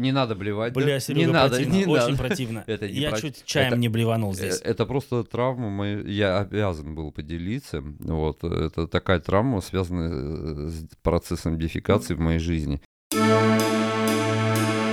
не 0.00 0.12
надо 0.12 0.34
блевать. 0.34 0.72
Бля, 0.72 0.86
да? 0.86 1.00
Серега, 1.00 1.26
не 1.26 1.32
надо, 1.32 1.56
противно, 1.56 1.74
не 1.76 1.86
очень 1.86 2.04
надо. 2.12 2.16
противно. 2.16 2.64
Это 2.66 2.88
не 2.88 2.94
Я 3.00 3.10
про- 3.10 3.20
чуть 3.20 3.44
чаем 3.44 3.68
это- 3.68 3.76
не 3.76 3.88
блеванул 3.88 4.32
Э, 4.32 4.34
здесь. 4.34 4.60
Это 4.62 4.86
просто 4.86 5.22
травма, 5.24 5.86
я 5.86 6.38
обязан 6.40 6.94
был 6.94 7.12
поделиться. 7.12 7.82
Вот, 8.00 8.42
это 8.44 8.86
такая 8.86 9.20
травма, 9.20 9.60
связанная 9.60 10.10
э, 10.10 10.68
с 10.70 10.86
процессом 11.02 11.58
дефекации 11.58 12.14
в 12.14 12.20
моей 12.20 12.38
жизни. 12.38 12.80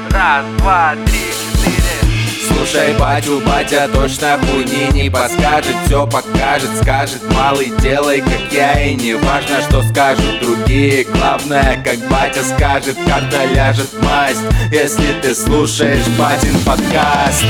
Раз, 0.09 0.45
два, 0.59 0.95
три, 1.05 1.19
четыре. 1.19 1.86
Слушай, 2.57 2.97
батю, 2.97 3.39
батя 3.45 3.87
точно 3.93 4.39
хуйни 4.39 4.89
не 4.91 5.11
подскажет. 5.11 5.75
Все 5.85 6.07
покажет, 6.07 6.69
скажет, 6.81 7.21
малый, 7.31 7.71
делай 7.81 8.19
как 8.19 8.51
я. 8.51 8.83
И 8.83 8.95
не 8.95 9.13
важно, 9.13 9.61
что 9.61 9.83
скажут 9.83 10.41
другие. 10.41 11.03
Главное, 11.03 11.81
как 11.83 11.99
батя 12.09 12.43
скажет, 12.43 12.97
когда 13.05 13.45
ляжет 13.45 13.89
масть. 14.01 14.41
Если 14.71 15.21
ты 15.21 15.35
слушаешь 15.35 16.07
батин 16.17 16.59
подкаст. 16.65 17.45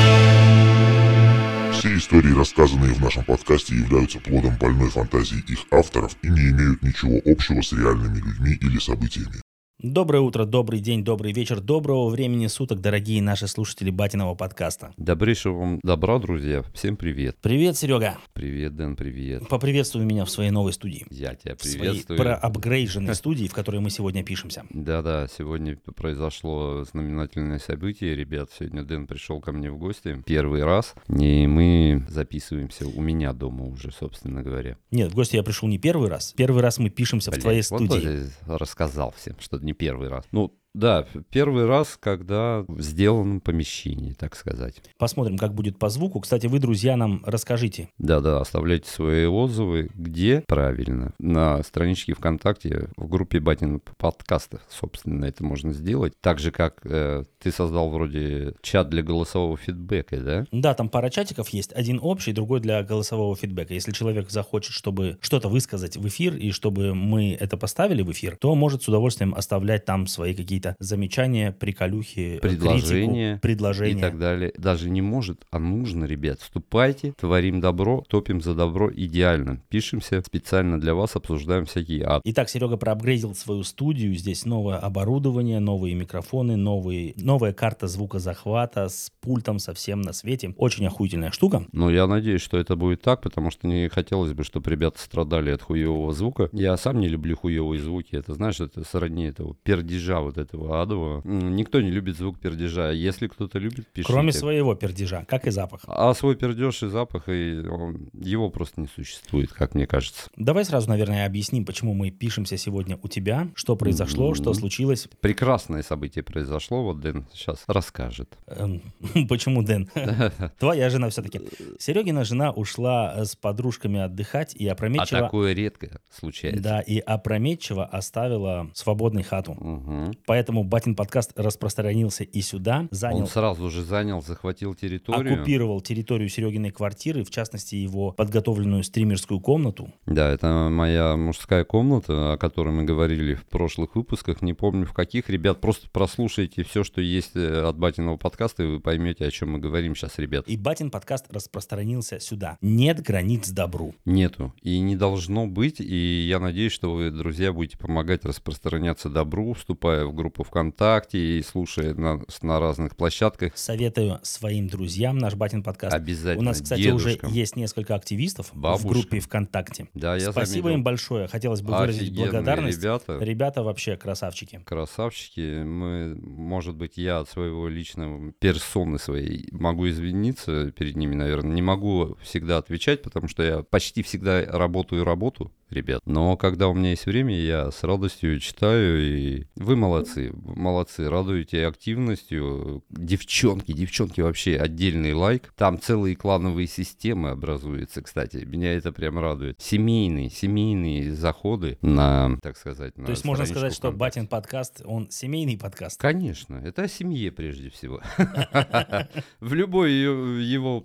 Все 1.72 1.96
истории, 1.96 2.38
рассказанные 2.38 2.94
в 2.94 3.02
нашем 3.02 3.24
подкасте, 3.24 3.76
являются 3.76 4.20
плодом 4.20 4.58
больной 4.58 4.90
фантазии 4.90 5.42
их 5.48 5.60
авторов 5.72 6.18
и 6.22 6.28
не 6.28 6.50
имеют 6.50 6.82
ничего 6.84 7.18
общего 7.26 7.62
с 7.62 7.72
реальными 7.72 8.18
людьми 8.18 8.58
или 8.60 8.78
событиями. 8.78 9.42
Доброе 9.84 10.22
утро, 10.22 10.46
добрый 10.46 10.80
день, 10.80 11.04
добрый 11.04 11.34
вечер, 11.34 11.62
доброго 11.62 12.10
времени 12.10 12.48
суток, 12.48 12.82
дорогие 12.82 13.22
наши 13.22 13.48
слушатели 13.48 13.92
Батиного 13.92 14.34
подкаста. 14.34 14.92
Добрейшего 14.98 15.56
вам 15.60 15.80
добра, 15.84 16.18
друзья. 16.18 16.64
Всем 16.74 16.98
привет. 16.98 17.38
Привет, 17.44 17.78
Серега. 17.78 18.18
Привет, 18.34 18.76
Дэн, 18.76 18.96
привет. 18.96 19.48
Поприветствуй 19.48 20.04
меня 20.04 20.26
в 20.26 20.32
своей 20.32 20.50
новой 20.50 20.74
студии. 20.74 21.06
Я 21.12 21.36
тебя 21.36 21.54
В 21.54 21.60
приветствую. 21.60 22.18
проапгрейженной 22.18 23.14
студии, 23.14 23.46
в 23.48 23.54
которой 23.54 23.80
мы 23.80 23.92
сегодня 23.92 24.24
пишемся. 24.24 24.66
Да-да, 24.72 25.28
сегодня 25.28 25.78
произошло 25.96 26.84
знаменательное 26.84 27.60
событие, 27.60 28.16
ребят. 28.16 28.50
Сегодня 28.58 28.82
Дэн 28.82 29.06
пришел 29.06 29.40
ко 29.42 29.52
мне 29.52 29.70
в 29.70 29.78
гости 29.78 30.24
первый 30.26 30.64
раз, 30.64 30.96
и 31.08 31.46
мы 31.46 32.04
записываемся 32.10 32.88
у 32.88 33.00
меня 33.00 33.32
дома 33.32 33.66
уже, 33.66 33.92
собственно 33.92 34.42
говоря. 34.42 34.78
Нет, 34.90 35.12
в 35.12 35.14
гости 35.16 35.36
я 35.36 35.44
пришел 35.44 35.70
не 35.70 35.78
первый 35.78 36.10
раз. 36.10 36.34
Первый 36.36 36.64
раз 36.64 36.80
мы 36.80 36.90
пишемся 36.90 37.30
в 37.30 37.36
Блядь, 37.36 37.44
твоей 37.44 37.62
вот 37.70 37.84
студии. 37.84 38.24
я 38.48 38.58
рассказал 38.58 39.14
всем, 39.16 39.36
что 39.40 39.67
не 39.68 39.74
первый 39.74 40.08
раз. 40.08 40.26
Ну, 40.32 40.58
да, 40.78 41.08
первый 41.32 41.66
раз, 41.66 41.98
когда 42.00 42.64
в 42.68 42.82
сделанном 42.82 43.42
помещении, 43.42 44.14
так 44.14 44.36
сказать. 44.36 44.76
Посмотрим, 45.00 45.38
как 45.38 45.56
будет 45.56 45.80
по 45.80 45.90
звуку. 45.90 46.20
Кстати, 46.20 46.46
вы, 46.46 46.60
друзья, 46.60 46.96
нам 46.96 47.24
расскажите. 47.26 47.90
Да-да, 47.98 48.40
оставляйте 48.40 48.88
свои 48.88 49.26
отзывы. 49.26 49.90
Где? 49.96 50.44
Правильно. 50.48 51.14
На 51.18 51.64
страничке 51.64 52.14
ВКонтакте 52.14 52.90
в 52.96 53.10
группе 53.10 53.40
Батин 53.40 53.82
подкастов, 53.98 54.62
собственно, 54.70 55.26
это 55.26 55.44
можно 55.44 55.74
сделать. 55.74 56.14
Так 56.22 56.38
же, 56.38 56.52
как 56.52 56.82
э, 56.84 57.24
ты 57.48 57.54
создал 57.54 57.90
вроде 57.90 58.56
чат 58.62 58.90
для 58.90 59.02
голосового 59.02 59.56
фидбэка, 59.56 60.18
да? 60.18 60.46
Да, 60.52 60.74
там 60.74 60.90
пара 60.90 61.10
чатиков 61.10 61.48
есть. 61.50 61.72
Один 61.72 61.98
общий, 62.02 62.34
другой 62.34 62.60
для 62.60 62.84
голосового 62.84 63.38
фидбэка. 63.38 63.74
Если 63.74 63.94
человек 63.94 64.30
захочет, 64.30 64.74
чтобы 64.74 65.18
что-то 65.22 65.48
высказать 65.48 65.96
в 65.96 66.06
эфир 66.10 66.36
и 66.36 66.52
чтобы 66.52 66.94
мы 66.94 67.38
это 67.40 67.56
поставили 67.56 68.02
в 68.02 68.12
эфир, 68.12 68.36
то 68.36 68.54
может 68.54 68.84
с 68.84 68.90
удовольствием 68.90 69.34
оставлять 69.34 69.86
там 69.86 70.08
свои 70.08 70.34
какие-то 70.34 70.76
замечания, 70.80 71.54
приколюхи, 71.54 72.40
Предложения 72.42 73.36
критику, 73.36 73.42
предложения. 73.42 73.98
И 73.98 74.02
так 74.02 74.20
далее. 74.20 74.52
Даже 74.58 74.90
не 74.90 75.02
может, 75.02 75.46
а 75.50 75.60
нужно, 75.60 76.04
ребят. 76.04 76.42
Вступайте, 76.42 77.14
творим 77.14 77.62
добро, 77.62 78.04
топим 78.10 78.42
за 78.42 78.56
добро 78.56 78.92
идеально. 78.94 79.62
Пишемся 79.70 80.22
специально 80.22 80.82
для 80.82 80.94
вас, 80.94 81.16
обсуждаем 81.16 81.66
всякие 81.66 82.04
ад. 82.04 82.24
Итак, 82.26 82.50
Серега 82.50 82.76
проапгрейдил 82.76 83.34
свою 83.36 83.64
студию. 83.64 84.14
Здесь 84.16 84.44
новое 84.44 84.80
оборудование, 84.80 85.62
новые 85.62 85.96
микрофоны, 85.96 86.58
новые, 86.58 87.14
новая 87.38 87.54
карта 87.54 87.88
звукозахвата 87.88 88.90
с 88.90 89.12
пультом 89.22 89.60
совсем 89.60 90.02
на 90.02 90.12
свете. 90.12 90.56
Очень 90.58 90.88
охуительная 90.88 91.30
штука. 91.30 91.68
Ну, 91.72 91.92
я 91.92 92.08
надеюсь, 92.08 92.42
что 92.42 92.58
это 92.58 92.76
будет 92.76 93.04
так, 93.04 93.22
потому 93.22 93.52
что 93.52 93.68
не 93.68 93.90
хотелось 93.90 94.34
бы, 94.34 94.44
чтобы 94.44 94.72
ребята 94.72 95.00
страдали 95.00 95.52
от 95.52 95.62
хуевого 95.62 96.14
звука. 96.14 96.50
Я 96.52 96.76
сам 96.78 97.00
не 97.00 97.08
люблю 97.08 97.38
хуевые 97.38 97.80
звуки. 97.80 98.16
Это, 98.16 98.34
знаешь, 98.34 98.60
это 98.60 98.84
сродни 98.84 99.26
этого 99.26 99.56
пердежа 99.62 100.20
вот 100.22 100.40
этого 100.40 100.82
адового. 100.82 101.22
Никто 101.28 101.80
не 101.80 101.92
любит 101.92 102.18
звук 102.18 102.40
пердежа. 102.40 102.90
Если 102.90 103.28
кто-то 103.28 103.60
любит, 103.60 103.86
пишите. 103.94 104.12
Кроме 104.12 104.32
своего 104.32 104.74
пердежа, 104.74 105.24
как 105.28 105.46
и 105.46 105.52
запах. 105.52 105.82
А 105.86 106.12
свой 106.16 106.36
пердеж 106.36 106.82
и 106.82 106.88
запах, 106.88 107.30
и 107.30 107.60
он- 107.70 108.10
его 108.14 108.50
просто 108.50 108.82
не 108.82 108.88
существует, 108.88 109.54
как 109.54 109.76
мне 109.76 109.86
кажется. 109.86 110.28
Давай 110.38 110.66
сразу, 110.66 110.90
наверное, 110.90 111.28
объясним, 111.28 111.66
почему 111.66 111.94
мы 111.94 112.10
пишемся 112.10 112.58
сегодня 112.58 112.98
у 113.04 113.08
тебя, 113.08 113.48
что 113.54 113.76
произошло, 113.76 114.34
что 114.34 114.50
Мгм. 114.50 114.60
случилось, 114.60 115.08
Прекрасное 115.22 115.84
событие 115.84 116.24
произошло, 116.24 116.82
вот 116.84 117.00
Дэн 117.18 117.28
сейчас 117.34 117.64
расскажет. 117.68 118.38
Эм, 118.48 118.82
почему 119.30 119.64
Дэн? 119.64 119.90
Твоя 120.60 120.90
жена 120.90 121.10
все-таки. 121.10 121.42
Серегина 121.80 122.24
жена 122.24 122.52
ушла 122.52 123.14
э, 123.16 123.26
с 123.26 123.36
подружками 123.36 124.00
отдыхать 124.00 124.56
и 124.56 124.68
А 124.68 124.74
опрометчиво... 124.74 125.22
такое 125.22 125.54
редко 125.54 126.00
случается. 126.10 126.62
Да, 126.62 126.82
и 126.82 127.00
опрометчиво 127.00 127.86
оставила 127.86 128.70
свободной 128.74 129.24
хату. 129.24 130.14
Поэтому 130.26 130.64
Батин 130.64 130.96
подкаст 130.96 131.32
распространился 131.36 132.24
и 132.24 132.42
сюда, 132.42 132.88
занял, 132.92 133.22
Он 133.22 133.28
сразу 133.28 133.70
же 133.70 133.84
занял, 133.84 134.22
захватил 134.22 134.74
территорию. 134.76 135.34
оккупировал 135.36 135.82
территорию 135.82 136.30
Серегиной 136.30 136.72
квартиры, 136.72 137.24
в 137.24 137.30
частности, 137.30 137.76
его 137.76 138.12
подготовленную 138.12 138.84
стримерскую 138.84 139.40
комнату. 139.40 139.92
Да, 140.06 140.30
это 140.30 140.70
моя 140.70 141.16
мужская 141.16 141.64
комната, 141.64 142.34
о 142.34 142.38
которой 142.38 142.74
мы 142.74 142.84
говорили 142.84 143.34
в 143.36 143.46
прошлых 143.46 143.96
выпусках. 143.96 144.42
Не 144.42 144.54
помню 144.54 144.86
в 144.86 144.94
каких. 144.94 145.30
Ребят, 145.30 145.60
просто 145.62 145.88
прослушайте 145.92 146.64
все, 146.64 146.84
что 146.84 147.02
есть 147.08 147.36
э, 147.36 147.64
от 147.64 147.78
Батиного 147.78 148.18
подкаста, 148.18 148.64
и 148.64 148.68
вы 148.68 148.80
поймете, 148.80 149.26
о 149.26 149.32
чем 149.32 149.52
мы 149.52 149.60
говорим 149.60 149.96
сейчас, 149.96 150.18
ребят. 150.20 150.48
И 150.48 150.58
Батин 150.58 150.92
подкаст 150.92 151.26
распространился 151.32 152.20
сюда. 152.20 152.58
Нет 152.62 153.02
границ 153.02 153.50
добру. 153.50 153.96
Нету. 154.06 154.54
И 154.62 154.80
не 154.80 154.96
должно 154.96 155.48
быть. 155.48 155.80
И 155.80 156.28
я 156.28 156.40
надеюсь, 156.40 156.72
что 156.72 156.94
вы, 156.94 157.12
друзья, 157.12 157.52
будете 157.54 157.78
помогать 157.78 158.26
распространяться 158.26 159.10
добру, 159.10 159.54
вступая 159.54 160.06
в 160.06 160.14
группу 160.14 160.44
ВКонтакте 160.44 161.40
и 161.40 161.44
слушая 161.44 161.94
на, 161.94 162.22
на 162.42 162.60
разных 162.60 162.96
площадках. 162.96 163.58
Советую 163.58 164.20
своим 164.24 164.68
друзьям 164.68 165.18
наш 165.18 165.36
Батин 165.36 165.64
подкаст. 165.64 165.96
Обязательно. 165.96 166.40
У 166.40 166.46
нас, 166.46 166.62
кстати, 166.62 166.82
дедушкам. 166.82 167.30
уже 167.30 167.40
есть 167.40 167.56
несколько 167.56 167.96
активистов 167.96 168.52
в 168.54 168.58
Бабушкам. 168.58 168.92
группе 168.92 169.20
ВКонтакте. 169.20 169.88
Да, 169.94 170.16
я 170.16 170.32
Спасибо 170.32 170.64
заметил. 170.64 170.70
им 170.70 170.84
большое. 170.84 171.28
Хотелось 171.28 171.62
бы 171.62 171.76
выразить 171.76 172.02
Офигенные 172.04 172.32
благодарность. 172.32 172.82
ребята. 172.82 173.18
Ребята 173.20 173.64
вообще 173.64 173.96
красавчики. 173.98 174.62
красавчики. 174.66 175.64
Мы, 175.64 176.16
может 176.16 176.76
быть, 176.76 176.97
я 176.98 177.20
от 177.20 177.30
своего 177.30 177.68
личного 177.68 178.32
персоны 178.34 179.00
своей 179.00 179.48
могу 179.52 179.88
извиниться 179.90 180.72
перед 180.72 180.96
ними, 180.96 181.16
наверное. 181.16 181.54
Не 181.54 181.62
могу 181.62 182.18
всегда 182.22 182.58
отвечать, 182.58 183.02
потому 183.02 183.28
что 183.28 183.44
я 183.44 183.64
почти 183.64 184.04
всегда 184.04 184.44
работаю 184.46 185.04
работу, 185.04 185.52
ребят. 185.70 186.02
Но 186.06 186.38
когда 186.38 186.68
у 186.68 186.74
меня 186.74 186.92
есть 186.92 187.06
время, 187.06 187.38
я 187.38 187.72
с 187.72 187.84
радостью 187.84 188.40
читаю, 188.40 189.02
и 189.02 189.46
вы 189.56 189.76
молодцы, 189.76 190.32
молодцы, 190.34 191.10
радуете 191.10 191.66
активностью. 191.66 192.84
Девчонки, 192.90 193.72
девчонки 193.72 194.22
вообще 194.22 194.58
отдельный 194.58 195.14
лайк. 195.14 195.54
Там 195.56 195.80
целые 195.80 196.16
клановые 196.16 196.68
системы 196.68 197.30
образуются, 197.30 198.02
кстати. 198.02 198.38
Меня 198.38 198.74
это 198.74 198.92
прям 198.92 199.20
радует. 199.20 199.60
Семейные, 199.60 200.30
семейные 200.30 201.14
заходы 201.14 201.78
на, 201.82 202.38
так 202.42 202.58
сказать, 202.58 202.98
на 202.98 203.06
То 203.06 203.12
есть 203.12 203.26
можно 203.26 203.46
сказать, 203.46 203.74
что. 203.74 203.92
Батин 203.92 204.28
подкаст, 204.28 204.82
он 204.86 205.10
семейный 205.10 205.58
подкаст. 205.58 206.00
Конечно, 206.00 206.56
это 206.56 206.84
о 206.84 206.88
семье 206.88 207.32
прежде 207.32 207.70
всего. 207.70 208.02
В 209.40 209.54
любой 209.54 209.92
его... 209.94 210.84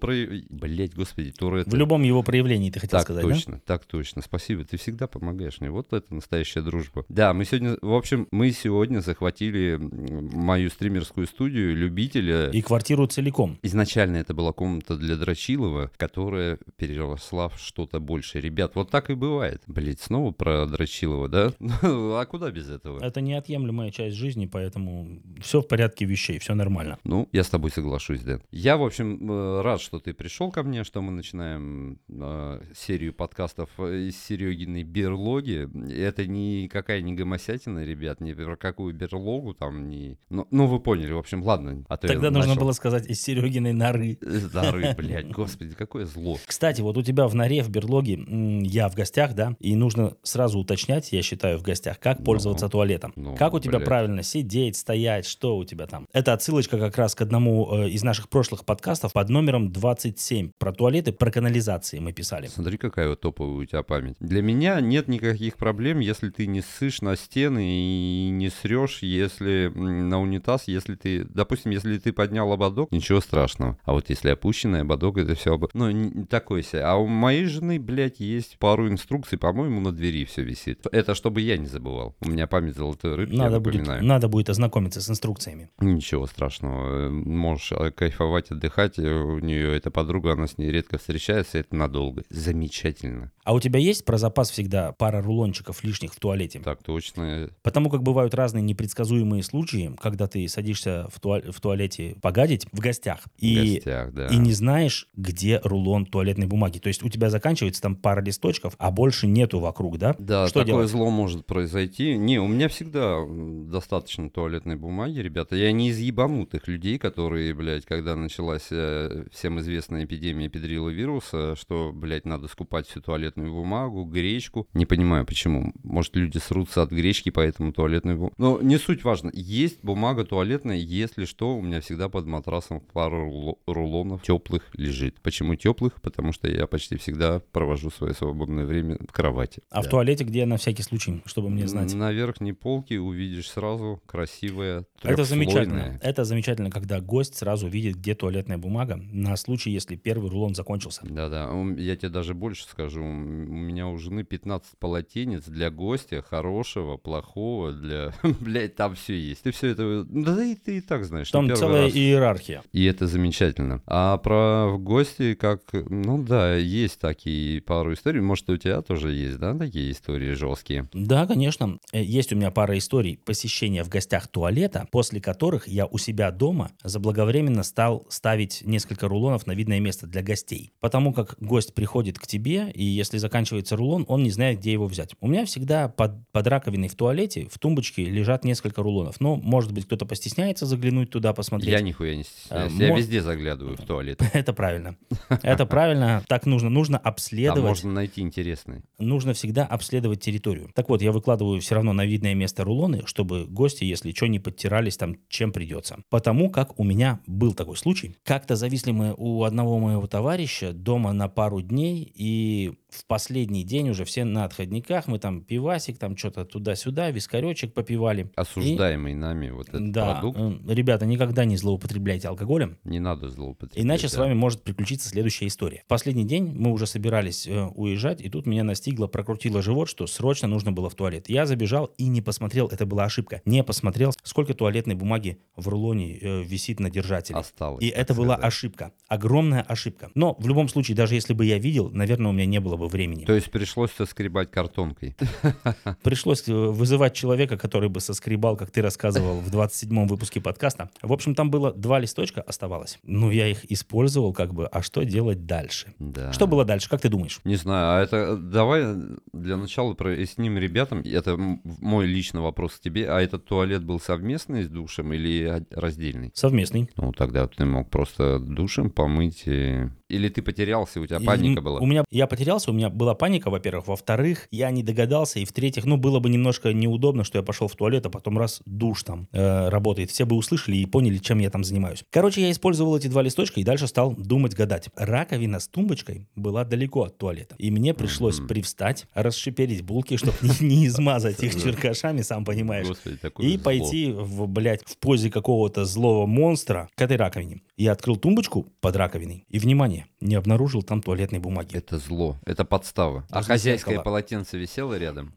Блять, 0.50 0.94
господи, 0.94 1.32
Тур 1.32 1.64
В 1.66 1.74
любом 1.74 2.02
его 2.02 2.22
проявлении, 2.22 2.70
ты 2.70 2.80
хотел 2.80 2.98
так 2.98 3.06
сказать, 3.06 3.24
да? 3.24 3.34
точно, 3.34 3.60
так 3.60 3.84
точно. 3.84 4.22
Спасибо, 4.22 4.64
ты 4.72 4.78
всегда 4.78 5.06
помогаешь 5.06 5.60
мне. 5.60 5.70
Вот 5.70 5.92
это 5.92 6.14
настоящая 6.14 6.62
дружба. 6.62 7.04
Да, 7.10 7.34
мы 7.34 7.44
сегодня, 7.44 7.76
в 7.82 7.92
общем, 7.92 8.26
мы 8.30 8.50
сегодня 8.52 9.00
захватили 9.00 9.76
мою 9.78 10.70
стримерскую 10.70 11.26
студию 11.26 11.76
любителя. 11.76 12.48
И 12.48 12.62
квартиру 12.62 13.06
целиком. 13.06 13.58
Изначально 13.62 14.16
это 14.16 14.32
была 14.32 14.54
комната 14.54 14.96
для 14.96 15.16
Дрочилова, 15.16 15.90
которая 15.98 16.58
переросла 16.76 17.50
в 17.50 17.58
что-то 17.58 18.00
большее. 18.00 18.40
Ребят, 18.40 18.74
вот 18.74 18.90
так 18.90 19.10
и 19.10 19.14
бывает. 19.14 19.62
Блять, 19.66 20.00
снова 20.00 20.30
про 20.30 20.64
Дрочилова, 20.64 21.28
да? 21.28 21.52
А 21.82 22.24
куда 22.24 22.50
без 22.50 22.70
этого? 22.70 23.04
Это 23.04 23.20
неотъемлемая 23.20 23.90
часть 23.90 24.16
жизни, 24.16 24.46
поэтому 24.46 25.20
все 25.42 25.60
в 25.60 25.68
порядке 25.68 26.06
вещей, 26.06 26.38
все 26.38 26.54
нормально. 26.54 26.98
Ну, 27.04 27.28
я 27.32 27.44
с 27.44 27.50
тобой 27.50 27.70
соглашусь, 27.70 28.20
Дэн. 28.20 28.40
Я, 28.50 28.78
в 28.78 28.84
общем, 28.84 29.30
э, 29.30 29.60
рад, 29.60 29.82
что 29.82 30.00
ты 30.00 30.14
пришел 30.14 30.50
ко 30.50 30.62
мне, 30.62 30.82
что 30.82 31.02
мы 31.02 31.12
начинаем 31.12 31.98
э, 32.08 32.62
серию 32.74 33.12
подкастов 33.12 33.68
э, 33.76 34.08
из 34.08 34.16
Сереги 34.16 34.61
Серегиной 34.62 34.82
берлоги. 34.84 35.68
Это 35.92 36.26
никакая 36.26 37.02
не 37.02 37.14
гомосятина, 37.14 37.84
ребят, 37.84 38.20
ни 38.20 38.32
про 38.32 38.56
какую 38.56 38.94
берлогу 38.94 39.54
там, 39.54 39.88
не... 39.88 40.18
Ну, 40.30 40.46
ну, 40.50 40.66
вы 40.66 40.80
поняли, 40.80 41.12
в 41.12 41.18
общем, 41.18 41.42
ладно. 41.42 41.84
А 41.88 41.96
то 41.96 42.08
Тогда 42.08 42.30
нужно 42.30 42.50
начал- 42.50 42.62
было 42.62 42.72
сказать 42.72 43.06
из 43.06 43.20
Серегиной 43.22 43.72
норы. 43.72 44.18
Дары, 44.52 44.94
блядь, 44.96 45.30
господи, 45.30 45.74
какое 45.74 46.06
зло. 46.06 46.38
Кстати, 46.46 46.80
вот 46.80 46.96
у 46.96 47.02
тебя 47.02 47.26
в 47.26 47.34
норе, 47.34 47.62
в 47.62 47.70
берлоге, 47.70 48.24
я 48.62 48.88
в 48.88 48.94
гостях, 48.94 49.34
да, 49.34 49.56
и 49.58 49.74
нужно 49.74 50.16
сразу 50.22 50.58
уточнять, 50.58 51.12
я 51.12 51.22
считаю, 51.22 51.58
в 51.58 51.62
гостях, 51.62 51.98
как 51.98 52.24
пользоваться 52.24 52.68
туалетом. 52.68 53.12
ну, 53.16 53.36
как 53.36 53.54
у 53.54 53.60
тебя 53.60 53.80
правильно 53.80 54.22
сидеть, 54.22 54.76
стоять, 54.76 55.26
что 55.26 55.56
у 55.56 55.64
тебя 55.64 55.86
там. 55.86 56.06
Это 56.12 56.32
отсылочка 56.32 56.78
как 56.78 56.96
раз 56.96 57.14
к 57.14 57.20
одному 57.22 57.68
э, 57.74 57.88
из 57.88 58.02
наших 58.02 58.28
прошлых 58.28 58.64
подкастов 58.64 59.12
под 59.12 59.28
номером 59.28 59.72
27. 59.72 60.52
Про 60.58 60.72
туалеты, 60.72 61.12
про 61.12 61.30
канализации 61.30 61.98
мы 61.98 62.12
писали. 62.12 62.46
Смотри, 62.46 62.76
какая 62.76 63.08
вот 63.08 63.20
топовая 63.20 63.62
у 63.62 63.64
тебя 63.64 63.82
память. 63.82 64.16
Для 64.20 64.42
меня 64.42 64.51
нет 64.52 65.08
никаких 65.08 65.56
проблем, 65.56 65.98
если 66.00 66.30
ты 66.30 66.46
не 66.46 66.60
ссышь 66.60 67.00
на 67.02 67.16
стены 67.16 67.64
и 67.64 68.28
не 68.30 68.48
срешь, 68.50 68.98
если 69.02 69.70
на 69.74 70.20
унитаз, 70.20 70.64
если 70.66 70.94
ты, 70.94 71.24
допустим, 71.24 71.70
если 71.72 71.98
ты 71.98 72.12
поднял 72.12 72.52
ободок, 72.52 72.90
ничего 72.92 73.20
страшного. 73.20 73.78
А 73.84 73.92
вот 73.92 74.10
если 74.10 74.30
опущенный 74.30 74.80
ободок, 74.82 75.18
это 75.18 75.34
все, 75.34 75.58
ну, 75.74 75.90
не- 75.90 76.24
такой 76.26 76.62
себе. 76.62 76.82
А 76.82 76.96
у 76.96 77.06
моей 77.06 77.44
жены, 77.46 77.78
блядь, 77.78 78.20
есть 78.20 78.58
пару 78.58 78.88
инструкций, 78.88 79.38
по-моему, 79.38 79.80
на 79.80 79.92
двери 79.92 80.24
все 80.24 80.42
висит. 80.42 80.86
Это 80.92 81.14
чтобы 81.14 81.40
я 81.40 81.56
не 81.56 81.66
забывал. 81.66 82.16
У 82.20 82.28
меня 82.30 82.46
память 82.46 82.76
золотой 82.76 83.14
рыбки, 83.14 83.34
я 83.34 83.42
Надо 83.44 83.60
будет, 83.60 83.74
напоминаю. 83.82 84.04
надо 84.04 84.28
будет 84.28 84.50
ознакомиться 84.50 85.00
с 85.00 85.08
инструкциями. 85.10 85.70
Ничего 85.80 86.26
страшного. 86.26 87.10
Можешь 87.10 87.72
э, 87.72 87.90
кайфовать, 87.90 88.50
отдыхать. 88.50 88.98
Э, 88.98 89.12
У 89.22 89.38
нее 89.38 89.76
эта 89.76 89.90
подруга, 89.90 90.32
она 90.32 90.46
с 90.46 90.58
ней 90.58 90.70
редко 90.70 90.98
встречается, 90.98 91.58
это 91.58 91.74
надолго. 91.76 92.22
Замечательно. 92.30 93.30
А 93.44 93.54
у 93.54 93.60
тебя 93.60 93.78
есть 93.78 94.04
про 94.04 94.18
запас 94.18 94.41
всегда 94.50 94.92
пара 94.92 95.22
рулончиков 95.22 95.82
лишних 95.84 96.14
в 96.14 96.20
туалете? 96.20 96.60
Так 96.60 96.82
точно. 96.82 97.50
Потому 97.62 97.90
как 97.90 98.02
бывают 98.02 98.34
разные 98.34 98.62
непредсказуемые 98.62 99.42
случаи, 99.42 99.94
когда 100.00 100.26
ты 100.26 100.46
садишься 100.48 101.08
в, 101.12 101.20
туа- 101.20 101.50
в 101.50 101.60
туалете 101.60 102.16
погадить 102.22 102.66
в 102.72 102.80
гостях, 102.80 103.20
и, 103.38 103.54
в 103.54 103.74
гостях, 103.74 104.12
да. 104.12 104.26
и 104.28 104.36
не 104.36 104.52
знаешь, 104.52 105.08
где 105.14 105.60
рулон 105.62 106.06
туалетной 106.06 106.46
бумаги. 106.46 106.78
То 106.78 106.88
есть 106.88 107.02
у 107.02 107.08
тебя 107.08 107.30
заканчивается 107.30 107.82
там 107.82 107.96
пара 107.96 108.22
листочков, 108.22 108.74
а 108.78 108.90
больше 108.90 109.26
нету 109.26 109.60
вокруг, 109.60 109.98
да? 109.98 110.14
Да, 110.18 110.46
Что 110.48 110.60
такое 110.60 110.74
делать? 110.74 110.90
зло 110.90 111.10
может 111.10 111.46
произойти. 111.46 112.16
Не, 112.16 112.38
у 112.38 112.46
меня 112.46 112.68
всегда 112.68 113.20
достаточно 113.26 114.30
туалетной 114.30 114.76
бумаги, 114.76 115.18
ребята. 115.18 115.56
Я 115.56 115.72
не 115.72 115.90
из 115.90 115.98
ебанутых 115.98 116.68
людей, 116.68 116.98
которые, 116.98 117.54
блядь, 117.54 117.84
когда 117.84 118.16
началась 118.16 118.68
э, 118.70 119.26
всем 119.32 119.60
известная 119.60 120.04
эпидемия 120.04 120.48
вируса, 120.90 121.56
что, 121.56 121.92
блядь, 121.92 122.24
надо 122.24 122.48
скупать 122.48 122.86
всю 122.86 123.00
туалетную 123.00 123.52
бумагу, 123.52 124.04
гречку. 124.32 124.66
Не 124.74 124.86
понимаю, 124.86 125.24
почему. 125.26 125.72
Может, 125.82 126.16
люди 126.16 126.38
срутся 126.38 126.82
от 126.82 126.90
гречки, 126.90 127.30
поэтому 127.30 127.72
туалетную 127.72 128.16
бумагу... 128.16 128.34
Но 128.38 128.60
не 128.62 128.78
суть 128.78 129.04
важно. 129.04 129.30
Есть 129.34 129.82
бумага 129.82 130.24
туалетная, 130.24 130.76
если 130.76 131.24
что, 131.24 131.56
у 131.56 131.62
меня 131.62 131.80
всегда 131.80 132.08
под 132.08 132.26
матрасом 132.26 132.80
пару 132.80 133.26
руло- 133.30 133.58
рулонов 133.66 134.22
теплых 134.22 134.62
лежит. 134.74 135.20
Почему 135.22 135.54
теплых? 135.54 136.00
Потому 136.02 136.32
что 136.32 136.48
я 136.48 136.66
почти 136.66 136.96
всегда 136.96 137.40
провожу 137.52 137.90
свое 137.90 138.14
свободное 138.14 138.64
время 138.64 138.98
в 139.08 139.12
кровати. 139.12 139.62
А 139.70 139.80
в 139.82 139.84
Да. 139.84 139.90
туалете 139.90 140.24
где 140.24 140.46
на 140.46 140.56
всякий 140.56 140.82
случай, 140.82 141.22
чтобы 141.26 141.50
мне 141.50 141.68
знать? 141.68 141.92
На 141.94 142.12
верхней 142.12 142.52
полке 142.52 142.98
увидишь 142.98 143.50
сразу 143.50 144.00
красивая 144.06 144.86
Это 145.02 145.24
замечательно. 145.24 145.98
Это 146.02 146.24
замечательно, 146.24 146.70
когда 146.70 147.00
гость 147.00 147.36
сразу 147.36 147.68
видит, 147.68 147.96
где 147.96 148.14
туалетная 148.14 148.58
бумага, 148.58 148.96
на 149.12 149.36
случай, 149.36 149.70
если 149.70 149.96
первый 149.96 150.30
рулон 150.30 150.54
закончился. 150.54 151.02
Да-да, 151.04 151.50
я 151.76 151.96
тебе 151.96 152.08
даже 152.08 152.34
больше 152.34 152.64
скажу. 152.64 153.02
У 153.02 153.04
меня 153.04 153.88
у 153.88 153.98
жены 153.98 154.21
15 154.24 154.78
полотенец 154.78 155.44
для 155.44 155.70
гостя, 155.70 156.22
хорошего, 156.22 156.96
плохого, 156.96 157.72
для... 157.72 158.12
Блядь, 158.40 158.76
там 158.76 158.94
все 158.94 159.14
есть. 159.18 159.42
Ты 159.42 159.52
все 159.52 159.68
это... 159.68 160.04
Да 160.08 160.44
и 160.44 160.54
ты 160.54 160.78
и 160.78 160.80
так 160.80 161.04
знаешь. 161.04 161.30
Там 161.30 161.54
целая 161.54 161.84
раз. 161.84 161.94
иерархия. 161.94 162.62
И 162.72 162.84
это 162.84 163.06
замечательно. 163.06 163.82
А 163.86 164.16
про 164.18 164.68
в 164.68 164.78
гости, 164.78 165.34
как... 165.34 165.60
Ну 165.72 166.22
да, 166.22 166.54
есть 166.54 166.98
такие 166.98 167.60
пару 167.62 167.92
историй. 167.94 168.20
Может, 168.20 168.48
у 168.50 168.56
тебя 168.56 168.82
тоже 168.82 169.12
есть, 169.12 169.38
да, 169.38 169.56
такие 169.56 169.90
истории 169.90 170.32
жесткие? 170.32 170.88
Да, 170.92 171.26
конечно. 171.26 171.78
Э, 171.92 172.02
Есть 172.02 172.32
у 172.32 172.36
меня 172.36 172.50
пара 172.50 172.76
историй 172.78 173.18
посещения 173.24 173.84
в 173.84 173.88
гостях 173.88 174.28
туалета, 174.28 174.86
после 174.90 175.20
которых 175.20 175.68
я 175.68 175.86
у 175.86 175.98
себя 175.98 176.30
дома 176.30 176.70
заблаговременно 176.82 177.62
стал 177.62 178.06
ставить 178.08 178.62
несколько 178.64 179.08
рулонов 179.08 179.46
на 179.46 179.52
видное 179.52 179.80
место 179.80 180.06
для 180.06 180.22
гостей. 180.22 180.72
Потому 180.80 181.12
как 181.12 181.36
гость 181.40 181.74
приходит 181.74 182.18
к 182.18 182.26
тебе, 182.26 182.70
и 182.72 182.84
если 182.84 183.18
заканчивается 183.18 183.76
рулон, 183.76 184.01
он 184.08 184.22
не 184.22 184.30
знает, 184.30 184.58
где 184.60 184.72
его 184.72 184.86
взять. 184.86 185.14
У 185.20 185.28
меня 185.28 185.44
всегда 185.44 185.88
под, 185.88 186.12
под 186.32 186.46
раковиной 186.46 186.88
в 186.88 186.94
туалете, 186.94 187.48
в 187.50 187.58
тумбочке 187.58 188.04
лежат 188.04 188.44
несколько 188.44 188.82
рулонов. 188.82 189.20
Но, 189.20 189.36
может 189.36 189.72
быть, 189.72 189.86
кто-то 189.86 190.06
постесняется 190.06 190.66
заглянуть 190.66 191.10
туда, 191.10 191.32
посмотреть. 191.32 191.70
Я 191.72 191.80
нихуя 191.80 192.16
не 192.16 192.24
стесняюсь. 192.24 192.72
А, 192.78 192.82
Я 192.82 192.88
мо- 192.90 192.98
везде 192.98 193.22
заглядываю 193.22 193.76
в 193.76 193.82
туалет. 193.82 194.20
Это 194.32 194.52
правильно. 194.52 194.96
Это 195.42 195.66
правильно. 195.66 196.22
Так 196.28 196.46
нужно. 196.46 196.68
Нужно 196.70 196.98
Там 196.98 197.08
обследовать. 197.12 197.62
можно 197.64 197.92
найти 197.92 198.20
интересные. 198.20 198.82
нужно 198.98 199.32
всегда 199.34 199.64
обследовать 199.66 200.20
территорию. 200.20 200.70
Так 200.74 200.88
вот, 200.88 201.02
я 201.02 201.12
выкладываю 201.12 201.60
все 201.60 201.74
равно 201.74 201.92
на 201.92 202.04
видное 202.06 202.34
место 202.34 202.64
рулоны, 202.64 203.02
чтобы 203.06 203.46
гости, 203.46 203.84
если 203.84 204.12
что, 204.12 204.26
не 204.26 204.38
подтирались 204.38 204.96
там, 204.96 205.16
чем 205.28 205.52
придется. 205.52 205.98
Потому 206.10 206.50
как 206.50 206.78
у 206.78 206.84
меня 206.84 207.20
был 207.26 207.54
такой 207.54 207.76
случай. 207.76 208.16
Как-то 208.24 208.56
зависли 208.56 208.92
мы 208.92 209.14
у 209.16 209.44
одного 209.44 209.78
моего 209.78 210.06
товарища 210.06 210.72
дома 210.72 211.12
на 211.12 211.28
пару 211.28 211.60
дней, 211.62 212.10
и 212.14 212.72
в 212.94 213.06
последний 213.06 213.64
день 213.64 213.90
уже 213.90 214.04
все 214.04 214.24
на 214.24 214.44
отходниках, 214.44 215.06
мы 215.06 215.18
там 215.18 215.42
пивасик, 215.42 215.98
там 215.98 216.16
что-то 216.16 216.44
туда-сюда, 216.44 217.10
вискаречек 217.10 217.74
попивали. 217.74 218.30
Осуждаемый 218.36 219.14
нами 219.14 219.50
вот 219.50 219.68
этот 219.68 219.90
да, 219.90 220.12
продукт. 220.14 220.38
э, 220.38 220.74
ребята, 220.74 221.06
никогда 221.06 221.44
не 221.44 221.56
злоупотребляйте 221.56 222.28
алкоголем. 222.28 222.78
Не 222.84 223.00
надо 223.00 223.28
злоупотреблять. 223.28 223.84
Иначе 223.84 224.08
с 224.08 224.14
да. 224.14 224.20
вами 224.20 224.34
может 224.34 224.62
приключиться 224.62 225.08
следующая 225.08 225.46
история. 225.46 225.82
В 225.84 225.88
последний 225.88 226.24
день 226.24 226.52
мы 226.56 226.70
уже 226.72 226.86
собирались 226.86 227.46
э, 227.46 227.66
уезжать, 227.74 228.20
и 228.20 228.28
тут 228.28 228.46
меня 228.46 228.64
настигло, 228.64 229.06
прокрутило 229.06 229.62
живот, 229.62 229.88
что 229.88 230.06
срочно 230.06 230.48
нужно 230.48 230.72
было 230.72 230.90
в 230.90 230.94
туалет. 230.94 231.28
Я 231.28 231.46
забежал 231.46 231.86
и 231.96 232.06
не 232.08 232.20
посмотрел, 232.20 232.68
это 232.68 232.86
была 232.86 233.04
ошибка, 233.04 233.42
не 233.44 233.62
посмотрел, 233.64 234.12
сколько 234.22 234.54
туалетной 234.54 234.94
бумаги 234.94 235.38
в 235.56 235.68
рулоне 235.68 236.18
э, 236.18 236.42
висит 236.42 236.80
на 236.80 236.90
держателе. 236.90 237.38
Осталось, 237.38 237.82
И 237.82 237.88
это 237.88 238.14
была 238.14 238.34
сказать. 238.34 238.48
ошибка, 238.48 238.92
огромная 239.08 239.62
ошибка. 239.62 240.10
Но 240.14 240.36
в 240.38 240.46
любом 240.46 240.68
случае, 240.68 240.96
даже 240.96 241.14
если 241.14 241.32
бы 241.34 241.44
я 241.44 241.58
видел, 241.58 241.90
наверное, 241.90 242.30
у 242.30 242.32
меня 242.32 242.46
не 242.46 242.60
было 242.60 242.76
бы 242.82 242.88
времени. 242.88 243.24
То 243.24 243.34
есть 243.34 243.50
пришлось 243.50 243.90
соскребать 243.92 244.50
картонкой. 244.50 245.16
Пришлось 246.02 246.48
э, 246.48 246.52
вызывать 246.52 247.14
человека, 247.14 247.56
который 247.56 247.88
бы 247.88 248.00
соскребал, 248.00 248.56
как 248.56 248.70
ты 248.70 248.82
рассказывал 248.82 249.40
в 249.40 249.48
27-м 249.54 250.06
выпуске 250.06 250.40
подкаста. 250.40 250.90
В 251.02 251.12
общем, 251.12 251.34
там 251.34 251.50
было 251.50 251.72
два 251.72 251.98
листочка 251.98 252.42
оставалось. 252.42 252.98
Ну, 253.02 253.30
я 253.30 253.48
их 253.48 253.70
использовал 253.70 254.32
как 254.32 254.52
бы, 254.54 254.66
а 254.66 254.82
что 254.82 255.04
делать 255.04 255.46
дальше? 255.46 255.94
Да. 255.98 256.32
Что 256.32 256.46
было 256.46 256.64
дальше, 256.64 256.88
как 256.88 257.00
ты 257.00 257.08
думаешь? 257.08 257.40
Не 257.44 257.56
знаю, 257.56 257.98
а 257.98 258.02
это 258.02 258.36
давай 258.36 258.84
для 259.32 259.56
начала 259.56 259.94
проясним 259.94 260.58
ребятам. 260.58 261.02
Это 261.04 261.36
мой 261.36 262.06
личный 262.06 262.40
вопрос 262.40 262.74
к 262.74 262.80
тебе. 262.80 263.08
А 263.10 263.20
этот 263.20 263.44
туалет 263.44 263.84
был 263.84 264.00
совместный 264.00 264.64
с 264.64 264.68
душем 264.68 265.12
или 265.12 265.64
раздельный? 265.70 266.30
Совместный. 266.34 266.90
Ну, 266.96 267.12
тогда 267.12 267.46
ты 267.46 267.64
мог 267.64 267.90
просто 267.90 268.38
душем 268.38 268.90
помыть. 268.90 269.42
и- 269.46 269.88
Или 270.12 270.28
ты 270.28 270.42
потерялся, 270.42 271.00
у 271.00 271.06
тебя 271.06 271.20
паника 271.20 271.60
И 271.60 271.64
была? 271.64 271.80
У 271.80 271.86
меня, 271.86 272.04
я 272.10 272.26
потерялся, 272.26 272.70
у 272.70 272.74
меня 272.74 272.90
была 272.90 273.14
паника, 273.14 273.48
во-первых. 273.48 273.86
Во-вторых, 273.86 274.46
я 274.50 274.70
не 274.70 274.82
догадался. 274.82 275.38
И 275.38 275.46
в-третьих, 275.46 275.86
ну, 275.86 275.96
было 275.96 276.20
бы 276.20 276.28
немножко 276.28 276.74
неудобно, 276.74 277.24
что 277.24 277.38
я 277.38 277.42
пошел 277.42 277.66
в 277.66 277.74
туалет, 277.74 278.04
а 278.04 278.10
потом 278.10 278.36
раз 278.36 278.60
душ 278.66 279.04
там 279.04 279.26
э, 279.32 279.70
работает. 279.70 280.10
Все 280.10 280.26
бы 280.26 280.36
услышали 280.36 280.76
и 280.76 280.84
поняли, 280.84 281.16
чем 281.16 281.38
я 281.38 281.48
там 281.48 281.64
занимаюсь. 281.64 282.04
Короче, 282.10 282.42
я 282.42 282.50
использовал 282.50 282.94
эти 282.94 283.08
два 283.08 283.22
листочка 283.22 283.58
и 283.58 283.64
дальше 283.64 283.86
стал 283.86 284.14
думать, 284.14 284.54
гадать. 284.54 284.90
Раковина 284.96 285.60
с 285.60 285.68
тумбочкой 285.68 286.28
была 286.36 286.64
далеко 286.64 287.04
от 287.04 287.16
туалета. 287.16 287.54
И 287.56 287.70
мне 287.70 287.94
пришлось 287.94 288.38
привстать, 288.38 289.06
расшиперить 289.14 289.80
булки, 289.80 290.18
чтобы 290.18 290.36
не, 290.42 290.66
не 290.66 290.86
измазать 290.88 291.42
их 291.42 291.54
черкашами, 291.54 292.20
сам 292.20 292.44
понимаешь. 292.44 292.86
Господи, 292.86 293.18
И 293.38 293.54
зло. 293.54 293.64
пойти, 293.64 294.12
в, 294.12 294.46
блядь, 294.46 294.82
в 294.84 294.98
позе 294.98 295.30
какого-то 295.30 295.86
злого 295.86 296.26
монстра 296.26 296.90
к 296.94 297.00
этой 297.00 297.16
раковине. 297.16 297.62
Я 297.82 297.90
открыл 297.90 298.14
тумбочку 298.14 298.68
под 298.80 298.94
раковиной 298.94 299.44
и, 299.48 299.58
внимание, 299.58 300.06
не 300.20 300.36
обнаружил 300.36 300.84
там 300.84 301.02
туалетной 301.02 301.40
бумаги. 301.40 301.76
Это 301.76 301.98
зло, 301.98 302.38
это 302.46 302.64
подстава. 302.64 303.26
А 303.28 303.38
Возле 303.38 303.54
хозяйское 303.54 303.94
зеркала. 303.94 304.04
полотенце 304.04 304.56
висело 304.56 304.96
рядом? 304.96 305.34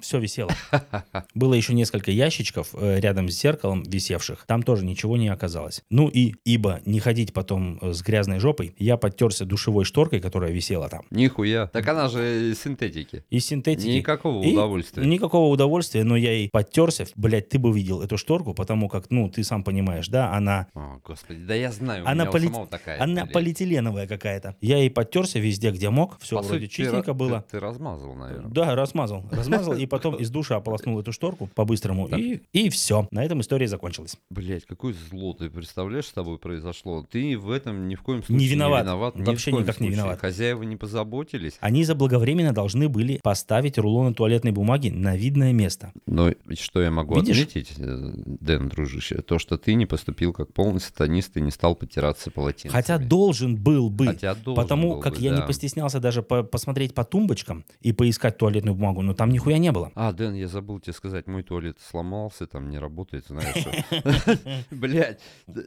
все 0.00 0.18
висело. 0.18 0.50
Было 1.34 1.52
еще 1.52 1.74
несколько 1.74 2.10
ящичков 2.10 2.70
э, 2.72 2.98
рядом 2.98 3.28
с 3.28 3.38
зеркалом 3.38 3.82
висевших. 3.82 4.46
Там 4.46 4.62
тоже 4.62 4.86
ничего 4.86 5.18
не 5.18 5.28
оказалось. 5.28 5.82
Ну 5.90 6.08
и, 6.08 6.34
ибо 6.46 6.80
не 6.86 6.98
ходить 6.98 7.34
потом 7.34 7.78
э, 7.82 7.92
с 7.92 8.00
грязной 8.00 8.38
жопой, 8.38 8.74
я 8.78 8.96
подтерся 8.96 9.44
душевой 9.44 9.84
шторкой, 9.84 10.20
которая 10.20 10.50
висела 10.50 10.88
там. 10.88 11.02
Нихуя. 11.10 11.66
Так 11.66 11.86
она 11.88 12.08
же 12.08 12.52
из 12.52 12.62
синтетики. 12.62 13.22
Из 13.28 13.44
синтетики. 13.44 13.88
Никакого 13.88 14.42
И 14.42 14.54
удовольствия. 14.54 15.04
Никакого 15.04 15.52
удовольствия, 15.52 16.04
но 16.04 16.16
я 16.16 16.32
и 16.32 16.48
подтерся. 16.48 17.04
Блять, 17.16 17.50
ты 17.50 17.58
бы 17.58 17.70
видел 17.70 18.00
эту 18.00 18.16
шторку, 18.16 18.54
потому 18.54 18.88
как, 18.88 19.10
ну, 19.10 19.28
ты 19.28 19.44
сам 19.44 19.62
понимаешь, 19.62 20.08
да, 20.08 20.32
она 20.32 20.68
О, 20.72 20.98
господи, 21.04 21.40
да 21.40 21.54
я 21.54 21.70
знаю, 21.70 21.81
у 21.82 22.06
Она, 22.06 22.14
меня 22.14 22.28
у 22.28 22.32
поли- 22.32 22.46
самого 22.46 22.66
такая. 22.66 23.00
она 23.02 23.22
блядь. 23.24 23.32
полиэтиленовая 23.32 24.06
какая-то. 24.06 24.56
Я 24.60 24.78
и 24.82 24.88
подтерся 24.88 25.38
везде, 25.38 25.70
где 25.70 25.90
мог. 25.90 26.18
Все 26.20 26.36
По 26.36 26.42
вроде 26.42 26.60
сути, 26.66 26.70
ты 26.70 26.76
чистенько 26.76 27.10
ра- 27.10 27.14
было. 27.14 27.40
Ты, 27.42 27.52
ты 27.52 27.60
размазал, 27.60 28.14
наверное. 28.14 28.50
Да, 28.50 28.74
размазал. 28.74 29.24
Размазал, 29.30 29.74
и 29.74 29.86
потом 29.86 30.16
из 30.16 30.30
душа 30.30 30.56
ополоснул 30.56 30.98
эту 31.00 31.12
шторку 31.12 31.48
по-быстрому. 31.54 32.08
И, 32.08 32.42
и 32.52 32.68
все. 32.70 33.08
На 33.10 33.24
этом 33.24 33.40
история 33.40 33.68
закончилась. 33.68 34.16
Блять, 34.30 34.64
какое 34.66 34.94
зло 35.10 35.32
ты 35.34 35.50
представляешь, 35.50 36.06
с 36.06 36.12
тобой 36.12 36.38
произошло? 36.38 37.06
Ты 37.10 37.38
в 37.38 37.50
этом 37.50 37.88
ни 37.88 37.94
в 37.94 38.02
коем 38.02 38.22
случае 38.22 38.38
Не 38.38 38.46
виноват. 38.48 38.82
виноват. 38.84 39.16
Ни 39.16 39.22
в 39.24 39.26
Вообще 39.26 39.52
никак 39.52 39.80
не 39.80 39.88
виноват. 39.90 40.20
Хозяева 40.20 40.62
не 40.62 40.76
позаботились. 40.76 41.56
Они 41.60 41.84
заблаговременно 41.84 42.52
должны 42.52 42.88
были 42.88 43.18
поставить 43.22 43.78
рулоны 43.78 44.14
туалетной 44.14 44.52
бумаги 44.52 44.88
на 44.88 45.16
видное 45.16 45.52
место. 45.52 45.92
Но 46.06 46.30
что 46.58 46.80
я 46.82 46.90
могу 46.90 47.14
Видишь? 47.16 47.40
отметить, 47.42 47.72
э, 47.78 48.12
Дэн, 48.40 48.68
дружище, 48.68 49.22
то, 49.22 49.38
что 49.38 49.56
ты 49.58 49.74
не 49.74 49.86
поступил 49.86 50.32
как 50.32 50.52
полный 50.52 50.80
сатанист 50.80 51.36
и 51.36 51.40
не 51.40 51.50
стал 51.62 51.76
потираться 51.76 52.32
полотенцами. 52.32 52.72
Хотя 52.72 52.98
должен 52.98 53.54
был 53.54 53.88
бы. 53.88 54.06
Хотя 54.06 54.34
должен 54.34 54.60
Потому 54.60 54.94
был 54.94 55.00
как 55.00 55.14
бы, 55.14 55.20
я 55.20 55.30
не 55.30 55.36
да. 55.36 55.46
постеснялся 55.46 56.00
даже 56.00 56.24
по- 56.24 56.42
посмотреть 56.42 56.92
по 56.92 57.04
тумбочкам 57.04 57.64
и 57.80 57.92
поискать 57.92 58.36
туалетную 58.36 58.74
бумагу, 58.74 59.02
но 59.02 59.14
там 59.14 59.30
нихуя 59.30 59.58
не 59.58 59.70
было. 59.70 59.92
А, 59.94 60.12
Дэн, 60.12 60.34
я 60.34 60.48
забыл 60.48 60.80
тебе 60.80 60.92
сказать, 60.92 61.28
мой 61.28 61.44
туалет 61.44 61.78
сломался, 61.88 62.48
там 62.48 62.68
не 62.68 62.80
работает, 62.80 63.26
знаешь. 63.28 63.64
Блять, 64.72 65.20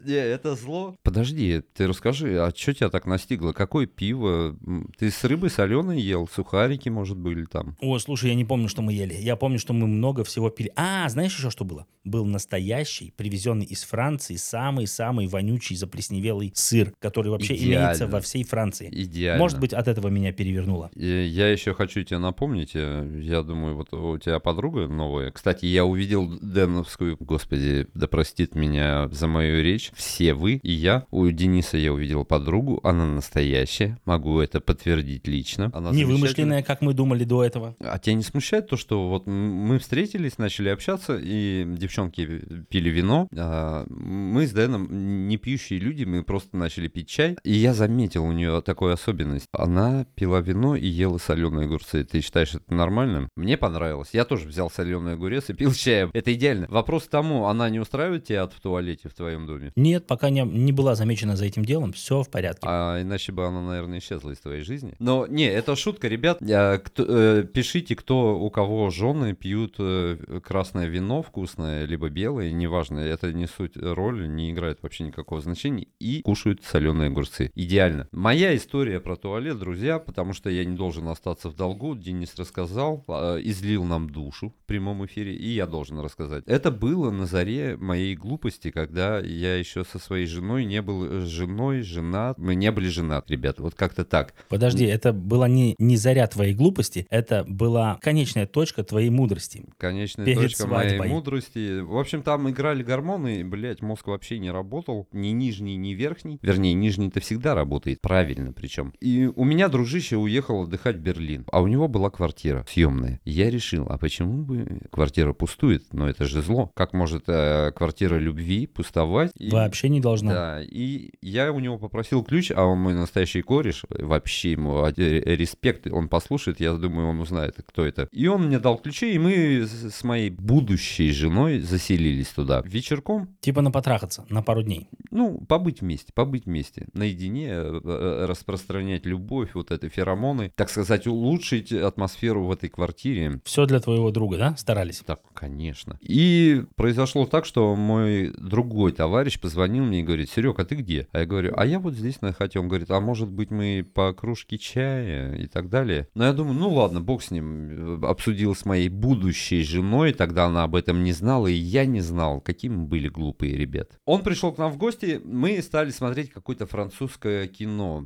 это 0.05 0.55
зло. 0.55 0.97
Подожди, 1.01 1.61
ты 1.73 1.87
расскажи, 1.87 2.39
а 2.41 2.51
что 2.53 2.73
тебя 2.73 2.89
так 2.89 3.05
настигло? 3.05 3.53
Какое 3.53 3.85
пиво? 3.85 4.57
Ты 4.97 5.09
с 5.09 5.23
рыбой 5.23 5.49
соленой 5.49 6.01
ел? 6.01 6.27
Сухарики, 6.27 6.89
может, 6.89 7.17
были 7.17 7.45
там? 7.45 7.77
О, 7.79 7.97
слушай, 7.99 8.27
я 8.31 8.35
не 8.35 8.43
помню, 8.43 8.67
что 8.67 8.81
мы 8.81 8.91
ели. 8.91 9.13
Я 9.13 9.37
помню, 9.37 9.59
что 9.59 9.71
мы 9.71 9.87
много 9.87 10.25
всего 10.25 10.49
пили. 10.49 10.73
А, 10.75 11.07
знаешь 11.07 11.37
еще 11.37 11.49
что 11.49 11.63
было? 11.63 11.85
Был 12.03 12.25
настоящий, 12.25 13.13
привезенный 13.15 13.65
из 13.65 13.83
Франции, 13.83 14.35
самый-самый 14.35 15.27
вонючий, 15.27 15.77
заплесневелый 15.85 16.51
сыр, 16.55 16.93
который 16.99 17.31
вообще 17.31 17.55
Идеально. 17.55 17.85
имеется 17.85 18.07
во 18.07 18.19
всей 18.19 18.43
Франции. 18.43 18.89
Идеально. 18.91 19.39
Может 19.39 19.59
быть, 19.59 19.73
от 19.73 19.87
этого 19.87 20.07
меня 20.07 20.31
перевернуло. 20.33 20.89
Я 20.95 21.49
еще 21.49 21.73
хочу 21.73 22.03
тебе 22.03 22.17
напомнить, 22.17 22.71
э, 22.73 23.19
я 23.21 23.43
думаю, 23.43 23.75
вот 23.75 23.93
у 23.93 24.17
тебя 24.17 24.39
подруга 24.39 24.87
новая. 24.87 25.31
Кстати, 25.31 25.65
я 25.65 25.85
увидел 25.85 26.27
Дэновскую, 26.41 27.17
господи, 27.19 27.87
да 27.93 28.07
простит 28.07 28.55
меня 28.55 29.07
за 29.09 29.27
мою 29.27 29.61
речь, 29.61 29.91
все 29.95 30.33
вы 30.33 30.59
и 30.63 30.71
я. 30.71 31.05
У 31.11 31.27
Дениса 31.27 31.77
я 31.77 31.93
увидел 31.93 32.25
подругу, 32.25 32.79
она 32.83 33.05
настоящая, 33.05 33.99
могу 34.05 34.39
это 34.39 34.59
подтвердить 34.59 35.27
лично. 35.27 35.71
Она 35.73 35.91
Не 35.91 36.05
вымышленное, 36.05 36.63
как 36.63 36.81
мы 36.81 36.93
думали 36.93 37.23
до 37.23 37.43
этого. 37.43 37.75
А 37.79 37.99
тебя 37.99 38.15
не 38.15 38.23
смущает 38.23 38.67
то, 38.67 38.77
что 38.77 39.09
вот 39.09 39.27
мы 39.27 39.79
встретились, 39.79 40.37
начали 40.37 40.69
общаться, 40.69 41.19
и 41.21 41.65
девчонки 41.77 42.41
пили 42.69 42.89
вино, 42.89 43.27
а 43.35 43.85
мы 43.89 44.47
с 44.47 44.51
Дэном 44.51 45.27
не 45.27 45.37
пьющие 45.37 45.74
люди, 45.79 46.03
мы 46.03 46.23
просто 46.23 46.55
начали 46.57 46.87
пить 46.87 47.07
чай, 47.09 47.37
и 47.43 47.53
я 47.53 47.73
заметил 47.73 48.25
у 48.25 48.31
нее 48.31 48.61
такую 48.61 48.93
особенность. 48.93 49.47
Она 49.51 50.05
пила 50.15 50.41
вино 50.41 50.75
и 50.75 50.87
ела 50.87 51.17
соленые 51.17 51.65
огурцы. 51.65 52.03
Ты 52.03 52.21
считаешь 52.21 52.55
это 52.55 52.73
нормальным? 52.73 53.29
Мне 53.35 53.57
понравилось. 53.57 54.09
Я 54.13 54.25
тоже 54.25 54.47
взял 54.47 54.69
соленый 54.69 55.13
огурец 55.13 55.49
и 55.49 55.53
пил 55.53 55.73
чай. 55.73 56.09
Это 56.13 56.33
идеально. 56.33 56.67
Вопрос 56.69 57.03
к 57.05 57.09
тому, 57.09 57.47
она 57.47 57.69
не 57.69 57.79
устраивает 57.79 58.25
тебя 58.25 58.47
в 58.47 58.59
туалете 58.61 59.09
в 59.09 59.13
твоем 59.13 59.45
доме? 59.47 59.71
Нет, 59.75 60.07
пока 60.07 60.29
не, 60.29 60.41
не 60.41 60.71
была 60.71 60.95
замечена 60.95 61.35
за 61.35 61.45
этим 61.45 61.63
делом, 61.65 61.93
все 61.93 62.21
в 62.23 62.29
порядке. 62.29 62.65
А 62.69 63.01
иначе 63.01 63.31
бы 63.31 63.45
она, 63.45 63.61
наверное, 63.61 63.99
исчезла 63.99 64.31
из 64.31 64.39
твоей 64.39 64.61
жизни. 64.61 64.95
Но 64.99 65.27
не, 65.27 65.45
это 65.45 65.75
шутка, 65.75 66.07
ребят. 66.07 66.39
А, 66.41 66.77
кто- 66.79 67.05
э, 67.07 67.43
пишите, 67.43 67.95
кто 67.95 68.39
у 68.39 68.49
кого 68.49 68.89
жены 68.89 69.33
пьют 69.33 69.75
э, 69.79 70.17
красное 70.43 70.87
вино 70.87 71.21
вкусное, 71.21 71.85
либо 71.85 72.09
белое, 72.09 72.51
неважно, 72.51 72.99
это 72.99 73.31
не 73.33 73.47
суть 73.47 73.77
роли, 73.77 74.27
не 74.27 74.51
играет 74.51 74.79
вообще 74.81 75.03
никакого 75.03 75.41
значения, 75.41 75.64
и 75.69 76.21
кушают 76.21 76.63
соленые 76.63 77.07
огурцы. 77.07 77.51
Идеально. 77.55 78.07
Моя 78.11 78.55
история 78.55 78.99
про 78.99 79.15
туалет, 79.15 79.57
друзья, 79.59 79.99
потому 79.99 80.33
что 80.33 80.49
я 80.49 80.65
не 80.65 80.75
должен 80.75 81.07
остаться 81.07 81.49
в 81.49 81.55
долгу. 81.55 81.95
Денис 81.95 82.33
рассказал, 82.37 83.03
э, 83.07 83.39
излил 83.43 83.83
нам 83.83 84.09
душу 84.09 84.53
в 84.63 84.65
прямом 84.67 85.05
эфире, 85.05 85.35
и 85.35 85.49
я 85.49 85.65
должен 85.65 85.99
рассказать. 85.99 86.43
Это 86.47 86.71
было 86.71 87.11
на 87.11 87.25
заре 87.25 87.77
моей 87.77 88.15
глупости, 88.15 88.71
когда 88.71 89.19
я 89.19 89.55
еще 89.55 89.83
со 89.83 89.99
своей 89.99 90.25
женой 90.25 90.65
не 90.65 90.81
был 90.81 91.05
э, 91.05 91.19
женой, 91.21 91.81
женат. 91.81 92.37
Мы 92.37 92.55
не 92.55 92.71
были 92.71 92.87
женаты, 92.87 93.33
ребята, 93.33 93.61
вот 93.61 93.75
как-то 93.75 94.05
так. 94.05 94.33
Подожди, 94.49 94.85
это 94.85 95.13
была 95.13 95.47
не, 95.47 95.75
не 95.79 95.97
заря 95.97 96.27
твоей 96.27 96.53
глупости, 96.53 97.07
это 97.09 97.43
была 97.47 97.97
конечная 98.01 98.45
точка 98.45 98.83
твоей 98.83 99.09
мудрости. 99.09 99.65
Конечная 99.77 100.25
Перед 100.25 100.41
точка 100.41 100.67
моей 100.67 100.89
свадьбой. 100.89 101.09
мудрости. 101.09 101.79
В 101.79 101.97
общем, 101.97 102.21
там 102.21 102.49
играли 102.49 102.83
гормоны, 102.83 103.43
блять, 103.43 103.81
мозг 103.81 104.07
вообще 104.07 104.39
не 104.39 104.51
работал. 104.51 105.07
Ни 105.11 105.29
нижний, 105.55 105.77
ни 105.77 105.93
верхний. 105.93 106.39
Вернее, 106.41 106.73
нижний-то 106.73 107.19
всегда 107.19 107.55
работает. 107.55 108.01
Правильно 108.01 108.51
причем. 108.51 108.93
И 108.99 109.29
у 109.33 109.43
меня 109.45 109.67
дружище 109.69 110.17
уехал 110.17 110.63
отдыхать 110.63 110.97
в 110.97 110.99
Берлин. 110.99 111.45
А 111.51 111.61
у 111.61 111.67
него 111.67 111.87
была 111.87 112.09
квартира 112.09 112.65
съемная. 112.69 113.19
Я 113.25 113.49
решил, 113.49 113.85
а 113.89 113.97
почему 113.97 114.43
бы 114.43 114.81
квартира 114.91 115.33
пустует? 115.33 115.93
Но 115.93 116.09
это 116.09 116.25
же 116.25 116.41
зло. 116.41 116.71
Как 116.75 116.93
может 116.93 117.23
э, 117.27 117.71
квартира 117.75 118.17
любви 118.17 118.67
пустовать? 118.67 119.31
И- 119.37 119.49
Вообще 119.49 119.89
не 119.89 120.01
должна. 120.01 120.33
Да, 120.33 120.61
и 120.61 121.11
я 121.21 121.51
у 121.51 121.59
него 121.59 121.77
попросил 121.77 122.23
ключ, 122.23 122.51
а 122.51 122.63
он 122.65 122.79
мой 122.79 122.93
настоящий 122.93 123.41
кореш, 123.41 123.83
вообще 123.89 124.51
ему 124.51 124.85
э, 124.85 124.91
респект, 125.35 125.87
он 125.87 126.09
послушает, 126.09 126.59
я 126.59 126.73
думаю, 126.73 127.07
он 127.09 127.19
узнает, 127.19 127.55
кто 127.65 127.85
это. 127.85 128.07
И 128.11 128.27
он 128.27 128.47
мне 128.47 128.59
дал 128.59 128.77
ключи, 128.77 129.13
и 129.13 129.19
мы 129.19 129.65
с 129.65 130.03
моей 130.03 130.29
будущей 130.29 131.11
женой 131.11 131.59
заселились 131.59 132.27
туда. 132.29 132.61
Вечерком, 132.65 133.29
Типа 133.39 133.61
на 133.61 133.71
потрахаться 133.71 134.25
на 134.29 134.41
пару 134.41 134.63
дней. 134.63 134.87
ну, 135.11 135.37
побыть 135.45 135.81
вместе, 135.81 136.11
побыть 136.13 136.45
вместе, 136.45 136.87
наедине, 136.93 137.47
э, 137.49 137.81
э, 137.83 138.25
распространять 138.25 139.05
любовь, 139.05 139.51
вот 139.53 139.71
это 139.71 139.89
феромоны, 139.89 140.51
так 140.55 140.69
сказать, 140.69 141.07
улучшить 141.07 141.71
атмосферу 141.71 142.45
в 142.45 142.51
этой 142.51 142.69
квартире. 142.69 143.39
Все 143.43 143.65
для 143.65 143.79
твоего 143.79 144.11
друга, 144.11 144.37
да? 144.37 144.55
Старались. 144.57 145.01
Так, 145.05 145.21
конечно. 145.33 145.97
И 146.01 146.63
произошло 146.75 147.25
так, 147.25 147.45
что 147.45 147.75
мой 147.75 148.33
другой 148.37 148.91
товарищ 148.91 149.39
позвонил 149.39 149.85
мне 149.85 150.01
и 150.01 150.03
говорит, 150.03 150.29
Серег, 150.29 150.59
а 150.59 150.65
ты 150.65 150.75
где? 150.75 151.07
А 151.11 151.19
я 151.19 151.25
говорю, 151.25 151.53
а 151.55 151.65
я 151.65 151.79
вот 151.79 151.93
здесь 151.93 152.21
на 152.21 152.33
хате. 152.33 152.59
Он 152.59 152.67
говорит, 152.67 152.91
а 152.91 152.99
может 152.99 153.29
быть 153.29 153.51
мы 153.51 153.85
по 153.93 154.13
кружке 154.13 154.57
чая 154.57 155.35
и 155.35 155.47
так 155.47 155.69
далее. 155.69 156.07
Но 156.15 156.25
я 156.25 156.33
думаю, 156.33 156.57
ну 156.57 156.69
ладно, 156.69 157.01
бог 157.01 157.23
с 157.23 157.31
ним. 157.31 158.03
Обсудил 158.03 158.55
с 158.55 158.65
моей 158.65 158.89
будущей 158.89 159.63
женой, 159.63 160.13
тогда 160.13 160.45
она 160.45 160.63
об 160.63 160.75
этом 160.75 161.03
не 161.03 161.11
знала, 161.11 161.47
и 161.47 161.53
я 161.53 161.85
не 161.85 162.01
знал, 162.01 162.41
какие 162.41 162.71
мы 162.71 162.85
были 162.85 163.07
глупые 163.07 163.55
ребят. 163.55 163.99
Он 164.05 164.23
пришел 164.23 164.51
к 164.51 164.57
нам 164.57 164.71
в 164.71 164.77
гости, 164.77 165.21
мы 165.35 165.61
стали 165.61 165.91
смотреть 165.91 166.31
какое-то 166.31 166.65
французское 166.65 167.47
кино. 167.47 168.05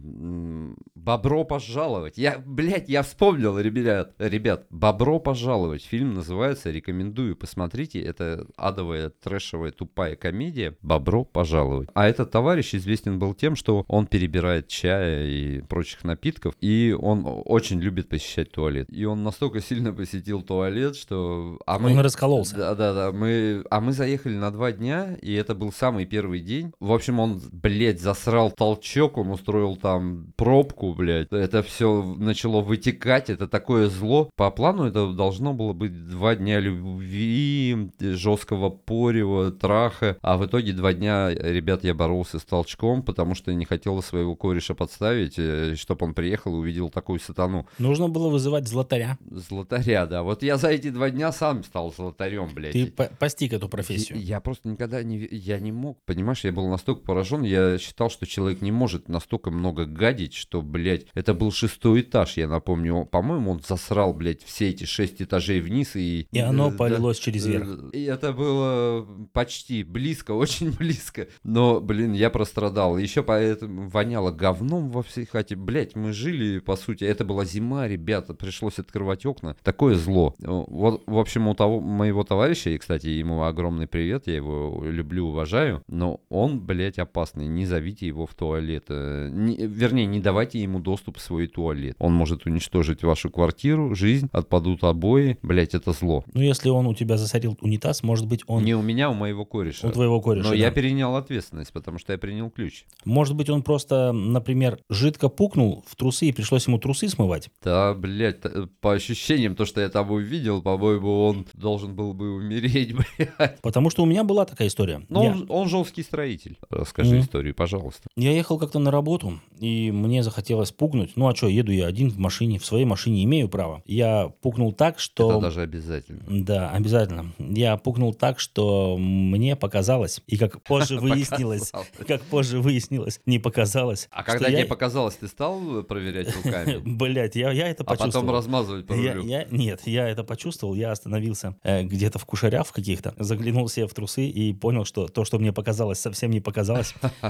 Бобро 0.95 1.43
пожаловать. 1.43 2.17
Я, 2.17 2.41
блядь, 2.45 2.89
я 2.89 3.03
вспомнил, 3.03 3.57
ребят, 3.59 4.13
ребят, 4.17 4.65
Бобро 4.69 5.19
пожаловать. 5.19 5.83
Фильм 5.83 6.15
называется, 6.15 6.71
рекомендую, 6.71 7.35
посмотрите. 7.35 8.01
Это 8.01 8.45
адовая, 8.57 9.09
трэшевая, 9.09 9.71
тупая 9.71 10.15
комедия. 10.15 10.75
Бобро 10.81 11.23
пожаловать. 11.23 11.89
А 11.93 12.07
этот 12.07 12.31
товарищ 12.31 12.73
известен 12.73 13.19
был 13.19 13.33
тем, 13.33 13.55
что 13.55 13.85
он 13.87 14.07
перебирает 14.07 14.67
чая 14.67 15.27
и 15.27 15.61
прочих 15.61 16.03
напитков, 16.03 16.55
и 16.59 16.95
он 16.99 17.23
очень 17.45 17.79
любит 17.79 18.09
посещать 18.09 18.51
туалет. 18.51 18.87
И 18.89 19.05
он 19.05 19.23
настолько 19.23 19.61
сильно 19.61 19.93
посетил 19.93 20.41
туалет, 20.41 20.95
что... 20.95 21.59
А 21.65 21.77
Он 21.77 21.99
раскололся. 21.99 22.57
да, 22.57 22.75
да, 22.75 22.93
да. 22.93 23.11
Мы, 23.11 23.63
а 23.69 23.79
мы 23.81 23.91
заехали 23.91 24.35
на 24.35 24.51
два 24.51 24.71
дня, 24.71 25.15
и 25.21 25.33
это 25.33 25.53
был 25.55 25.71
самый 25.71 26.05
первый 26.05 26.39
день. 26.39 26.73
В 26.79 26.91
общем, 26.91 27.18
он, 27.19 27.41
блядь, 27.51 27.99
засрал 28.01 28.51
толчок, 28.51 29.17
он 29.17 29.29
устроил 29.31 29.75
там 29.75 30.33
пробку, 30.35 30.93
блядь. 30.93 31.27
Это 31.31 31.63
все 31.63 32.03
начало 32.17 32.61
вытекать, 32.61 33.29
это 33.29 33.47
такое 33.47 33.87
зло. 33.89 34.29
По 34.35 34.51
плану 34.51 34.85
это 34.85 35.13
должно 35.13 35.53
было 35.53 35.73
быть 35.73 36.07
два 36.09 36.35
дня 36.35 36.59
любви, 36.59 37.91
жесткого 37.99 38.69
порева, 38.69 39.51
траха. 39.51 40.17
А 40.21 40.37
в 40.37 40.45
итоге 40.45 40.73
два 40.73 40.93
дня, 40.93 41.29
ребят, 41.29 41.83
я 41.83 41.93
боролся 41.93 42.39
с 42.39 42.43
толчком, 42.43 43.03
потому 43.03 43.35
что 43.35 43.53
не 43.53 43.65
хотел 43.65 44.01
своего 44.01 44.35
кореша 44.35 44.73
подставить, 44.75 45.39
чтобы 45.79 46.05
он 46.05 46.13
приехал 46.13 46.55
и 46.55 46.59
увидел 46.59 46.89
такую 46.89 47.19
сатану. 47.19 47.67
Нужно 47.77 48.09
было 48.09 48.29
вызывать 48.29 48.67
златаря. 48.67 49.17
Златаря, 49.29 50.05
да. 50.05 50.23
Вот 50.23 50.43
я 50.43 50.57
за 50.57 50.69
эти 50.69 50.89
два 50.89 51.09
дня 51.09 51.31
сам 51.31 51.63
стал 51.63 51.93
златарем, 51.93 52.49
блядь. 52.53 52.73
Ты 52.73 52.87
по- 52.87 53.09
постиг 53.19 53.53
эту 53.53 53.67
профессию. 53.69 54.17
Я, 54.19 54.35
я 54.35 54.39
просто 54.39 54.69
никогда 54.69 55.03
не, 55.03 55.27
я 55.31 55.59
не 55.59 55.71
мог, 55.71 55.97
понимаешь, 56.05 56.43
я 56.43 56.51
был 56.51 56.67
настолько 56.69 56.98
поражен, 57.03 57.43
я 57.43 57.77
считал, 57.77 58.09
что 58.09 58.25
человек 58.25 58.61
не 58.61 58.71
может 58.71 59.09
настолько 59.09 59.51
много 59.51 59.85
гадить, 59.85 60.33
что, 60.33 60.61
блядь, 60.61 61.05
это 61.13 61.33
был 61.33 61.51
шестой 61.51 62.01
этаж, 62.01 62.37
я 62.37 62.47
напомню, 62.47 63.05
по-моему, 63.05 63.51
он 63.51 63.61
засрал, 63.65 64.13
блядь, 64.13 64.43
все 64.43 64.69
эти 64.69 64.83
шесть 64.83 65.21
этажей 65.21 65.61
вниз 65.61 65.95
и... 65.95 66.27
И 66.31 66.39
оно 66.39 66.67
э, 66.67 66.71
да, 66.71 66.77
полилось 66.77 67.19
через 67.19 67.45
верх. 67.45 67.67
э, 67.93 67.97
И 67.97 68.03
это 68.03 68.33
было 68.33 69.07
почти 69.33 69.83
близко, 69.83 70.31
очень 70.33 70.71
близко, 70.71 71.27
но, 71.43 71.79
блин, 71.79 72.13
я 72.13 72.29
прострадал, 72.29 72.97
еще 72.97 73.23
поэтому 73.23 73.89
воняло 73.89 74.31
говном 74.31 74.89
во 74.89 75.03
всей 75.03 75.25
хате, 75.25 75.55
блядь, 75.55 75.95
мы 75.95 76.13
жили, 76.13 76.59
по 76.59 76.75
сути, 76.75 77.03
это 77.03 77.23
была 77.25 77.45
зима, 77.45 77.87
ребята, 77.87 78.33
пришлось 78.33 78.79
открывать 78.79 79.25
окна, 79.25 79.55
такое 79.63 79.95
зло. 79.95 80.35
Вот, 80.39 81.03
в 81.05 81.17
общем, 81.17 81.47
у 81.47 81.55
того 81.55 81.79
моего 81.79 82.23
товарища, 82.23 82.69
и, 82.69 82.77
кстати, 82.77 83.07
ему 83.07 83.43
огромный 83.43 83.87
привет, 83.87 84.27
я 84.27 84.35
его 84.35 84.83
люблю, 84.83 85.27
уважаю, 85.27 85.83
но 85.87 86.21
он 86.29 86.49
он, 86.49 86.59
блядь, 86.89 86.99
опасный. 86.99 87.47
Не 87.47 87.65
зовите 87.65 88.07
его 88.07 88.25
в 88.25 88.33
туалет. 88.33 88.85
э, 88.89 89.29
не- 89.31 89.55
вернее, 89.57 90.05
не 90.07 90.19
давайте 90.19 90.59
ему 90.61 90.79
доступ 90.79 91.17
в 91.17 91.21
свой 91.21 91.47
туалет. 91.47 91.95
Он 91.99 92.13
может 92.13 92.45
уничтожить 92.45 93.03
вашу 93.03 93.29
квартиру, 93.29 93.93
жизнь, 93.95 94.27
отпадут 94.31 94.83
обои. 94.83 95.37
Блядь, 95.43 95.75
это 95.75 95.91
зло. 95.91 96.23
Ну, 96.33 96.41
если 96.41 96.69
он 96.69 96.87
у 96.87 96.93
тебя 96.95 97.17
засорил 97.17 97.57
унитаз, 97.61 98.01
может 98.03 98.25
быть, 98.27 98.41
он 98.47 98.63
Не 98.63 98.73
у 98.73 98.81
меня, 98.81 99.09
у 99.09 99.13
моего 99.13 99.45
кореша. 99.45 99.87
у 99.87 99.91
твоего 99.91 100.19
кореша. 100.21 100.49
Но 100.49 100.53
я 100.55 100.69
да. 100.69 100.75
перенял 100.75 101.15
ответственность, 101.15 101.71
потому 101.73 101.99
что 101.99 102.13
я 102.13 102.17
принял 102.17 102.49
ключ. 102.49 102.85
Может 103.05 103.35
быть, 103.35 103.49
он 103.49 103.61
просто, 103.61 104.11
например, 104.11 104.79
жидко 104.89 105.29
пукнул 105.29 105.83
в 105.87 105.95
трусы 105.95 106.27
и 106.27 106.31
пришлось 106.31 106.65
ему 106.67 106.79
трусы 106.79 107.07
смывать. 107.09 107.49
Да, 107.63 107.93
блядь, 107.93 108.41
т- 108.41 108.67
по 108.81 108.93
ощущениям, 108.93 109.55
то, 109.55 109.65
что 109.65 109.81
я 109.81 109.89
там 109.89 110.09
увидел, 110.11 110.61
по-моему, 110.61 111.25
он 111.25 111.45
должен 111.53 111.95
был 111.95 112.13
бы 112.13 112.33
умереть, 112.33 112.93
блядь. 113.17 113.61
Потому 113.61 113.89
что 113.89 114.03
у 114.03 114.05
меня 114.05 114.23
была 114.23 114.45
такая 114.45 114.67
история. 114.67 115.01
Но 115.09 115.23
Я- 115.23 115.31
он, 115.31 115.45
он 115.49 115.67
жесткий 115.69 116.03
строитель. 116.03 116.57
Расскажи 116.79 117.15
Мгм. 117.15 117.23
историю, 117.23 117.53
пожалуйста. 117.55 118.07
Я 118.15 118.31
ехал 118.31 118.57
как-то 118.57 118.79
на 118.79 118.89
работу, 118.91 119.39
и 119.59 119.91
мне 119.91 120.23
захотелось 120.23 120.71
пукнуть. 120.71 121.11
Ну 121.15 121.27
а 121.27 121.35
что, 121.35 121.47
еду 121.47 121.71
я 121.71 121.87
один 121.87 122.09
в 122.09 122.17
машине, 122.17 122.57
в 122.59 122.65
своей 122.65 122.85
машине 122.85 123.23
имею 123.25 123.49
право. 123.49 123.81
Я 123.85 124.31
пукнул 124.41 124.71
так, 124.71 124.99
что... 124.99 125.31
Это 125.31 125.41
даже 125.41 125.61
обязательно. 125.61 126.23
Да, 126.29 126.69
обязательно. 126.69 127.33
Я 127.37 127.75
пукнул 127.77 128.13
так, 128.13 128.39
что 128.39 128.97
мне 128.97 129.55
показалось, 129.55 130.21
и 130.27 130.37
как 130.37 130.61
позже 130.63 130.99
выяснилось, 131.01 131.71
как 132.07 132.21
позже 132.21 132.59
выяснилось, 132.59 133.19
не 133.25 133.39
показалось. 133.39 134.07
А 134.11 134.23
когда 134.23 134.49
тебе 134.49 134.65
показалось, 134.65 135.15
ты 135.15 135.27
стал 135.27 135.83
проверять 135.83 136.33
руками? 136.35 136.77
Блять, 136.85 137.35
я, 137.35 137.51
это 137.51 137.83
А 137.83 137.85
потом 137.85 138.07
почувствовал. 138.07 138.33
размазывать 138.33 138.87
по 138.87 138.95
рулю? 138.95 139.23
нет, 139.23 139.81
я 139.85 140.07
это 140.07 140.23
почувствовал. 140.23 140.75
Я 140.75 140.91
остановился 140.91 141.55
э, 141.63 141.83
где-то 141.83 142.19
в 142.19 142.25
кушарях 142.25 142.71
каких-то, 142.71 143.13
заглянул 143.17 143.67
себе 143.67 143.87
в 143.87 143.93
трусы 143.93 144.27
и 144.27 144.53
понял, 144.53 144.85
что 144.85 145.07
то, 145.07 145.25
что 145.25 145.39
мне 145.39 145.51
показалось, 145.51 145.99
совсем 145.99 146.31
не 146.31 146.39
показалось. 146.39 146.68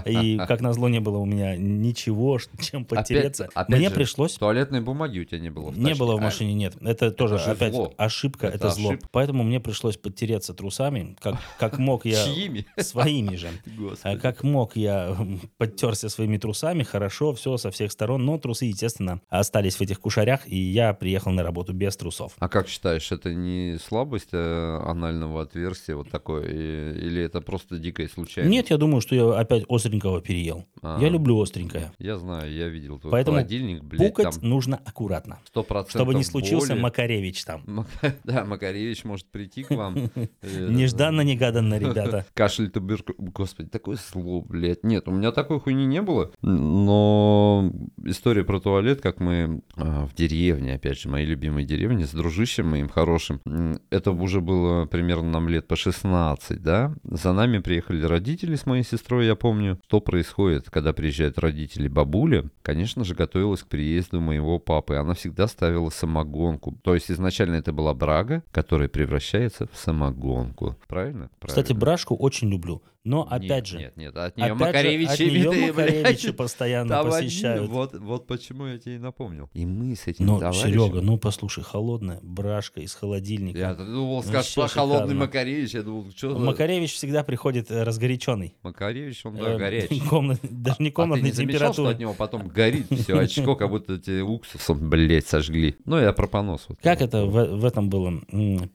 И 0.05 0.37
как 0.47 0.61
назло 0.61 0.89
не 0.89 0.99
было 0.99 1.17
у 1.17 1.25
меня 1.25 1.55
ничего, 1.55 2.39
чем 2.61 2.85
подтереться. 2.85 3.49
опять 3.53 3.79
Мне 3.79 3.89
же, 3.89 3.95
пришлось 3.95 4.33
Туалетной 4.35 4.81
бумаги 4.81 5.19
у 5.19 5.25
тебя 5.25 5.39
не 5.39 5.49
было 5.49 5.71
в 5.71 5.77
не 5.79 5.93
было 5.95 6.15
в 6.15 6.19
А, 6.19 6.21
машине, 6.21 6.53
нет. 6.53 6.75
Это 6.81 7.11
тоже 7.11 7.37
же 7.37 7.51
опять 7.51 7.73
зло. 7.73 7.93
ошибка, 7.97 8.47
это, 8.47 8.55
Это 8.57 8.69
зло. 8.69 8.89
ошибка. 8.91 9.07
Поэтому 9.11 9.43
мне 9.43 9.59
пришлось 9.59 9.97
подтереться 9.97 10.53
трусами, 10.53 11.15
как, 11.21 11.35
как 11.57 11.77
мог 11.77 12.05
я... 12.05 12.25
Чьими? 12.25 12.65
Своими 12.77 13.35
же. 13.35 13.49
А 13.65 13.69
Господи. 13.81 14.19
Как 14.19 14.43
мог 14.43 14.75
я 14.75 15.15
подтерся 15.57 16.09
своими 16.09 16.37
трусами, 16.37 16.83
хорошо, 16.83 17.33
все 17.33 17.57
со 17.57 17.71
всех 17.71 17.91
сторон, 17.91 18.25
но 18.25 18.37
трусы, 18.37 18.65
естественно, 18.65 19.21
остались 19.29 19.75
в 19.75 19.81
этих 19.81 19.99
кушарях, 19.99 20.41
и 20.47 20.55
я 20.57 20.93
приехал 20.93 21.31
на 21.31 21.43
работу 21.43 21.73
без 21.73 21.95
трусов. 21.97 22.33
А 22.39 22.49
как 22.49 22.67
считаешь, 22.67 23.11
это 23.11 23.33
не 23.33 23.77
слабость 23.83 24.29
э, 24.31 24.79
анального 24.85 25.41
отверстия 25.43 25.95
вот 25.95 26.09
такое, 26.09 26.43
и- 26.47 26.97
или 26.99 27.21
это 27.23 27.41
просто 27.41 27.77
дикая 27.77 28.07
случайность? 28.07 28.51
Нет, 28.51 28.69
я 28.69 28.77
думаю, 28.77 29.01
что 29.01 29.15
я 29.15 29.28
опять 29.37 29.63
остренького 29.69 30.21
переел. 30.21 30.65
А. 30.81 30.99
Я 31.01 31.09
люблю 31.09 31.39
остренькое. 31.41 31.91
Я 31.99 32.17
знаю, 32.17 32.51
я 32.51 32.67
видел 32.69 32.99
твой 32.99 33.11
Поэтому 33.11 33.37
холодильник, 33.37 33.83
блядь, 33.83 34.09
Пукать 34.15 34.39
там 34.39 34.49
нужно 34.49 34.77
аккуратно, 34.77 35.39
сто 35.45 35.63
процентов 35.63 35.91
чтобы 36.01 36.15
не 36.15 36.23
случился 36.23 36.69
боли. 36.69 36.79
Макаревич 36.81 37.43
там. 37.45 37.63
Мака- 37.65 38.15
Да, 38.23 38.45
Макаревич 38.45 39.03
может 39.03 39.29
прийти 39.29 39.63
к 39.63 39.71
вам. 39.71 39.95
Нежданно-негаданно, 40.41 41.77
ребята. 41.79 42.25
Кашель, 42.33 42.69
туберкулез. 42.69 43.17
Господи, 43.19 43.69
такое 43.69 43.97
слово, 43.97 44.43
блядь. 44.45 44.83
Нет, 44.83 45.07
у 45.07 45.11
меня 45.11 45.31
такой 45.31 45.59
хуйни 45.59 45.85
не 45.85 46.01
было. 46.01 46.31
Но 46.41 47.71
история 48.05 48.43
про 48.43 48.59
туалет, 48.59 49.01
как 49.01 49.19
мы 49.19 49.61
а, 49.75 50.05
в 50.05 50.13
деревне, 50.13 50.75
опять 50.75 50.99
же, 50.99 51.09
моей 51.09 51.25
любимой 51.25 51.65
деревне, 51.65 52.05
с 52.05 52.11
дружищем 52.11 52.67
моим 52.67 52.89
хорошим, 52.89 53.41
это 53.89 54.11
уже 54.11 54.41
было 54.41 54.85
примерно 54.85 55.29
нам 55.31 55.49
лет 55.49 55.67
по 55.67 55.75
16, 55.75 56.61
да? 56.61 56.93
За 57.03 57.33
нами 57.33 57.59
приехали 57.59 58.03
родители 58.03 58.55
с 58.55 58.65
моей 58.65 58.83
сестрой, 58.83 59.18
я 59.21 59.35
помню. 59.35 59.79
Что 59.87 59.99
происходит, 60.01 60.69
когда 60.69 60.93
приезжают 60.93 61.37
родители 61.37 61.87
бабуля? 61.87 62.45
Конечно 62.61 63.03
же, 63.03 63.15
готовилась 63.15 63.63
к 63.63 63.67
приезду 63.67 64.19
моего 64.21 64.59
папы. 64.59 64.95
Она 64.95 65.13
всегда 65.13 65.47
ставила 65.47 65.89
самогонку. 65.89 66.77
То 66.83 66.93
есть 66.93 67.11
изначально 67.11 67.55
это 67.55 67.71
была 67.73 67.93
брага, 67.93 68.43
которая 68.51 68.89
превращается 68.89 69.67
в 69.71 69.77
самогонку. 69.77 70.75
Правильно? 70.87 71.29
Кстати, 71.41 71.67
Правильно. 71.67 71.79
брашку 71.79 72.15
очень 72.15 72.49
люблю. 72.49 72.81
Но 73.05 73.25
опять 73.29 73.49
Нет, 73.63 73.67
же, 73.67 73.77
Нет, 73.79 73.97
нет, 73.97 74.17
от 74.17 74.35
нее 74.35 74.47
опять 74.47 74.57
же, 74.57 74.65
Макаревичи 74.65 75.09
от 75.09 75.19
неё 75.19 75.51
виды, 75.51 75.67
Макаревичи 75.73 76.23
блядь. 76.27 76.35
постоянно 76.37 76.89
Там 76.89 77.07
одни, 77.07 77.27
посещают. 77.27 77.69
вот, 77.69 77.93
вот 77.97 78.27
почему 78.27 78.67
я 78.67 78.77
тебе 78.77 78.95
и 78.95 78.99
напомнил. 78.99 79.49
И 79.53 79.65
мы 79.65 79.95
с 79.95 80.05
этим 80.07 80.25
Но, 80.25 80.39
товарищем... 80.39 80.67
Серега, 80.67 81.01
ну 81.01 81.17
послушай, 81.17 81.63
холодная 81.63 82.19
брашка 82.21 82.81
из 82.81 82.93
холодильника. 82.93 83.57
Я 83.57 83.73
думал, 83.73 84.21
скажешь 84.21 84.53
про 84.53 84.67
холодный. 84.67 85.15
Макаревич. 85.15 85.73
Я 85.75 85.83
думал, 85.83 86.11
что 86.15 86.33
за... 86.33 86.39
Макаревич 86.39 86.93
всегда 86.93 87.23
приходит 87.23 87.71
э, 87.71 87.83
разгоряченный. 87.83 88.55
Макаревич, 88.63 89.25
он, 89.25 89.37
да, 89.37 89.53
Э, 89.53 89.57
горячий. 89.57 90.01
комнат- 90.09 90.39
даже 90.43 90.75
не 90.79 90.87
А 90.87 90.89
ты 90.89 90.91
комнатной 90.91 91.29
не 91.29 91.31
замечал, 91.31 91.71
что 91.73 91.87
от 91.87 91.99
него 91.99 92.13
потом 92.13 92.49
горит 92.49 92.87
все 92.91 93.17
очко, 93.17 93.55
как 93.55 93.69
будто 93.69 93.97
тебе 93.97 94.23
уксусом, 94.23 94.89
блядь, 94.89 95.25
сожгли? 95.25 95.77
Ну, 95.85 95.97
я 95.99 96.11
про 96.11 96.27
понос. 96.27 96.65
Вот. 96.67 96.77
Как 96.83 97.01
это 97.01 97.25
в, 97.25 97.59
в 97.59 97.63
этом 97.65 97.89
было? 97.89 98.19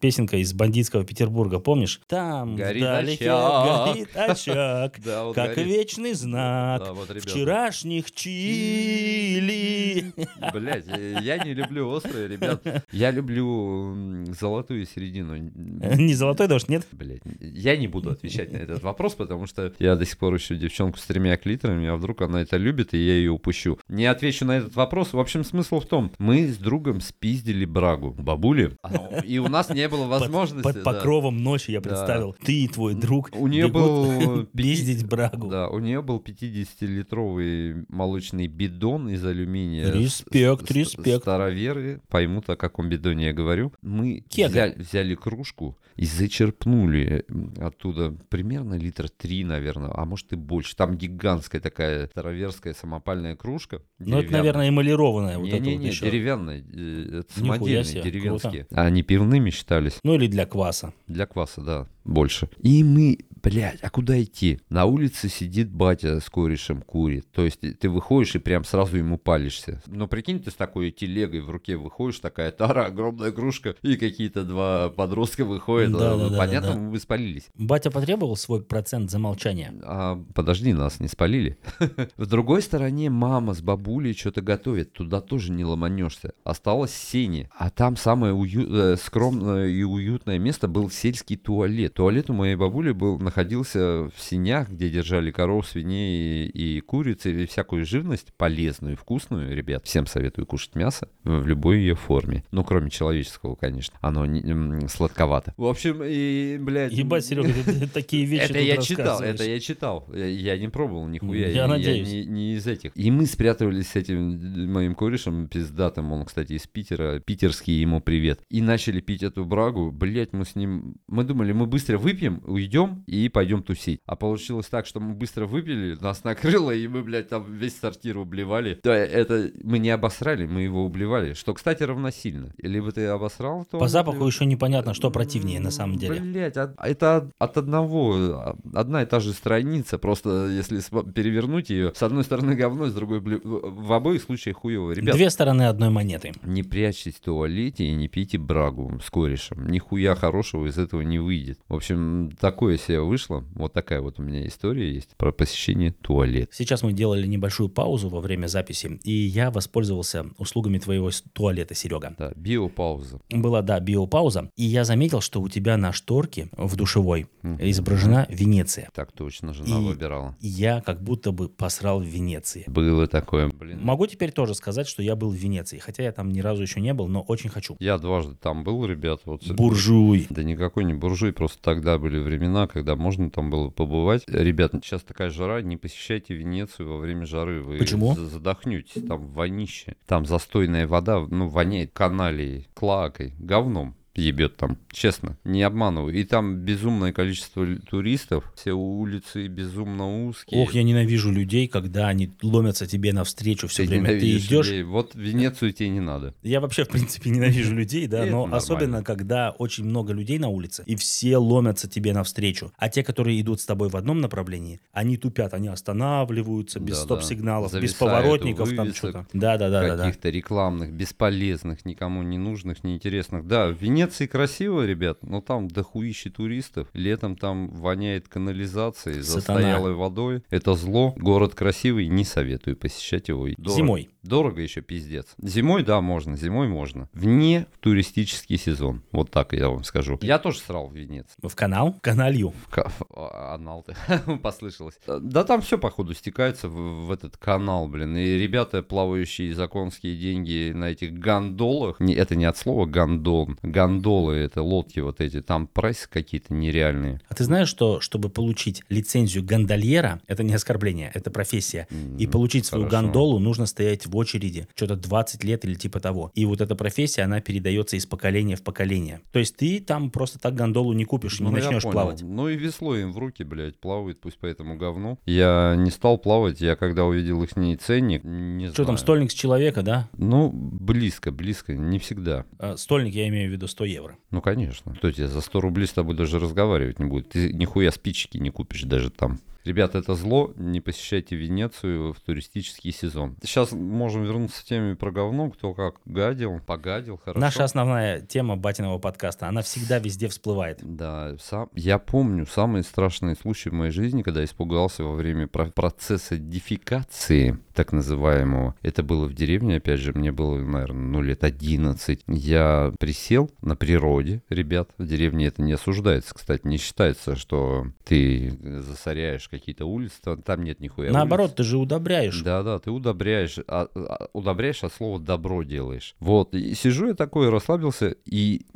Песенка 0.01 0.39
из 0.39 0.55
бандитского 0.55 1.05
Петербурга, 1.05 1.59
помнишь? 1.59 2.01
Там 2.09 2.57
Горит 2.57 2.83
вдалеке 2.83 3.27
горит 3.27 4.09
очаг, 4.17 4.99
Да, 5.05 5.25
вот 5.25 5.35
как 5.35 5.55
горит. 5.55 5.67
вечный 5.67 6.13
знак 6.15 6.83
Да, 6.85 6.93
вот, 6.93 7.11
ребята. 7.11 7.29
вчерашних 7.29 8.13
чили. 8.13 10.13
Блять, 10.53 10.87
я 10.87 11.39
не 11.45 11.55
люблю 11.55 11.89
острые, 11.89 12.29
ребят. 12.29 12.63
Я 12.93 13.11
люблю 13.11 14.25
золотую 14.39 14.87
середину. 14.87 15.37
Не 15.37 16.15
золотой 16.15 16.49
дождь, 16.49 16.69
нет? 16.69 16.87
Блять, 16.93 17.23
я 17.53 17.77
не 17.77 17.89
буду 17.89 18.11
отвечать 18.11 18.53
на 18.53 18.59
этот 18.59 18.83
вопрос, 18.83 19.15
потому 19.15 19.47
что 19.47 19.73
я 19.79 19.97
до 19.97 20.05
сих 20.07 20.19
пор 20.19 20.37
ищу 20.37 20.55
девчонку 20.57 20.99
с 20.99 21.05
тремя 21.05 21.37
клиторами, 21.37 21.89
а 21.89 21.97
вдруг 21.97 22.23
она 22.23 22.43
это 22.43 22.57
любит, 22.57 22.95
и 22.95 22.99
я 22.99 23.15
ее 23.15 23.31
упущу. 23.31 23.79
Не 23.89 24.07
отвечу 24.07 24.45
на 24.45 24.59
этот 24.59 24.75
вопрос. 24.75 25.13
В 25.13 25.19
общем, 25.19 25.45
смысл 25.45 25.81
в 25.81 25.87
том, 25.87 26.13
мы 26.19 26.49
с 26.49 26.57
другом 26.57 27.01
спиздили 27.01 27.65
брагу 27.65 28.13
бабули, 28.19 28.77
а, 28.83 29.21
и 29.25 29.39
у 29.39 29.49
нас 29.49 29.71
не 29.71 29.89
было 29.89 30.09
Под, 30.09 30.21
возможности... 30.21 30.63
под 30.63 30.75
да. 30.77 30.83
покровом 30.83 31.43
ночи 31.43 31.71
я 31.71 31.81
Да. 31.81 31.91
представил. 31.91 32.37
Ты 32.45 32.65
и 32.65 32.69
твой 32.69 32.95
друг 32.95 33.31
У 33.33 33.47
нее 33.47 33.69
был... 33.69 34.45
пиздить 34.57 35.07
брагу. 35.07 35.49
Да, 35.49 35.69
у 35.69 35.79
нее 35.79 36.03
был 36.03 36.19
50-литровый 36.21 37.85
молочный 37.89 38.47
бидон 38.47 39.09
из 39.09 39.25
алюминия. 39.25 39.91
Респект, 39.93 40.69
С- 40.69 40.71
респект. 40.71 41.23
Староверы 41.23 42.01
поймут, 42.09 42.49
о 42.51 42.57
каком 42.57 42.89
бидоне 42.89 43.27
я 43.27 43.33
говорю. 43.33 43.73
Мы 43.83 44.25
взяли, 44.31 44.75
взяли 44.77 45.15
кружку 45.15 45.79
и 45.97 46.05
зачерпнули 46.07 47.25
оттуда 47.59 48.15
примерно 48.29 48.75
литра 48.75 49.09
три, 49.09 49.45
наверное, 49.45 49.91
а 49.95 50.05
может 50.05 50.33
и 50.33 50.37
больше. 50.37 50.77
Там 50.77 50.97
гигантская 50.97 51.61
такая 51.61 52.07
староверская 52.09 52.75
самопальная 52.75 53.37
кружка. 53.37 53.83
Ну, 53.99 54.19
это, 54.19 54.33
наверное, 54.33 54.69
эмалированная 54.69 55.39
вот 55.39 55.49
это 55.49 55.57
вот 55.57 55.65
Не-не-не, 55.67 55.89
еще. 55.89 56.07
деревянная. 56.07 56.61
э, 56.63 57.21
Это 57.21 57.39
самодельные, 57.39 58.03
деревенские. 58.03 58.67
А 58.71 58.83
они 58.83 59.03
пивными 59.03 59.51
считались. 59.51 59.99
Ну, 60.03 60.15
или 60.15 60.27
для 60.27 60.47
кваса. 60.47 60.93
Для 61.07 61.27
кваса, 61.27 61.61
да, 61.63 61.89
больше. 62.05 62.49
И 62.61 62.85
мы, 62.85 63.19
блядь, 63.43 63.81
а 63.83 63.91
куда 63.91 64.23
идти? 64.23 64.61
На 64.69 64.85
улице 64.85 65.29
сидит 65.29 65.71
батя 65.71 66.21
с 66.21 66.29
корешем 66.29 66.83
курит. 66.83 67.27
То 67.33 67.45
есть 67.45 67.61
ты 67.61 67.89
выходишь 67.89 68.35
и 68.37 68.39
прям 68.39 68.65
сразу 68.65 68.97
ему 68.97 69.19
палишься. 69.19 69.83
Ну, 69.87 70.07
прикинь, 70.07 70.41
ты 70.41 70.51
с 70.51 70.55
такой 70.55 70.91
телегой 70.91 71.41
в 71.41 71.51
руке 71.51 71.77
выходишь, 71.77 72.21
такая 72.21 72.51
тара, 72.53 72.87
огромная 72.87 73.33
кружка, 73.33 73.75
и 73.83 73.97
какие-то 73.97 74.45
два 74.45 74.91
подростка 74.91 75.45
выходят. 75.45 75.93
Да, 75.93 76.17
да, 76.17 76.29
да, 76.29 76.39
Понятно, 76.39 76.69
да, 76.69 76.75
да. 76.75 76.81
мы 76.81 76.99
спалились. 76.99 77.49
Батя 77.55 77.91
потребовал 77.91 78.37
свой 78.37 78.63
процент 78.63 79.11
за 79.11 79.19
молчание. 79.19 79.73
А, 79.83 80.23
подожди, 80.35 80.73
нас 80.73 81.01
не 81.01 81.09
спалили. 81.09 81.59
В 82.17 82.27
другой 82.27 82.63
стороне 82.63 83.11
мама 83.11 83.55
с 83.55 83.63
бабулей 83.63 84.15
что-то 84.15 84.43
готовит. 84.43 84.93
Туда 84.93 85.21
тоже 85.21 85.53
не 85.53 85.65
ломанешься. 85.65 86.35
Осталось 86.45 86.95
сене. 86.95 87.51
А 87.57 87.71
там 87.71 87.97
самое 87.97 88.35
э, 88.35 88.97
скромное 89.03 89.69
и 89.69 89.83
уютное 89.83 90.39
место 90.39 90.69
был 90.69 90.91
сельский 90.91 91.37
туалет. 91.37 91.94
Туалет 91.95 92.29
у 92.29 92.33
моей 92.33 92.57
бабули 92.57 92.91
был, 92.91 93.21
находился 93.21 94.09
в 94.09 94.15
сенях, 94.19 94.69
где 94.69 94.91
держали 94.91 95.31
коров, 95.31 95.69
свиней 95.69 96.47
и, 96.49 96.79
и 96.79 96.81
куриц, 96.81 97.25
и 97.25 97.47
всякую 97.47 97.87
живность 97.87 98.33
полезную 98.37 98.95
и 98.95 98.97
вкусную. 98.97 99.55
Ребят, 99.55 99.85
всем 99.87 100.07
советую 100.07 100.45
кушать 100.47 100.75
мясо 100.75 101.09
в 101.23 101.47
любой 101.47 101.79
ее 101.79 101.95
форме. 101.95 102.43
Ну, 102.51 102.65
кроме 102.65 102.91
человеческого, 102.91 103.55
конечно. 103.55 103.97
Оно 104.01 104.27
не- 104.27 104.43
м, 104.43 104.89
сладковато. 104.89 105.55
В 105.57 105.67
общем, 105.67 106.03
и, 106.05 106.59
блядь... 106.61 106.93
Ебать, 106.93 107.27
Серега, 107.27 107.53
ты 107.65 107.87
такие 107.87 108.25
вещи 108.25 108.51
Это 108.51 108.59
я 108.59 108.77
читал, 108.79 109.21
это 109.21 109.45
я 109.45 109.61
читал. 109.61 110.09
Я, 110.13 110.59
не 110.59 110.69
пробовал 110.69 111.07
нихуя. 111.07 111.49
Я 111.49 111.69
надеюсь. 111.69 112.09
не, 112.09 112.25
не 112.25 112.55
из 112.55 112.67
этих. 112.67 112.91
И 112.97 113.13
мы 113.13 113.27
спрятывались 113.27 113.91
с 113.91 113.97
этим 113.97 114.73
моим 114.73 114.97
корешем 114.97 115.47
пиздатым. 115.47 116.11
Он, 116.11 116.25
кстати, 116.25 116.55
из 116.55 116.67
Питера. 116.67 117.21
Питерский 117.21 117.81
ему 117.81 118.01
привет. 118.01 118.41
И 118.51 118.61
начали 118.61 119.01
пить 119.01 119.23
эту 119.23 119.45
брагу. 119.45 119.93
Блять, 119.93 120.33
мы 120.33 120.45
с 120.45 120.57
ним... 120.57 120.97
Мы 121.07 121.23
думали, 121.23 121.53
мы 121.53 121.67
быстро 121.67 121.84
быстро 121.85 121.99
выпьем, 121.99 122.41
уйдем 122.47 123.05
и 123.07 123.29
пойдем 123.29 123.63
тусить. 123.63 124.01
А 124.07 124.17
получилось 124.17 124.67
так, 124.67 124.87
что 124.87 125.01
мы 125.01 125.15
быстро 125.15 125.45
выпили, 125.47 125.97
нас 126.01 126.25
накрыло, 126.25 126.71
и 126.71 126.89
мы, 126.89 127.03
блядь, 127.03 127.29
там 127.29 127.45
весь 127.53 127.79
сортир 127.79 128.17
ублевали. 128.17 128.81
Да, 128.83 128.97
это 128.97 129.51
мы 129.63 129.79
не 129.79 129.91
обосрали, 129.91 130.47
мы 130.47 130.63
его 130.63 130.85
ублевали, 130.85 131.35
что, 131.35 131.53
кстати, 131.53 131.83
равносильно. 131.83 132.55
Либо 132.59 132.91
ты 132.91 133.05
обосрал, 133.07 133.67
то... 133.71 133.79
По 133.79 133.89
запаху 133.89 134.27
еще 134.27 134.47
непонятно, 134.47 134.95
что 134.95 135.11
противнее 135.11 135.61
на 135.61 135.71
самом 135.71 135.99
деле. 135.99 136.21
Блять, 136.21 136.57
это 136.57 137.17
от, 137.17 137.33
от 137.39 137.57
одного, 137.59 138.15
а, 138.15 138.57
одна 138.73 139.03
и 139.03 139.07
та 139.07 139.21
же 139.21 139.33
страница, 139.33 139.99
просто 139.99 140.49
если 140.49 140.81
перевернуть 141.13 141.69
ее, 141.69 141.93
с 141.95 142.03
одной 142.03 142.25
стороны 142.25 142.55
говно, 142.55 142.87
с 142.87 142.95
другой 142.95 143.21
блю- 143.21 143.41
в 143.45 143.85
в 143.85 143.93
обоих 143.93 144.23
случаях 144.23 144.57
хуево. 144.57 144.93
Ребят, 144.93 145.15
Две 145.15 145.29
стороны 145.29 145.69
одной 145.69 145.91
монеты. 145.91 146.33
не 146.45 146.63
прячьтесь 146.63 147.17
в 147.17 147.21
туалете 147.21 147.85
и 147.85 147.93
не 147.93 148.09
пейте 148.09 148.39
брагу 148.39 148.99
с 149.05 149.11
корешем. 149.11 149.69
Нихуя 149.69 150.15
хорошего 150.15 150.67
из 150.67 150.79
этого 150.79 151.03
не 151.03 151.19
выйдет. 151.19 151.59
В 151.75 151.77
общем, 151.79 152.31
такое 152.39 152.77
себе 152.79 153.01
вышло. 153.01 153.43
Вот 153.57 153.73
такая 153.73 154.01
вот 154.01 154.21
у 154.21 154.23
меня 154.23 154.47
история 154.47 154.95
есть 154.95 155.17
про 155.17 155.33
посещение 155.33 155.91
туалета. 155.91 156.53
Сейчас 156.55 156.85
мы 156.85 156.93
делали 156.93 157.27
небольшую 157.27 157.69
паузу 157.69 158.09
во 158.11 158.21
время 158.21 158.47
записи, 158.47 159.01
и 159.03 159.11
я 159.11 159.51
воспользовался 159.51 160.27
услугами 160.39 160.79
твоего 160.79 161.11
туалета, 161.33 161.75
Серега. 161.75 162.15
Да, 162.17 162.31
биопауза. 162.37 163.19
Была, 163.29 163.61
да, 163.63 163.81
биопауза, 163.81 164.51
и 164.57 164.63
я 164.63 164.85
заметил, 164.85 165.21
что 165.21 165.43
у 165.43 165.49
тебя 165.49 165.77
на 165.77 165.93
шторке 165.93 166.49
в 166.57 166.77
душевой 166.77 167.27
изображена 167.43 168.29
Венеция. 168.29 168.89
Так 168.95 169.11
точно, 169.11 169.53
жена 169.53 169.81
И- 169.81 169.85
выбирала. 169.85 170.37
Я 170.41 170.81
как 170.81 171.03
будто 171.03 171.33
бы 171.33 171.49
посрал 171.49 171.99
в 172.01 172.05
Венеции. 172.05 172.63
Было 172.69 173.09
такое, 173.09 173.49
блин. 173.49 173.81
Могу 173.83 174.07
теперь 174.07 174.31
тоже 174.31 174.55
сказать, 174.55 174.87
что 174.87 175.03
я 175.03 175.17
был 175.17 175.31
в 175.31 175.35
Венеции, 175.35 175.79
хотя 175.79 176.05
я 176.05 176.13
там 176.13 176.31
ни 176.31 176.39
разу 176.39 176.63
еще 176.63 176.81
не 176.81 176.95
был, 176.95 177.09
но 177.09 177.23
очень 177.23 177.51
хочу. 177.51 177.77
Я 177.81 177.99
дважды 177.99 178.37
там 178.37 178.63
был, 178.63 178.87
ребят. 178.87 179.23
Вот 179.25 179.45
Буржуй. 179.49 180.29
Да 180.31 180.45
никакой 180.45 180.85
не 180.85 180.95
буржуй, 180.95 181.33
просто 181.33 181.64
тогда 181.65 181.99
были 181.99 182.19
времена, 182.19 182.67
когда 182.67 182.95
можно 182.95 183.31
там 183.31 183.51
было 183.51 183.71
побывать. 183.71 184.23
Ребят, 184.29 184.73
сейчас 184.83 185.03
такая 185.03 185.31
жара, 185.31 185.63
не 185.63 185.77
посещайте 185.77 186.35
Венецию 186.35 186.89
во 186.91 186.99
время 186.99 187.25
жары. 187.27 187.63
Вы 187.63 187.79
Почему? 187.79 188.15
за- 188.15 188.27
задохнетесь, 188.27 189.03
там 189.09 189.27
вонище. 189.29 189.97
Там 190.07 190.27
застойная 190.27 190.87
вода, 190.87 191.21
ну, 191.21 191.49
воняет 191.49 191.91
каналией, 191.93 192.69
клакой, 192.75 193.33
говном 193.39 193.97
ебет 194.15 194.57
там, 194.57 194.79
честно, 194.91 195.37
не 195.45 195.63
обманываю. 195.63 196.15
И 196.15 196.25
там 196.25 196.59
безумное 196.59 197.13
количество 197.13 197.67
туристов, 197.89 198.45
все 198.57 198.73
улицы 198.73 199.49
безумно 199.49 200.27
узкие. 200.27 200.63
Ох, 200.63 200.75
я 200.75 200.83
ненавижу 200.83 201.31
людей, 201.31 201.69
когда 201.69 202.09
они 202.09 202.33
ломятся 202.43 202.87
тебе 202.87 203.13
навстречу 203.13 203.69
все 203.69 203.85
Ты 203.85 203.89
время. 203.89 204.07
Ты 204.07 204.37
идешь, 204.39 204.67
людей. 204.67 204.83
Вот 204.83 205.15
в 205.15 205.19
Венецию 205.19 205.73
тебе 205.73 205.89
не 205.89 206.01
надо. 206.01 206.35
Я 206.43 206.61
вообще, 206.61 206.85
в 206.85 206.89
принципе, 206.89 207.31
ненавижу 207.31 207.75
людей, 207.75 208.07
да, 208.07 208.25
но 208.25 208.49
особенно, 208.51 209.03
когда 209.03 209.51
очень 209.51 209.85
много 209.85 210.13
людей 210.13 210.39
на 210.39 210.49
улице, 210.49 210.85
и 210.87 210.97
все 210.97 211.37
ломятся 211.37 211.89
тебе 211.89 212.13
навстречу. 212.13 212.73
А 212.77 212.89
те, 212.89 213.03
которые 213.03 213.41
идут 213.41 213.61
с 213.61 213.67
тобой 213.67 213.89
в 213.89 213.97
одном 213.97 214.21
направлении, 214.21 214.81
они 214.93 215.17
тупят, 215.17 215.55
они 215.55 215.69
останавливаются 215.69 216.81
без 216.81 216.99
стоп-сигналов, 216.99 217.75
без 217.81 217.95
поворотников, 217.95 218.75
там 218.75 218.95
что-то. 218.95 219.27
Да-да-да-да. 219.33 219.97
каких-то 219.97 220.31
рекламных, 220.31 220.93
бесполезных, 220.93 221.85
никому 221.85 222.23
не 222.23 222.39
нужных, 222.39 222.85
неинтересных. 222.85 223.47
Да, 223.47 223.69
в 223.69 223.81
Венеции 223.81 224.04
красиво, 224.29 224.85
ребят, 224.85 225.19
но 225.23 225.41
там 225.41 225.69
дохуище 225.69 226.31
туристов. 226.31 226.89
Летом 226.93 227.37
там 227.37 227.69
воняет 227.69 228.29
канализацией, 228.29 229.23
Сатана. 229.23 229.61
застоялой 229.61 229.95
водой. 229.95 230.43
Это 230.51 230.75
зло. 230.75 231.15
Город 231.17 231.55
красивый, 231.55 232.09
не 232.09 232.25
советую 232.25 232.77
посещать 232.77 233.29
его. 233.29 233.49
Дорого. 233.49 233.77
Зимой. 233.77 234.14
Дорого 234.25 234.61
еще 234.63 234.81
пиздец. 234.81 235.27
Зимой, 235.41 235.83
да, 235.85 236.01
можно, 236.01 236.37
зимой 236.37 236.67
можно. 236.69 237.09
Вне 237.13 237.67
туристический 237.81 238.57
сезон. 238.59 239.03
Вот 239.13 239.31
так 239.31 239.53
я 239.53 239.69
вам 239.69 239.85
скажу. 239.85 240.19
Я 240.23 240.39
тоже 240.39 240.59
срал 240.59 240.89
в 240.89 240.95
Венеции. 240.97 241.35
В 241.43 241.55
канал? 241.55 241.97
Каналью. 242.01 242.53
Ка- 242.71 242.91
а, 243.15 243.55
Анал 243.55 243.85
ты, 243.87 243.95
послышалось. 244.43 244.95
Да 245.07 245.45
там 245.45 245.61
все, 245.61 245.79
походу, 245.79 246.15
стекается 246.15 246.69
в, 246.69 247.07
в 247.07 247.11
этот 247.13 247.37
канал, 247.37 247.87
блин. 247.89 248.17
И 248.17 248.25
ребята, 248.39 248.83
плавающие 248.83 249.55
за 249.55 249.69
конские 249.69 250.17
деньги 250.17 250.73
на 250.75 250.87
этих 250.91 251.13
гондолах, 251.13 252.01
не, 252.01 252.15
это 252.15 252.35
не 252.35 252.47
от 252.47 252.57
слова 252.57 252.87
гондол, 252.87 253.51
гондолы, 253.63 254.35
это 254.37 254.63
лодки 254.63 255.01
вот 255.01 255.21
эти, 255.21 255.43
там 255.43 255.67
прайсы 255.67 256.09
какие-то 256.09 256.55
нереальные. 256.55 257.21
А 257.29 257.35
ты 257.35 257.45
знаешь, 257.45 257.69
что 257.69 258.01
чтобы 258.01 258.31
получить 258.31 258.83
лицензию 258.89 259.45
гондольера, 259.45 260.21
это 260.27 260.43
не 260.43 260.55
оскорбление, 260.55 261.11
это 261.15 261.31
профессия, 261.31 261.87
и 262.19 262.25
М, 262.27 262.31
получить 262.31 262.67
свою 262.67 262.85
хорошо. 262.87 263.03
гондолу 263.03 263.39
нужно 263.39 263.67
стоять 263.67 264.07
в 264.07 264.14
очереди, 264.15 264.67
что-то 264.75 264.97
20 264.97 265.45
лет 265.45 265.65
или 265.65 265.75
типа 265.75 266.01
того. 266.01 266.31
И 266.35 266.45
вот 266.45 266.61
эта 266.61 266.75
профессия, 266.75 267.23
она 267.23 267.41
передается 267.41 267.97
из 267.97 268.07
поколения 268.07 268.57
в 268.57 268.63
поколение. 268.63 269.21
То 269.33 269.39
есть 269.39 269.57
ты 269.57 269.81
там 269.81 270.11
просто 270.11 270.39
так 270.39 270.55
гондолу 270.55 270.93
не 270.93 271.05
купишь, 271.05 271.41
Ну, 271.41 271.49
не 271.51 271.57
начнешь 271.57 271.83
понял. 271.83 271.93
плавать. 271.93 272.23
Ну 272.23 272.49
и 272.49 272.57
весло 272.57 272.97
им 272.97 273.13
в 273.13 273.19
руки, 273.19 273.43
блядь, 273.43 273.79
плавает, 273.79 274.21
пусть 274.21 274.39
по 274.39 274.47
этому 274.47 274.77
говну. 274.77 275.19
Я 275.27 275.75
не 275.77 275.91
стал 275.91 276.19
плавать, 276.19 276.61
я 276.61 276.77
когда 276.77 277.05
увидел 277.05 277.43
их 277.43 277.51
ценник, 277.81 278.25
не 278.25 278.67
Что 278.69 278.77
там, 278.77 278.85
знаю. 278.87 278.99
стольник 278.99 279.31
с 279.31 279.35
человека, 279.35 279.83
да? 279.83 280.09
Ну, 280.17 280.51
близко, 280.53 281.31
близко, 281.31 281.75
не 281.75 281.99
всегда. 281.99 282.45
Э, 282.59 282.77
Стольник, 282.77 283.15
я 283.15 283.29
имею 283.29 283.51
в 283.51 283.53
виду 283.53 283.69
100 283.69 283.85
евро. 283.85 284.17
Ну, 284.31 284.41
конечно. 284.41 284.95
Кто 284.95 285.11
тебе 285.11 285.29
за 285.29 285.41
100 285.41 285.61
рублей 285.61 285.87
с 285.87 285.93
тобой 285.93 286.17
даже 286.17 286.39
разговаривать 286.39 286.99
не 286.99 287.07
будет? 287.07 287.31
Ты 287.31 287.53
нихуя 287.53 287.91
спички 287.91 288.39
не 288.39 288.51
купишь 288.51 288.83
даже 288.83 289.11
там. 289.11 289.41
Ребята, 289.65 289.99
это 289.99 290.15
зло, 290.15 290.53
не 290.57 290.81
посещайте 290.81 291.37
Венецию 291.37 292.13
в 292.13 292.21
туристический 292.21 292.93
сезон. 292.93 293.37
Сейчас 293.43 293.73
можем 293.73 294.25
вернуться 294.25 294.61
к 294.61 294.65
теме 294.65 294.95
про 294.95 295.11
говно, 295.11 295.51
кто 295.51 295.73
как 295.73 295.97
гадил, 296.05 296.61
погадил, 296.61 297.19
хорошо. 297.25 297.41
Наша 297.41 297.65
основная 297.65 298.21
тема 298.21 298.57
батиного 298.57 298.99
подкаста, 298.99 299.49
она 299.49 299.63
всегда 299.63 299.99
везде 299.99 300.29
всплывает. 300.29 300.81
Да, 300.83 301.37
сам, 301.41 301.71
я 301.75 301.99
помню 301.99 302.45
самые 302.47 302.83
страшные 302.83 303.37
случаи 303.37 303.71
в 303.71 303.73
моей 303.73 303.91
жизни, 303.91 304.21
когда 304.21 304.45
испугался 304.45 305.03
во 305.03 305.15
время 305.15 305.47
про- 305.47 305.71
процесса 305.71 306.37
дефекации, 306.37 307.59
так 307.73 307.93
называемого. 307.93 308.75
Это 308.83 309.03
было 309.03 309.27
в 309.27 309.33
деревне, 309.33 309.77
опять 309.77 310.01
же, 310.01 310.13
мне 310.13 310.31
было, 310.31 310.59
наверное, 310.59 311.09
ну, 311.09 311.23
лет 311.23 311.43
11. 311.43 312.21
Я 312.27 312.93
присел 313.01 313.51
на 313.63 313.77
природе, 313.77 314.43
ребят, 314.51 314.91
в 314.99 315.07
деревне 315.07 315.47
это 315.47 315.63
не 315.63 315.73
осуждается, 315.73 316.35
кстати, 316.35 316.67
не 316.67 316.77
считается, 316.77 317.35
что 317.35 317.87
ты 318.05 318.59
засоряешь 318.83 319.49
какие-то 319.59 319.87
улицы, 319.87 320.15
там, 320.45 320.63
нет 320.65 320.81
нихуя 320.81 321.13
Наоборот, 321.13 321.47
улиц. 321.51 321.57
ты 321.57 321.63
же 321.65 321.79
удобряешь. 321.79 322.41
Да, 322.43 322.63
да, 322.63 322.79
ты 322.79 322.91
удобряешь, 322.91 323.59
а- 323.67 323.89
а- 323.95 324.29
удобряешь 324.33 324.83
от 324.85 324.93
слова 324.93 325.19
добро 325.19 325.63
делаешь. 325.63 326.15
Вот, 326.21 326.55
и 326.55 326.75
сижу 326.75 327.09
я 327.09 327.15
такой, 327.15 327.49
расслабился, 327.51 328.17
и 328.25 328.67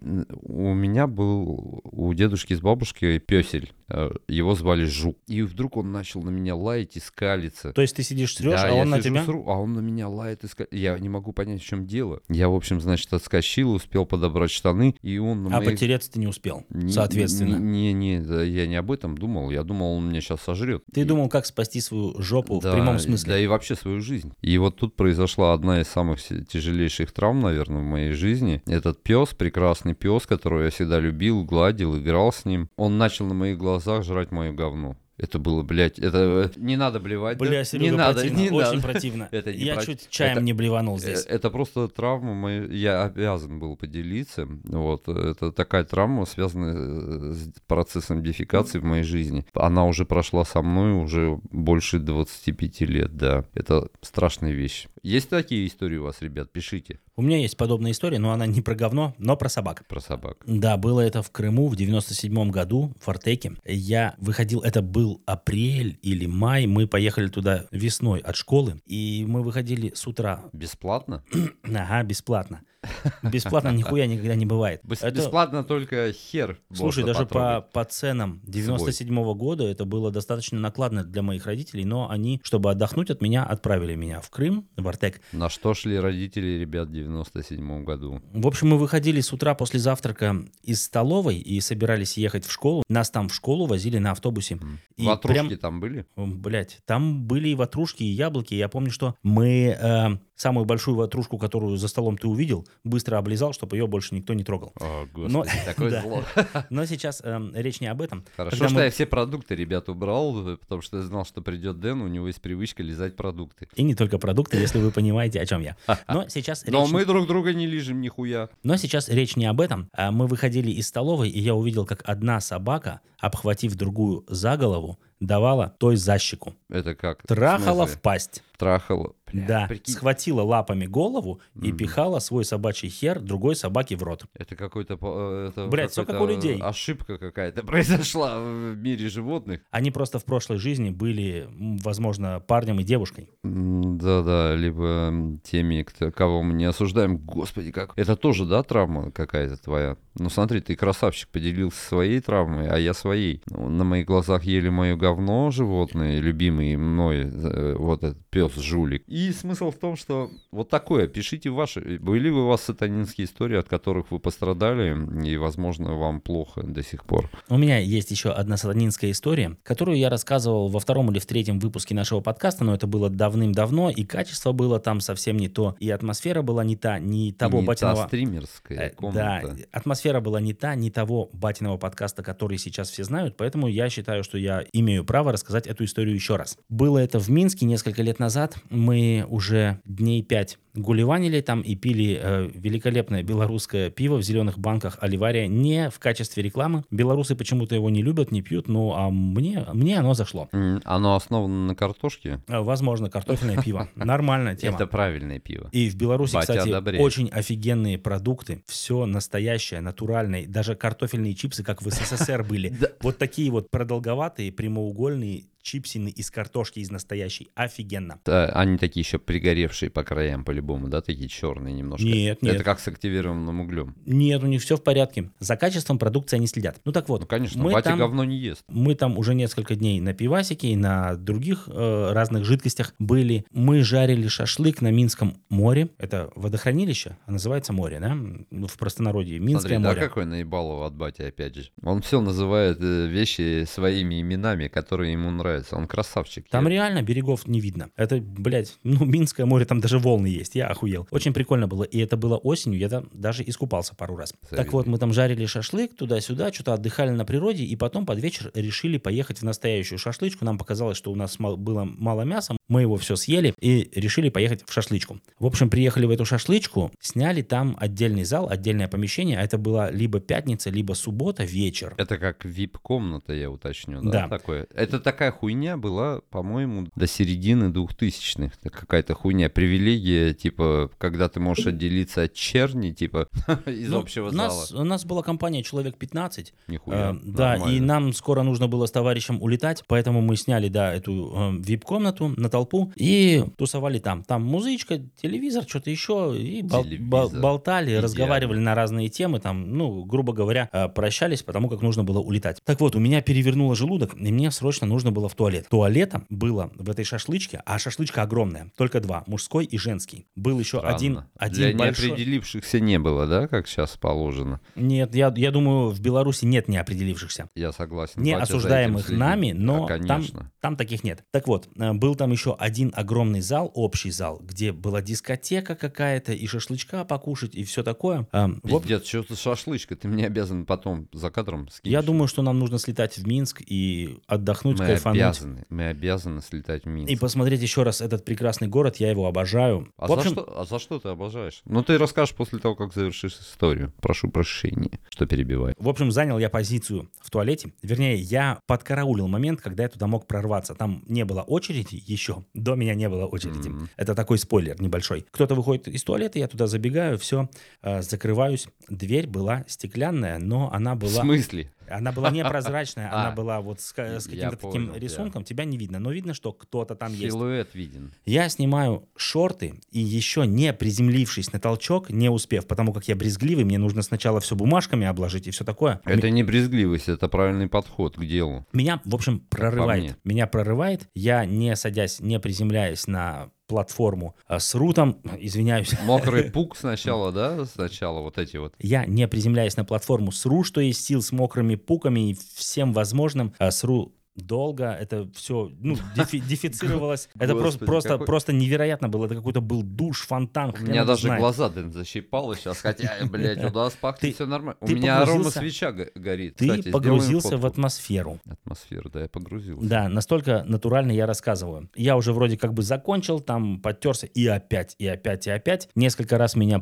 у 0.42 0.74
меня 0.74 1.06
был 1.06 1.80
у 1.84 2.14
дедушки 2.14 2.54
с 2.54 2.60
бабушкой 2.60 3.18
песель. 3.18 3.72
Э, 3.90 4.10
Его 4.28 4.54
звали 4.54 4.84
Жук. 4.84 5.16
И 5.26 5.42
вдруг 5.42 5.76
он 5.76 5.92
начал 5.92 6.22
на 6.22 6.30
меня 6.30 6.54
лаять 6.56 6.96
и 6.96 7.00
скалиться. 7.00 7.72
То 7.72 7.82
есть 7.82 7.96
ты 7.96 8.02
сидишь, 8.02 8.34
срешь, 8.36 8.52
Да, 8.60 8.64
а 8.64 8.68
я 8.68 8.74
он 8.82 8.90
на 8.90 9.00
тебя... 9.00 9.24
сру, 9.24 9.44
а 9.48 9.58
он 9.58 9.74
на 9.74 9.80
меня 9.80 10.08
лает 10.08 10.44
и 10.44 10.48
скалится. 10.48 10.74
Я 10.76 10.98
не 10.98 11.08
могу 11.08 11.32
понять, 11.32 11.62
в 11.62 11.66
чем 11.66 11.86
дело. 11.86 12.20
Я, 12.28 12.48
в 12.48 12.54
общем, 12.54 12.80
значит, 12.80 13.12
отскочил, 13.12 13.72
успел 13.72 14.06
подобрать 14.06 14.50
штаны, 14.50 14.94
и 15.02 15.18
он 15.18 15.44
на 15.44 15.56
А 15.56 15.60
моих- 15.60 15.70
потереться 15.72 16.12
ты 16.12 16.18
не 16.20 16.26
успел, 16.26 16.64
Не- 16.70 16.92
соответственно. 16.92 17.56
Не, 17.56 17.92
не, 17.92 18.20
да, 18.20 18.42
я 18.42 18.66
не 18.66 18.76
об 18.76 18.90
этом 18.90 19.16
думал. 19.16 19.50
Я 19.50 19.62
думал, 19.62 19.96
он 19.96 20.08
меня 20.08 20.20
сейчас 20.20 20.40
сожрет. 20.42 20.82
Ты 20.92 21.02
И- 21.02 21.04
думал, 21.04 21.28
как 21.28 21.46
спасти 21.46 21.80
свою 21.80 22.20
жопу 22.20 22.60
да, 22.62 22.70
в 22.70 22.74
прямом 22.74 22.98
смысле. 22.98 23.32
Да 23.32 23.38
и 23.38 23.46
вообще 23.46 23.74
свою 23.74 24.00
жизнь. 24.00 24.32
И 24.42 24.56
вот 24.58 24.76
тут 24.76 24.96
произошла 24.96 25.52
одна 25.54 25.80
из 25.80 25.88
самых 25.88 26.18
тяжелейших 26.22 27.12
травм, 27.12 27.40
наверное, 27.40 27.80
в 27.80 27.84
моей 27.84 28.12
жизни. 28.12 28.62
Этот 28.66 29.02
пес, 29.02 29.30
прекрасный 29.34 29.94
пес, 29.94 30.26
которого 30.26 30.62
я 30.64 30.70
всегда 30.70 30.98
любил, 31.00 31.44
гладил, 31.44 31.96
играл 31.98 32.32
с 32.32 32.44
ним, 32.44 32.68
он 32.76 32.98
начал 32.98 33.26
на 33.26 33.34
моих 33.34 33.56
глазах 33.58 33.77
жрать 33.80 34.30
мое 34.30 34.52
говно. 34.52 34.96
Это 35.16 35.40
было, 35.40 35.64
блядь, 35.64 35.98
это... 35.98 36.48
э, 36.54 36.60
Не 36.60 36.76
надо 36.76 37.00
блевать. 37.00 37.38
да? 37.38 37.44
Бля, 37.44 37.58
не 37.58 37.64
Серега, 37.64 37.96
надо, 37.96 38.20
противно, 38.20 38.38
не 38.38 38.50
очень 38.52 38.66
надо. 38.76 38.80
противно. 38.82 39.28
Это 39.32 39.52
не 39.52 39.64
Я 39.64 39.74
про- 39.74 39.84
чуть 39.84 40.08
чаем 40.10 40.36
это- 40.36 40.42
не 40.44 40.52
блеванул 40.52 40.94
Э, 40.96 41.00
здесь. 41.00 41.24
Это 41.26 41.50
просто 41.50 41.88
травма, 41.88 42.34
моя- 42.34 42.66
я 42.66 43.02
обязан 43.02 43.58
был 43.58 43.74
поделиться. 43.76 44.46
Вот, 44.62 45.08
это 45.08 45.50
такая 45.50 45.82
травма, 45.82 46.24
связанная 46.24 46.76
э, 46.76 47.32
с 47.34 47.52
процессом 47.66 48.22
дефекации 48.22 48.78
в 48.78 48.84
моей 48.84 49.02
жизни. 49.02 49.44
Она 49.54 49.86
уже 49.86 50.04
прошла 50.04 50.44
со 50.44 50.62
мной 50.62 50.92
уже 50.92 51.40
больше 51.50 51.98
25 51.98 52.80
лет, 52.82 53.16
да. 53.16 53.44
Это 53.54 53.88
страшная 54.02 54.52
вещь. 54.52 54.86
Есть 55.02 55.30
такие 55.30 55.66
истории 55.66 55.96
у 55.96 56.04
вас, 56.04 56.22
ребят? 56.22 56.52
Пишите 56.52 57.00
У 57.18 57.22
меня 57.22 57.38
есть 57.38 57.56
подобная 57.56 57.90
история, 57.90 58.20
но 58.20 58.30
она 58.30 58.46
не 58.46 58.60
про 58.60 58.76
говно, 58.76 59.12
но 59.18 59.36
про 59.36 59.48
собак. 59.48 59.84
про 59.88 60.00
собак. 60.00 60.36
Да, 60.46 60.76
было 60.76 61.00
это 61.00 61.20
в 61.20 61.32
Крыму 61.32 61.66
в 61.66 61.74
97 61.74 62.48
году, 62.52 62.94
в 63.00 63.08
Артеке. 63.08 63.54
Я 63.64 64.14
выходил, 64.18 64.60
это 64.60 64.82
был 64.82 65.20
апрель 65.26 65.98
или 66.02 66.26
май, 66.26 66.66
мы 66.66 66.86
поехали 66.86 67.26
туда 67.26 67.64
весной 67.72 68.20
от 68.20 68.36
школы, 68.36 68.80
и 68.86 69.24
мы 69.26 69.42
выходили 69.42 69.90
с 69.96 70.06
утра. 70.06 70.44
Бесплатно? 70.52 71.24
Ага, 71.64 72.04
бесплатно. 72.04 72.60
Бесплатно 73.22 73.70
нихуя 73.70 74.06
никогда 74.06 74.34
не 74.34 74.46
бывает. 74.46 74.80
Бесплатно 74.84 75.64
только 75.64 76.12
хер. 76.12 76.60
Слушай, 76.72 77.04
даже 77.04 77.26
по, 77.26 77.60
по 77.72 77.84
ценам 77.84 78.40
97 78.44 79.34
года 79.34 79.64
это 79.64 79.84
было 79.84 80.10
достаточно 80.10 80.58
накладно 80.58 81.04
для 81.04 81.22
моих 81.22 81.46
родителей, 81.46 81.84
но 81.84 82.08
они, 82.10 82.40
чтобы 82.44 82.70
отдохнуть 82.70 83.10
от 83.10 83.20
меня, 83.20 83.44
отправили 83.44 83.94
меня 83.94 84.20
в 84.20 84.30
Крым, 84.30 84.68
в 84.76 84.86
Артек. 84.86 85.20
На 85.32 85.48
что 85.48 85.74
шли 85.74 85.98
родители, 85.98 86.58
ребят, 86.58 86.92
97 86.92 87.84
году. 87.84 88.22
В 88.32 88.46
общем, 88.46 88.68
мы 88.68 88.78
выходили 88.78 89.20
с 89.20 89.32
утра 89.32 89.54
после 89.54 89.80
завтрака 89.80 90.36
из 90.62 90.82
столовой 90.82 91.38
и 91.38 91.60
собирались 91.60 92.16
ехать 92.16 92.44
в 92.44 92.52
школу. 92.52 92.84
Нас 92.88 93.10
там 93.10 93.28
в 93.28 93.34
школу 93.34 93.66
возили 93.66 93.98
на 93.98 94.12
автобусе. 94.12 94.58
И 94.96 95.06
Ватрушки 95.06 95.48
прям- 95.48 95.58
там 95.58 95.80
были? 95.80 96.06
Блять, 96.16 96.78
там 96.86 97.24
были 97.24 97.48
и 97.48 97.54
ватрушки, 97.54 98.02
и 98.02 98.06
яблоки. 98.06 98.54
Я 98.54 98.68
помню, 98.68 98.90
что 98.90 99.16
мы 99.22 99.76
э, 99.80 100.08
самую 100.38 100.64
большую 100.64 100.96
ватрушку, 100.96 101.38
которую 101.38 101.76
за 101.76 101.88
столом 101.88 102.16
ты 102.16 102.28
увидел, 102.28 102.66
быстро 102.84 103.18
облизал, 103.18 103.52
чтобы 103.52 103.76
ее 103.76 103.86
больше 103.86 104.14
никто 104.14 104.34
не 104.34 104.44
трогал. 104.44 104.72
О, 104.80 105.06
Но- 105.14 105.40
господи, 105.40 105.62
такое 105.64 105.90
да. 105.92 106.02
зло. 106.02 106.24
Но 106.70 106.84
сейчас 106.86 107.20
э, 107.24 107.40
речь 107.54 107.80
не 107.80 107.86
об 107.88 108.00
этом. 108.02 108.24
Хорошо, 108.36 108.56
Когда 108.56 108.68
что 108.68 108.74
мы- 108.76 108.82
я 108.84 108.90
все 108.90 109.06
продукты, 109.06 109.54
ребят, 109.54 109.88
убрал, 109.88 110.56
потому 110.60 110.82
что 110.82 110.98
я 110.98 111.02
знал, 111.02 111.24
что 111.24 111.42
придет 111.42 111.80
Дэн, 111.80 112.00
у 112.02 112.08
него 112.08 112.26
есть 112.26 112.40
привычка 112.40 112.82
лизать 112.82 113.16
продукты. 113.16 113.68
И 113.74 113.82
не 113.82 113.94
только 113.94 114.18
продукты, 114.18 114.56
если 114.56 114.78
вы 114.78 114.90
понимаете, 114.90 115.40
о 115.40 115.46
чем 115.46 115.60
я. 115.62 115.76
Но 116.08 116.28
сейчас 116.28 116.64
Но 116.66 116.82
речь... 116.84 116.92
мы 116.92 117.04
друг 117.04 117.26
друга 117.26 117.52
не 117.54 117.66
лижем 117.66 118.00
нихуя. 118.00 118.48
Но 118.62 118.76
сейчас 118.76 119.08
речь 119.08 119.36
не 119.36 119.46
об 119.46 119.60
этом. 119.60 119.88
А 119.92 120.10
Мы 120.10 120.26
выходили 120.26 120.70
из 120.70 120.88
столовой, 120.88 121.28
и 121.28 121.38
я 121.40 121.54
увидел, 121.54 121.84
как 121.86 122.02
одна 122.08 122.40
собака, 122.40 123.00
обхватив 123.18 123.74
другую 123.76 124.24
за 124.28 124.56
голову, 124.56 124.98
давала 125.20 125.72
той 125.78 125.96
за 125.96 126.18
щеку. 126.18 126.52
Это 126.70 126.94
как? 126.94 127.22
Трахала 127.26 127.86
в 127.86 128.00
пасть. 128.00 128.42
Трахала. 128.56 129.12
Бля, 129.32 129.46
Да, 129.46 129.66
прикинь, 129.68 129.94
схватила 129.94 130.42
лапами 130.42 130.86
голову 130.86 131.40
и 131.62 131.68
Мгм. 131.68 131.76
пихала 131.76 132.18
свой 132.20 132.44
собачий 132.44 132.88
хер 132.88 133.20
другой 133.20 133.56
собаке 133.56 133.96
в 133.96 134.02
рот. 134.02 134.24
Это 134.34 134.56
какой-то... 134.56 134.96
э, 135.00 135.48
Это 135.50 135.66
Блядь, 135.66 135.90
всё 135.90 136.04
как 136.06 136.20
у 136.20 136.26
людей. 136.26 136.58
Ошибка 136.60 137.18
какая-то 137.18 137.62
произошла 137.66 138.38
в 138.40 138.76
мире 138.76 139.08
животных. 139.08 139.60
Они 139.70 139.90
просто 139.90 140.18
в 140.18 140.24
прошлой 140.24 140.58
жизни 140.58 140.90
были, 140.90 141.48
возможно, 141.82 142.40
парнем 142.46 142.80
и 142.80 142.84
девушкой. 142.84 143.28
Да-да, 143.42 144.54
либо 144.54 145.38
теми, 145.42 145.82
кто- 145.82 146.10
кого 146.10 146.42
мы 146.42 146.54
не 146.54 146.64
осуждаем. 146.64 147.18
Господи, 147.18 147.70
как... 147.72 147.92
Это 147.96 148.16
тоже, 148.16 148.44
да, 148.46 148.62
травма 148.62 149.10
какая-то 149.10 149.56
твоя? 149.56 149.96
Ну 150.18 150.30
смотри, 150.30 150.60
ты 150.60 150.74
красавчик, 150.76 151.28
поделился 151.28 151.78
своей 151.80 152.20
травмой, 152.20 152.68
а 152.68 152.78
я 152.78 152.94
своей. 152.94 153.42
Ну, 153.46 153.68
На 153.68 153.84
моих 153.84 154.06
глазах 154.06 154.44
ели 154.44 154.68
мое 154.68 154.96
говно 154.96 155.50
животные, 155.50 156.20
любимый 156.20 156.76
мной, 156.76 157.22
э, 157.22 157.74
вот 157.78 158.02
этот 158.02 158.18
пес 158.30 158.54
жулик. 158.56 159.04
И 159.06 159.32
смысл 159.32 159.70
в 159.70 159.76
том, 159.76 159.96
что 159.96 160.30
вот 160.50 160.68
такое, 160.68 161.06
пишите 161.08 161.50
ваши. 161.50 161.98
Были 162.00 162.24
ли 162.24 162.30
у 162.30 162.46
вас 162.46 162.62
сатанинские 162.62 163.26
истории, 163.26 163.58
от 163.58 163.68
которых 163.68 164.10
вы 164.10 164.18
пострадали, 164.18 164.96
и, 165.26 165.36
возможно, 165.36 165.94
вам 165.94 166.20
плохо 166.20 166.62
до 166.62 166.82
сих 166.82 167.04
пор? 167.04 167.30
У 167.48 167.58
меня 167.58 167.78
есть 167.78 168.10
еще 168.10 168.30
одна 168.30 168.56
сатанинская 168.56 169.10
история, 169.10 169.56
которую 169.62 169.98
я 169.98 170.10
рассказывал 170.10 170.68
во 170.68 170.80
втором 170.80 171.10
или 171.10 171.18
в 171.18 171.26
третьем 171.26 171.58
выпуске 171.58 171.94
нашего 171.94 172.20
подкаста, 172.20 172.64
но 172.64 172.74
это 172.74 172.86
было 172.86 173.10
давным-давно, 173.10 173.90
и 173.90 174.04
качество 174.04 174.52
было 174.52 174.80
там 174.80 175.00
совсем 175.00 175.36
не 175.36 175.48
то, 175.48 175.76
и 175.78 175.90
атмосфера 175.90 176.42
была 176.42 176.64
не 176.64 176.76
та, 176.76 176.98
не 176.98 177.32
того 177.32 177.60
не 177.60 177.66
батиного... 177.66 178.02
та 178.02 178.08
стримерская 178.08 178.78
Э, 178.78 178.90
комната. 178.90 179.54
Да, 179.56 179.56
атмосфера 179.72 180.07
была 180.20 180.40
не 180.40 180.52
та, 180.54 180.74
не 180.74 180.90
того 180.90 181.28
батиного 181.32 181.76
подкаста, 181.76 182.22
который 182.22 182.58
сейчас 182.58 182.90
все 182.90 183.04
знают, 183.04 183.36
поэтому 183.36 183.68
я 183.68 183.88
считаю, 183.90 184.24
что 184.24 184.38
я 184.38 184.64
имею 184.72 185.04
право 185.04 185.32
рассказать 185.32 185.66
эту 185.66 185.84
историю 185.84 186.14
еще 186.14 186.36
раз. 186.36 186.56
Было 186.68 186.98
это 186.98 187.18
в 187.18 187.28
Минске 187.28 187.66
несколько 187.66 188.02
лет 188.02 188.18
назад. 188.18 188.56
Мы 188.70 189.24
уже 189.28 189.80
дней 189.84 190.22
пять 190.22 190.58
гулеванили 190.74 191.40
там 191.40 191.60
и 191.60 191.74
пили 191.74 192.18
э, 192.22 192.50
великолепное 192.54 193.22
белорусское 193.22 193.90
пиво 193.90 194.16
в 194.16 194.22
зеленых 194.22 194.58
банках 194.58 194.98
Оливария 195.00 195.48
не 195.48 195.90
в 195.90 195.98
качестве 195.98 196.42
рекламы. 196.42 196.84
Белорусы 196.90 197.34
почему-то 197.34 197.74
его 197.74 197.90
не 197.90 198.02
любят, 198.02 198.30
не 198.30 198.42
пьют, 198.42 198.68
ну 198.68 198.94
а 198.94 199.10
мне, 199.10 199.66
мне 199.72 199.98
оно 199.98 200.14
зашло. 200.14 200.48
М, 200.52 200.80
Оно 200.84 201.16
основано 201.16 201.66
на 201.66 201.74
картошке? 201.74 202.40
Э, 202.46 202.60
Возможно, 202.60 203.10
картофельное 203.10 203.60
пиво. 203.60 203.88
Нормальная 203.96 204.54
тема. 204.56 204.76
Это 204.76 204.86
правильное 204.86 205.40
пиво. 205.40 205.68
И 205.72 205.88
в 205.90 205.96
Беларуси, 205.96 206.36
кстати, 206.38 206.68
очень 206.98 207.28
офигенные 207.28 207.98
продукты. 207.98 208.62
Все 208.66 209.04
настоящее, 209.06 209.80
натуральное. 209.80 209.97
Даже 210.46 210.74
картофельные 210.74 211.34
чипсы, 211.34 211.62
как 211.62 211.82
в 211.82 211.90
СССР 211.90 212.44
были. 212.44 212.76
Вот 213.00 213.18
такие 213.18 213.50
вот 213.50 213.70
продолговатые, 213.70 214.52
прямоугольные 214.52 215.44
чипсины 215.62 216.08
из 216.08 216.30
картошки, 216.30 216.78
из 216.80 216.90
настоящей. 216.90 217.48
Офигенно. 217.54 218.18
Да, 218.24 218.46
они 218.46 218.78
такие 218.78 219.02
еще 219.02 219.18
пригоревшие 219.18 219.90
по 219.90 220.02
краям 220.02 220.44
по-любому, 220.44 220.88
да, 220.88 221.00
такие 221.00 221.28
черные 221.28 221.74
немножко. 221.74 222.06
Нет, 222.06 222.42
нет. 222.42 222.54
Это 222.56 222.64
как 222.64 222.80
с 222.80 222.88
активированным 222.88 223.60
углем. 223.60 223.94
Нет, 224.06 224.42
у 224.42 224.46
них 224.46 224.62
все 224.62 224.76
в 224.76 224.82
порядке. 224.82 225.30
За 225.38 225.56
качеством 225.56 225.98
продукции 225.98 226.36
они 226.36 226.46
следят. 226.46 226.80
Ну 226.84 226.92
так 226.92 227.08
вот. 227.08 227.20
Ну, 227.22 227.26
конечно, 227.26 227.62
мы 227.62 227.72
батя 227.72 227.90
там- 227.90 227.98
говно 227.98 228.24
не 228.24 228.36
ест. 228.38 228.62
Мы 228.68 228.94
там 228.94 229.18
уже 229.18 229.34
несколько 229.34 229.74
дней 229.74 230.00
на 230.00 230.14
пивасике 230.14 230.68
и 230.68 230.76
на 230.76 231.14
других 231.16 231.68
э, 231.68 232.12
разных 232.12 232.44
жидкостях 232.44 232.94
были. 232.98 233.44
Мы 233.52 233.82
жарили 233.82 234.28
шашлык 234.28 234.80
на 234.80 234.90
Минском 234.90 235.36
море. 235.48 235.88
Это 235.98 236.30
водохранилище, 236.34 237.16
а 237.26 237.32
называется 237.32 237.72
море, 237.72 238.00
да? 238.00 238.14
Ну, 238.50 238.66
В 238.66 238.76
простонародье. 238.78 239.38
Минское 239.38 239.60
Смотри, 239.60 239.78
море. 239.78 240.00
да, 240.00 240.06
какой 240.08 240.24
наебалово 240.24 240.86
от 240.86 240.94
бати, 240.94 241.22
опять 241.22 241.54
же. 241.56 241.70
Он 241.82 242.00
все 242.02 242.20
называет 242.20 242.78
э, 242.80 243.06
вещи 243.06 243.64
своими 243.64 244.20
именами, 244.20 244.68
которые 244.68 245.12
ему 245.12 245.30
нравятся. 245.30 245.47
Он 245.72 245.86
красавчик. 245.86 246.46
Там 246.48 246.64
Я- 246.66 246.70
реально 246.70 247.02
берегов 247.02 247.46
не 247.46 247.60
видно. 247.60 247.90
Это, 247.96 248.18
блядь, 248.20 248.76
ну, 248.82 249.04
Минское 249.04 249.46
море, 249.46 249.64
там 249.64 249.80
даже 249.80 249.98
волны 249.98 250.26
есть. 250.26 250.54
Я 250.54 250.68
охуел. 250.68 251.06
Очень 251.10 251.32
прикольно 251.32 251.66
было. 251.68 251.84
И 251.84 251.98
это 251.98 252.16
было 252.16 252.36
осенью, 252.36 252.78
я 252.78 252.88
там 252.88 253.08
даже 253.12 253.42
искупался 253.46 253.94
пару 253.94 254.16
раз. 254.16 254.32
Так 254.32 254.50
Завидую. 254.50 254.72
вот, 254.72 254.86
мы 254.86 254.98
там 254.98 255.12
жарили 255.12 255.46
шашлык 255.46 255.94
туда-сюда, 255.96 256.52
что-то 256.52 256.74
отдыхали 256.74 257.10
на 257.10 257.24
природе, 257.24 257.64
и 257.64 257.76
потом 257.76 258.06
под 258.06 258.18
вечер 258.20 258.50
решили 258.54 258.98
поехать 258.98 259.38
в 259.38 259.42
настоящую 259.42 259.98
шашлычку. 259.98 260.44
Нам 260.44 260.58
показалось, 260.58 260.96
что 260.96 261.10
у 261.10 261.14
нас 261.14 261.36
было 261.38 261.84
мало 261.84 262.22
мяса, 262.22 262.56
мы 262.68 262.82
его 262.82 262.96
все 262.96 263.16
съели 263.16 263.54
и 263.60 263.90
решили 263.94 264.28
поехать 264.28 264.62
в 264.66 264.72
шашлычку. 264.72 265.20
В 265.38 265.46
общем, 265.46 265.70
приехали 265.70 266.06
в 266.06 266.10
эту 266.10 266.24
шашлычку, 266.24 266.90
сняли 267.00 267.42
там 267.42 267.76
отдельный 267.80 268.24
зал, 268.24 268.48
отдельное 268.50 268.88
помещение. 268.88 269.38
Это 269.40 269.56
была 269.58 269.90
либо 269.90 270.20
пятница, 270.20 270.70
либо 270.70 270.92
суббота, 270.94 271.44
вечер. 271.44 271.94
Это 271.96 272.18
как 272.18 272.44
вип-комната, 272.44 273.32
я 273.32 273.50
уточню, 273.50 274.02
да, 274.02 274.10
Да. 274.10 274.28
такое. 274.28 274.66
Это 274.74 275.00
такая 275.00 275.32
хуйня 275.38 275.76
была, 275.76 276.20
по-моему, 276.30 276.88
до 276.96 277.06
середины 277.06 277.70
двухтысячных. 277.70 278.52
Это 278.60 278.70
какая-то 278.70 279.14
хуйня, 279.14 279.48
привилегия, 279.48 280.34
типа, 280.34 280.90
когда 280.98 281.28
ты 281.28 281.38
можешь 281.40 281.66
отделиться 281.66 282.22
от 282.22 282.34
черни, 282.34 282.90
типа, 282.90 283.28
из 283.66 283.88
Ну, 283.88 284.00
общего 284.00 284.26
у 284.26 284.30
зала. 284.30 284.48
нас, 284.48 284.72
у 284.72 284.84
нас 284.84 285.04
была 285.04 285.22
компания 285.22 285.62
человек 285.62 285.96
15, 285.96 286.52
Нихуя, 286.66 287.10
Э, 287.12 287.14
да, 287.22 287.56
и 287.56 287.78
нам 287.80 288.12
скоро 288.12 288.42
нужно 288.42 288.66
было 288.68 288.86
с 288.86 288.90
товарищем 288.90 289.40
улетать, 289.40 289.84
поэтому 289.86 290.20
мы 290.20 290.36
сняли, 290.36 290.68
да, 290.68 290.92
эту 290.92 291.32
э, 291.34 291.56
вип-комнату 291.60 292.34
на 292.36 292.48
толпу 292.48 292.92
и 292.96 293.44
тусовали 293.56 293.98
там. 293.98 294.24
Там 294.24 294.44
музычка, 294.44 294.98
телевизор, 295.22 295.64
что-то 295.68 295.90
еще, 295.90 296.34
и 296.36 296.62
болтали, 296.62 297.86
Идеально. 297.86 298.02
разговаривали 298.02 298.58
на 298.58 298.74
разные 298.74 299.08
темы, 299.08 299.40
там, 299.40 299.72
ну, 299.76 300.04
грубо 300.04 300.32
говоря, 300.32 300.68
э, 300.72 300.88
прощались, 300.88 301.42
потому 301.42 301.68
как 301.68 301.82
нужно 301.82 302.04
было 302.04 302.18
улетать. 302.20 302.58
Так 302.64 302.80
вот, 302.80 302.96
у 302.96 302.98
меня 302.98 303.20
перевернуло 303.22 303.74
желудок, 303.76 304.14
и 304.18 304.32
мне 304.32 304.50
срочно 304.50 304.86
нужно 304.86 305.12
было 305.12 305.27
в 305.28 305.34
туалет. 305.34 305.66
Туалета 305.68 306.24
было 306.28 306.70
в 306.74 306.88
этой 306.90 307.04
шашлычке, 307.04 307.62
а 307.64 307.78
шашлычка 307.78 308.22
огромная, 308.22 308.72
только 308.76 309.00
два, 309.00 309.24
мужской 309.26 309.64
и 309.64 309.78
женский. 309.78 310.26
Был 310.36 310.58
еще 310.58 310.78
Странно. 310.78 310.96
один, 310.96 311.22
один 311.36 311.68
Для 311.70 311.76
большой... 311.76 312.08
неопределившихся 312.08 312.80
не 312.80 312.98
было, 312.98 313.26
да, 313.26 313.48
как 313.48 313.66
сейчас 313.68 313.96
положено? 313.96 314.60
Нет, 314.74 315.14
я, 315.14 315.32
я 315.36 315.50
думаю, 315.50 315.90
в 315.90 316.00
Беларуси 316.00 316.44
нет 316.44 316.68
неопределившихся. 316.68 317.48
Я 317.54 317.72
согласен. 317.72 318.22
не 318.22 318.32
осуждаемых 318.32 319.08
нами, 319.10 319.52
но 319.52 319.86
Да, 319.86 319.98
там, 319.98 320.06
конечно. 320.08 320.52
там 320.60 320.76
таких 320.76 321.04
нет. 321.04 321.24
Так 321.30 321.46
вот, 321.48 321.68
э, 321.78 321.92
был 321.92 322.14
там 322.14 322.32
еще 322.32 322.54
один 322.58 322.92
огромный 322.96 323.40
зал, 323.40 323.70
общий 323.74 324.10
зал, 324.10 324.40
где 324.42 324.72
была 324.72 325.02
дискотека 325.02 325.74
какая-то, 325.74 326.32
и 326.32 326.46
шашлычка 326.46 327.04
покушать, 327.04 327.54
и 327.54 327.64
все 327.64 327.82
такое. 327.82 328.26
Э, 328.32 328.46
в 328.62 328.74
об- 328.74 328.82
Пиздец, 328.82 329.06
что 329.06 329.24
за 329.28 329.36
шашлычка? 329.36 329.96
Ты 329.96 330.08
мне 330.08 330.26
обязан 330.26 330.64
потом 330.66 331.08
за 331.12 331.30
кадром 331.30 331.68
скинуть. 331.68 331.92
Я 331.92 332.02
думаю, 332.02 332.28
что 332.28 332.42
нам 332.42 332.58
нужно 332.58 332.78
слетать 332.78 333.16
в 333.18 333.26
Минск 333.26 333.62
и 333.66 334.18
отдохнуть, 334.26 334.78
мы 334.78 334.86
кайфануть. 334.86 335.17
Обязаны, 335.26 335.64
мы 335.68 335.88
обязаны 335.88 336.42
слетать 336.42 336.84
в 336.84 336.88
Минск. 336.88 337.10
И 337.10 337.16
посмотреть 337.16 337.62
еще 337.62 337.82
раз 337.82 338.00
этот 338.00 338.24
прекрасный 338.24 338.68
город, 338.68 338.96
я 338.96 339.10
его 339.10 339.26
обожаю. 339.26 339.92
А, 339.96 340.06
в 340.06 340.12
общем, 340.12 340.30
за 340.30 340.42
что, 340.42 340.60
а 340.60 340.64
за 340.64 340.78
что 340.78 340.98
ты 340.98 341.08
обожаешь? 341.08 341.62
Ну, 341.64 341.82
ты 341.82 341.98
расскажешь 341.98 342.34
после 342.34 342.58
того, 342.58 342.74
как 342.74 342.92
завершишь 342.94 343.34
историю. 343.34 343.92
Прошу 344.00 344.30
прощения, 344.30 344.98
что 345.08 345.26
перебиваю. 345.26 345.74
В 345.78 345.88
общем, 345.88 346.10
занял 346.10 346.38
я 346.38 346.48
позицию 346.50 347.10
в 347.20 347.30
туалете. 347.30 347.72
Вернее, 347.82 348.16
я 348.16 348.60
подкараулил 348.66 349.28
момент, 349.28 349.60
когда 349.60 349.84
я 349.84 349.88
туда 349.88 350.06
мог 350.06 350.26
прорваться. 350.26 350.74
Там 350.74 351.02
не 351.06 351.24
было 351.24 351.42
очереди 351.42 352.02
еще. 352.06 352.44
До 352.54 352.74
меня 352.74 352.94
не 352.94 353.08
было 353.08 353.26
очереди. 353.26 353.68
Мгм. 353.68 353.88
Это 353.96 354.14
такой 354.14 354.38
спойлер 354.38 354.80
небольшой. 354.80 355.26
Кто-то 355.30 355.54
выходит 355.54 355.88
из 355.88 356.02
туалета, 356.02 356.38
я 356.38 356.48
туда 356.48 356.66
забегаю, 356.66 357.18
все, 357.18 357.48
закрываюсь. 357.82 358.68
Дверь 358.88 359.26
была 359.26 359.64
стеклянная, 359.68 360.38
но 360.38 360.70
она 360.72 360.94
В 360.94 360.98
была... 360.98 361.22
смысле? 361.22 361.70
Она 361.90 362.12
была 362.12 362.30
непрозрачная, 362.30 363.08
она 363.12 363.28
А, 363.28 363.32
была 363.32 363.60
вот 363.60 363.80
с, 363.80 363.92
каким-то 363.92 364.56
таким 364.56 364.94
рисунком. 364.94 365.44
Тебя 365.44 365.64
не 365.64 365.76
видно, 365.76 365.98
но 365.98 366.10
видно, 366.10 366.34
что 366.34 366.52
кто-то 366.52 366.94
там 366.94 367.12
есть. 367.12 367.32
Силуэт 367.32 367.74
виден. 367.74 368.12
Я 368.24 368.48
снимаю 368.48 369.08
шорты 369.16 369.74
и 369.90 370.00
еще 370.00 370.46
не 370.46 370.72
приземлившись 370.72 371.52
на 371.52 371.60
толчок, 371.60 372.10
не 372.10 372.28
успев, 372.28 372.66
потому 372.66 372.92
как 372.92 373.08
я 373.08 373.16
брезгливый, 373.16 373.64
мне 373.64 373.78
нужно 373.78 374.02
сначала 374.02 374.40
все 374.40 374.54
бумажками 374.56 375.06
обложить 375.06 375.46
и 375.46 375.50
все 375.50 375.64
такое. 375.64 376.00
Это 376.04 376.30
не 376.30 376.42
брезгливость, 376.42 377.08
это 377.08 377.28
правильный 377.28 377.68
подход 377.68 378.16
к 378.16 378.24
делу. 378.24 378.66
Меня, 378.72 379.00
в 379.04 379.14
общем, 379.14 379.40
прорывает. 379.40 380.18
Меня 380.24 380.46
прорывает. 380.46 381.08
Я, 381.14 381.44
не 381.44 381.74
садясь, 381.76 382.20
не 382.20 382.38
приземляясь 382.40 383.06
на 383.06 383.50
платформу, 383.68 384.34
а, 384.48 384.58
сру 384.58 384.92
там, 384.92 385.18
извиняюсь, 385.38 385.94
Мокрый 386.04 386.44
пук 386.50 386.76
сначала, 386.76 387.30
да? 387.30 387.64
Сначала 387.66 388.20
вот 388.20 388.38
эти 388.38 388.56
вот. 388.56 388.74
я, 388.80 389.06
не 389.06 389.28
приземляясь 389.28 389.76
на 389.76 389.84
платформу, 389.84 390.32
сру, 390.32 390.64
что 390.64 390.80
есть 390.80 391.04
сил 391.04 391.22
с 391.22 391.30
мокрыми 391.30 391.76
пуками 391.76 392.30
и 392.30 392.36
всем 392.56 392.92
возможным, 392.92 393.54
а, 393.58 393.70
сру 393.70 394.14
долго, 394.38 394.92
это 394.92 395.28
все, 395.34 395.70
ну, 395.80 395.94
дефи- 396.16 396.40
дефицировалось. 396.46 397.28
Это 397.38 397.54
просто, 397.54 397.64
Господи, 397.80 397.84
просто, 397.86 398.08
какой- 398.10 398.26
просто 398.26 398.52
невероятно 398.52 399.08
было. 399.08 399.26
Это 399.26 399.34
какой-то 399.34 399.60
был 399.60 399.82
душ, 399.82 400.26
фонтан. 400.26 400.74
У 400.78 400.82
меня 400.82 401.04
даже 401.04 401.22
знает. 401.22 401.40
глаза 401.40 401.68
блин, 401.68 401.92
защипало 401.92 402.56
сейчас, 402.56 402.78
хотя, 402.80 403.12
блядь, 403.30 403.62
у 403.64 403.70
нас 403.70 403.94
пахнет 403.94 404.34
все 404.34 404.46
нормально. 404.46 404.76
У 404.80 404.88
меня 404.88 405.20
арома 405.22 405.50
свеча 405.50 405.92
го- 405.92 406.06
горит. 406.14 406.56
Ты 406.56 406.90
погрузился 406.90 407.56
в 407.58 407.66
атмосферу. 407.66 408.38
Атмосферу, 408.48 409.10
да, 409.10 409.22
я 409.22 409.28
погрузился. 409.28 409.86
Да, 409.88 410.08
настолько 410.08 410.64
натурально 410.66 411.12
я 411.12 411.26
рассказываю. 411.26 411.88
Я 411.94 412.16
уже 412.16 412.32
вроде 412.32 412.56
как 412.56 412.72
бы 412.74 412.82
закончил, 412.82 413.40
там 413.40 413.80
подтерся, 413.80 414.26
и 414.26 414.46
опять, 414.46 414.94
и 414.98 415.06
опять, 415.06 415.46
и 415.46 415.50
опять. 415.50 415.88
Несколько 415.94 416.38
раз 416.38 416.54
меня 416.56 416.78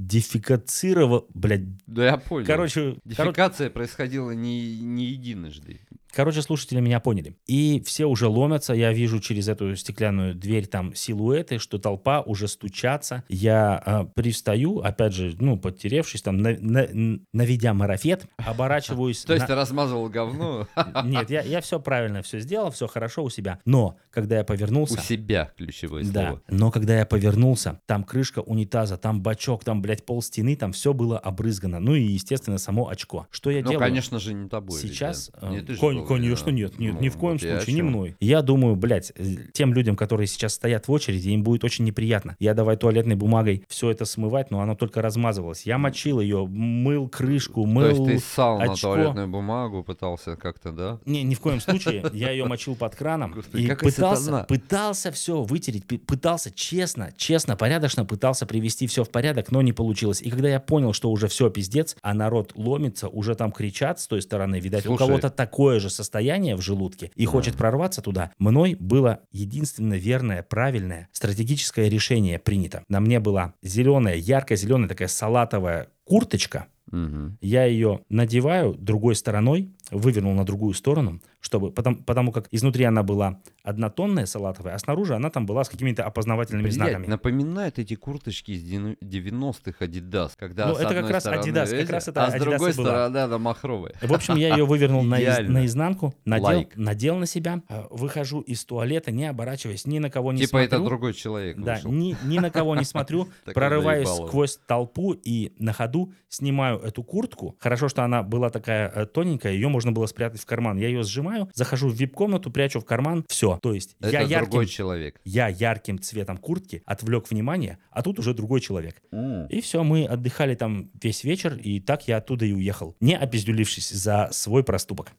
продефикацировал, 0.00 1.26
блядь. 1.34 1.62
Да 1.86 2.04
я 2.04 2.16
понял. 2.16 2.46
Короче, 2.46 2.80
коро- 2.80 2.98
Дефекация 3.04 3.70
происходила 3.70 4.30
не, 4.32 4.78
не 4.80 5.04
единожды. 5.06 5.80
Короче, 6.14 6.42
слушатели 6.42 6.80
меня 6.80 7.00
поняли. 7.00 7.36
И 7.46 7.82
все 7.86 8.06
уже 8.06 8.28
ломятся, 8.28 8.72
я 8.74 8.92
вижу 8.92 9.20
через 9.20 9.48
эту 9.48 9.74
стеклянную 9.76 10.34
дверь 10.34 10.66
там 10.66 10.94
силуэты, 10.94 11.58
что 11.58 11.78
толпа 11.78 12.20
уже 12.22 12.48
стучатся. 12.48 13.24
Я 13.28 13.76
а, 13.84 14.04
пристаю, 14.04 14.78
опять 14.80 15.12
же, 15.14 15.34
ну, 15.38 15.58
подтеревшись, 15.58 16.22
там, 16.22 16.38
на- 16.38 16.56
на- 16.58 17.18
наведя 17.32 17.74
марафет, 17.74 18.26
оборачиваюсь... 18.38 19.22
То 19.24 19.34
есть 19.34 19.46
ты 19.46 19.54
размазывал 19.54 20.08
говно 20.08 20.66
Нет, 21.04 21.30
я, 21.30 21.60
все 21.60 21.80
правильно 21.80 22.22
все 22.22 22.40
сделал, 22.40 22.70
все 22.70 22.86
хорошо 22.86 23.24
у 23.24 23.30
себя. 23.30 23.58
Но, 23.64 23.96
когда 24.10 24.36
я 24.36 24.42
у 24.42 24.46
повернулся... 24.46 25.00
себя, 25.00 25.52
ключевое 25.56 26.04
Да, 26.04 26.26
слово. 26.28 26.42
но 26.48 26.70
когда 26.70 26.98
я 26.98 27.06
повернулся, 27.06 27.80
там 27.86 28.04
крышка 28.04 28.40
унитаза, 28.40 28.96
там 28.96 29.22
бачок, 29.22 29.64
там, 29.64 29.82
блядь, 29.82 30.04
пол 30.04 30.22
стены, 30.22 30.56
там 30.56 30.72
все 30.72 30.92
было 30.92 31.18
обрызгано. 31.18 31.80
Ну 31.80 31.94
и, 31.94 32.02
естественно, 32.02 32.58
само 32.58 32.88
очко. 32.88 33.26
Что 33.30 33.50
я 33.50 33.62
Ну, 33.62 33.70
делаю? 33.70 33.78
конечно 33.80 34.18
же, 34.18 34.34
не 34.34 34.48
тобой. 34.48 34.80
Сейчас, 34.80 35.30
э, 35.40 35.62
ты 35.66 35.74
же 35.74 35.80
кон- 36.00 36.18
был 36.18 36.24
конечно, 36.24 36.50
нет, 36.50 36.78
нет, 36.78 36.94
Ну, 36.94 37.00
ни 37.00 37.08
в 37.08 37.16
коем 37.16 37.34
вот 37.34 37.40
случае, 37.42 37.74
не 37.74 37.80
чем. 37.80 37.86
мной. 37.88 38.16
Я 38.20 38.42
думаю, 38.42 38.76
блядь, 38.76 39.12
э, 39.16 39.36
тем 39.52 39.74
людям, 39.74 39.96
которые 39.96 40.26
сейчас 40.26 40.54
стоят 40.54 40.88
в 40.88 40.92
очереди, 40.92 41.30
им 41.30 41.42
будет 41.42 41.64
очень 41.64 41.84
неприятно. 41.84 42.36
Я 42.38 42.54
давай 42.54 42.76
туалетной 42.76 43.14
бумагой 43.16 43.64
все 43.68 43.90
это 43.90 44.04
смывать, 44.04 44.50
но 44.50 44.60
оно 44.60 44.74
только 44.74 45.02
размазывалось. 45.02 45.64
Я 45.66 45.78
мочил 45.78 46.20
ее, 46.20 46.46
мыл 46.46 47.08
крышку, 47.08 47.62
То 47.62 47.66
мыл... 47.68 47.88
есть 47.90 48.04
ты 48.04 48.18
ссал 48.18 48.58
на 48.58 48.72
очко. 48.72 48.94
туалетную 48.94 49.28
бумагу, 49.28 49.82
пытался 49.82 50.36
как-то, 50.36 50.72
да? 50.72 50.98
Не, 51.06 51.22
ни 51.22 51.34
в 51.34 51.40
коем 51.40 51.60
случае. 51.60 52.04
Я 52.12 52.30
ее 52.30 52.44
мочил 52.46 52.74
под 52.76 52.94
краном 52.96 53.32
Господи, 53.32 53.62
и 53.64 53.74
пытался, 53.74 54.44
пытался 54.48 55.10
все 55.12 55.42
вытереть, 55.42 55.84
пы- 55.86 55.98
пытался 55.98 56.50
честно, 56.50 57.12
честно, 57.16 57.56
порядочно 57.56 58.04
пытался 58.04 58.46
привести 58.46 58.86
все 58.86 59.04
в 59.04 59.10
порядок, 59.10 59.50
но 59.50 59.62
не 59.62 59.72
получилось. 59.72 60.22
И 60.22 60.30
когда 60.30 60.48
я 60.48 60.60
понял, 60.60 60.92
что 60.92 61.10
уже 61.10 61.28
все 61.28 61.50
пиздец, 61.50 61.96
а 62.02 62.14
народ 62.14 62.52
ломится, 62.54 63.08
уже 63.08 63.34
там 63.34 63.52
кричат 63.52 64.00
с 64.00 64.06
той 64.06 64.22
стороны, 64.22 64.60
видать, 64.60 64.84
Слушай. 64.84 64.94
у 64.94 64.98
кого-то 65.06 65.30
такое 65.30 65.80
же 65.80 65.89
состояние 65.90 66.56
в 66.56 66.60
желудке 66.60 67.10
и 67.14 67.24
хочет 67.26 67.56
прорваться 67.56 68.00
туда, 68.02 68.32
мной 68.38 68.76
было 68.78 69.20
единственно 69.32 69.94
верное, 69.94 70.42
правильное 70.42 71.08
стратегическое 71.12 71.88
решение 71.88 72.38
принято. 72.38 72.84
На 72.88 73.00
мне 73.00 73.20
была 73.20 73.54
зеленая, 73.62 74.14
ярко-зеленая 74.16 74.88
такая 74.88 75.08
салатовая 75.08 75.88
курточка, 76.04 76.66
Мгм. 76.90 77.38
я 77.40 77.64
ее 77.66 78.00
надеваю 78.08 78.74
другой 78.74 79.14
стороной, 79.14 79.70
вывернул 79.90 80.34
на 80.34 80.44
другую 80.44 80.74
сторону, 80.74 81.20
чтобы, 81.40 81.70
потому, 81.70 81.96
потому 81.96 82.32
как 82.32 82.48
изнутри 82.50 82.84
она 82.84 83.02
была 83.02 83.40
однотонная 83.62 84.26
салатовая, 84.26 84.74
а 84.74 84.78
снаружи 84.78 85.14
она 85.14 85.30
там 85.30 85.46
была 85.46 85.64
с 85.64 85.68
какими-то 85.68 86.04
опознавательными 86.04 86.64
Блядь, 86.64 86.74
знаками. 86.74 87.06
напоминает 87.06 87.78
эти 87.78 87.94
курточки 87.94 88.52
из 88.52 88.62
дину- 88.62 88.96
90-х 89.02 89.84
Adidas, 89.84 90.32
когда 90.36 90.66
Ну, 90.68 90.74
это 90.74 90.94
как 90.94 91.10
раз 91.10 91.22
стороны 91.24 91.42
Adidas, 91.42 91.80
как 91.80 91.90
раз 91.90 92.08
это 92.08 92.24
а 92.26 92.30
с 92.30 92.34
Adidas 92.34 92.38
другой 92.40 92.72
стороны 92.72 93.16
она 93.18 93.38
махровая. 93.38 93.94
В 94.00 94.12
общем, 94.12 94.36
я 94.36 94.54
ее 94.56 94.64
вывернул 94.64 95.02
наизнанку, 95.02 96.14
надел, 96.24 96.68
надел 96.76 97.16
на 97.16 97.26
себя, 97.26 97.62
э, 97.68 97.82
выхожу 97.90 98.40
из 98.40 98.64
туалета, 98.64 99.10
не 99.10 99.26
оборачиваясь, 99.26 99.86
ни 99.86 99.98
на 99.98 100.10
кого 100.10 100.32
не 100.32 100.40
Типа 100.40 100.50
смотрю. 100.50 100.66
это 100.66 100.78
другой 100.84 101.14
человек 101.14 101.58
Да, 101.58 101.74
вышел. 101.74 101.90
ни, 101.92 102.16
ни 102.24 102.38
на 102.38 102.50
кого 102.50 102.76
не 102.76 102.84
смотрю, 102.84 103.28
прорываюсь 103.54 104.08
сквозь 104.08 104.58
толпу 104.66 105.12
и 105.12 105.52
на 105.58 105.72
ходу 105.72 106.12
снимаю 106.28 106.78
эту 106.78 107.02
куртку. 107.02 107.56
Хорошо, 107.58 107.88
что 107.88 108.04
она 108.04 108.22
была 108.22 108.50
такая 108.50 108.88
э, 108.94 109.06
тоненькая, 109.06 109.52
ее 109.52 109.68
можно 109.68 109.79
было 109.92 110.06
спрятать 110.06 110.40
в 110.40 110.46
карман. 110.46 110.76
Я 110.76 110.88
ее 110.88 111.02
сжимаю, 111.02 111.48
захожу 111.54 111.88
в 111.88 111.94
вип-комнату, 111.94 112.50
прячу 112.50 112.80
в 112.80 112.84
карман, 112.84 113.24
все. 113.28 113.58
То 113.62 113.72
есть 113.72 113.96
Это 114.00 114.10
я 114.10 114.20
ярким, 114.20 114.50
другой 114.50 114.66
человек. 114.66 115.20
я 115.24 115.48
ярким 115.48 115.98
цветом 115.98 116.36
куртки 116.36 116.82
отвлек 116.84 117.30
внимание, 117.30 117.78
а 117.90 118.02
тут 118.02 118.18
уже 118.18 118.34
другой 118.34 118.60
человек. 118.60 118.96
М. 119.12 119.46
И 119.46 119.60
все, 119.60 119.82
мы 119.82 120.04
отдыхали 120.04 120.54
там 120.54 120.90
весь 121.02 121.24
вечер, 121.24 121.54
и 121.56 121.80
так 121.80 122.06
я 122.08 122.18
оттуда 122.18 122.44
и 122.44 122.52
уехал, 122.52 122.94
не 123.00 123.16
опиздюлившись 123.16 123.90
за 123.90 124.28
свой 124.32 124.62
проступок. 124.64 125.12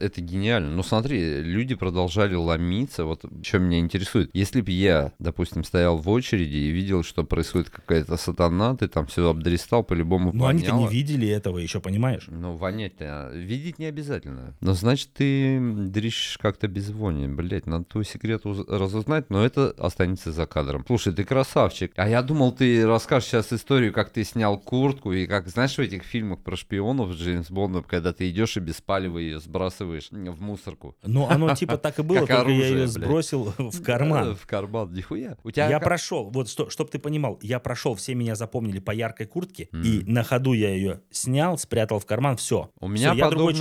Это 0.00 0.20
гениально. 0.20 0.70
Но 0.74 0.82
смотри, 0.82 1.42
люди 1.42 1.74
продолжали 1.74 2.34
ломиться. 2.34 3.04
Вот 3.04 3.24
что 3.42 3.58
меня 3.58 3.78
интересует. 3.78 4.30
Если 4.32 4.60
бы 4.60 4.70
я, 4.70 5.12
допустим, 5.18 5.64
стоял 5.64 5.96
в 5.98 6.08
очереди 6.08 6.56
и 6.56 6.70
видел, 6.70 7.02
что 7.02 7.24
происходит 7.24 7.70
какая-то 7.70 8.16
сатана, 8.16 8.76
ты 8.76 8.88
там 8.88 9.06
все 9.06 9.28
обдристал, 9.28 9.84
по-любому 9.84 10.32
Но 10.32 10.46
они-то 10.46 10.72
не 10.72 10.88
видели 10.88 11.28
этого 11.28 11.58
еще, 11.58 11.80
понимаешь? 11.80 12.24
Ну, 12.28 12.56
вонять-то, 12.56 13.04
а, 13.28 13.32
видеть 13.34 13.78
не 13.78 13.86
обязательно. 13.92 14.54
Но 14.60 14.72
значит, 14.74 15.10
ты 15.12 15.60
дрищешь 15.60 16.38
как-то 16.38 16.66
без 16.68 16.90
вони. 16.90 17.28
Блять, 17.28 17.66
надо 17.66 17.84
твой 17.84 18.04
секрет 18.04 18.44
уз- 18.46 18.66
разузнать, 18.68 19.28
но 19.30 19.44
это 19.44 19.70
останется 19.78 20.32
за 20.32 20.46
кадром. 20.46 20.84
Слушай, 20.86 21.12
ты 21.12 21.24
красавчик. 21.24 21.92
А 21.96 22.08
я 22.08 22.22
думал, 22.22 22.52
ты 22.52 22.86
расскажешь 22.86 23.28
сейчас 23.28 23.52
историю, 23.52 23.92
как 23.92 24.10
ты 24.10 24.24
снял 24.24 24.58
куртку, 24.58 25.12
и 25.12 25.26
как, 25.26 25.48
знаешь, 25.48 25.74
в 25.74 25.78
этих 25.80 26.02
фильмах 26.04 26.40
про 26.42 26.56
шпионов 26.56 27.12
Джеймс 27.12 27.50
Бондом, 27.50 27.84
когда 27.84 28.12
ты 28.12 28.30
идешь 28.30 28.56
и 28.56 28.60
без 28.60 28.80
палева 28.80 29.18
ее 29.18 29.38
сбрасываешь 29.40 30.08
в 30.10 30.40
мусорку. 30.42 30.96
Ну, 31.02 31.28
оно 31.28 31.54
типа 31.54 31.76
так 31.78 31.98
и 31.98 32.02
было, 32.02 32.20
только 32.26 32.50
я 32.50 32.66
ее 32.66 32.74
блядь. 32.74 32.88
сбросил 32.90 33.44
в 33.58 33.80
Э, 33.80 33.84
карман. 33.84 34.34
В 34.36 34.46
карман, 34.46 34.92
нихуя. 34.92 35.36
У 35.44 35.50
тебя 35.50 35.68
Я 35.68 35.78
как- 35.78 35.84
прошел, 35.88 36.30
вот 36.30 36.48
что, 36.48 36.70
чтоб 36.70 36.90
ты 36.90 36.98
понимал, 36.98 37.38
я 37.42 37.58
прошел, 37.60 37.94
все 37.94 38.14
меня 38.14 38.34
запомнили 38.34 38.78
по 38.78 38.90
яркой 38.92 39.26
куртке, 39.26 39.68
и 39.72 40.02
на 40.06 40.22
ходу 40.24 40.52
я 40.54 40.70
ее 40.74 41.00
снял, 41.10 41.58
спрятал 41.58 41.98
в 41.98 42.06
карман, 42.06 42.36
все. 42.36 42.70
У 42.80 42.88
меня 42.88 43.12
я 43.12 43.28
другой 43.30 43.52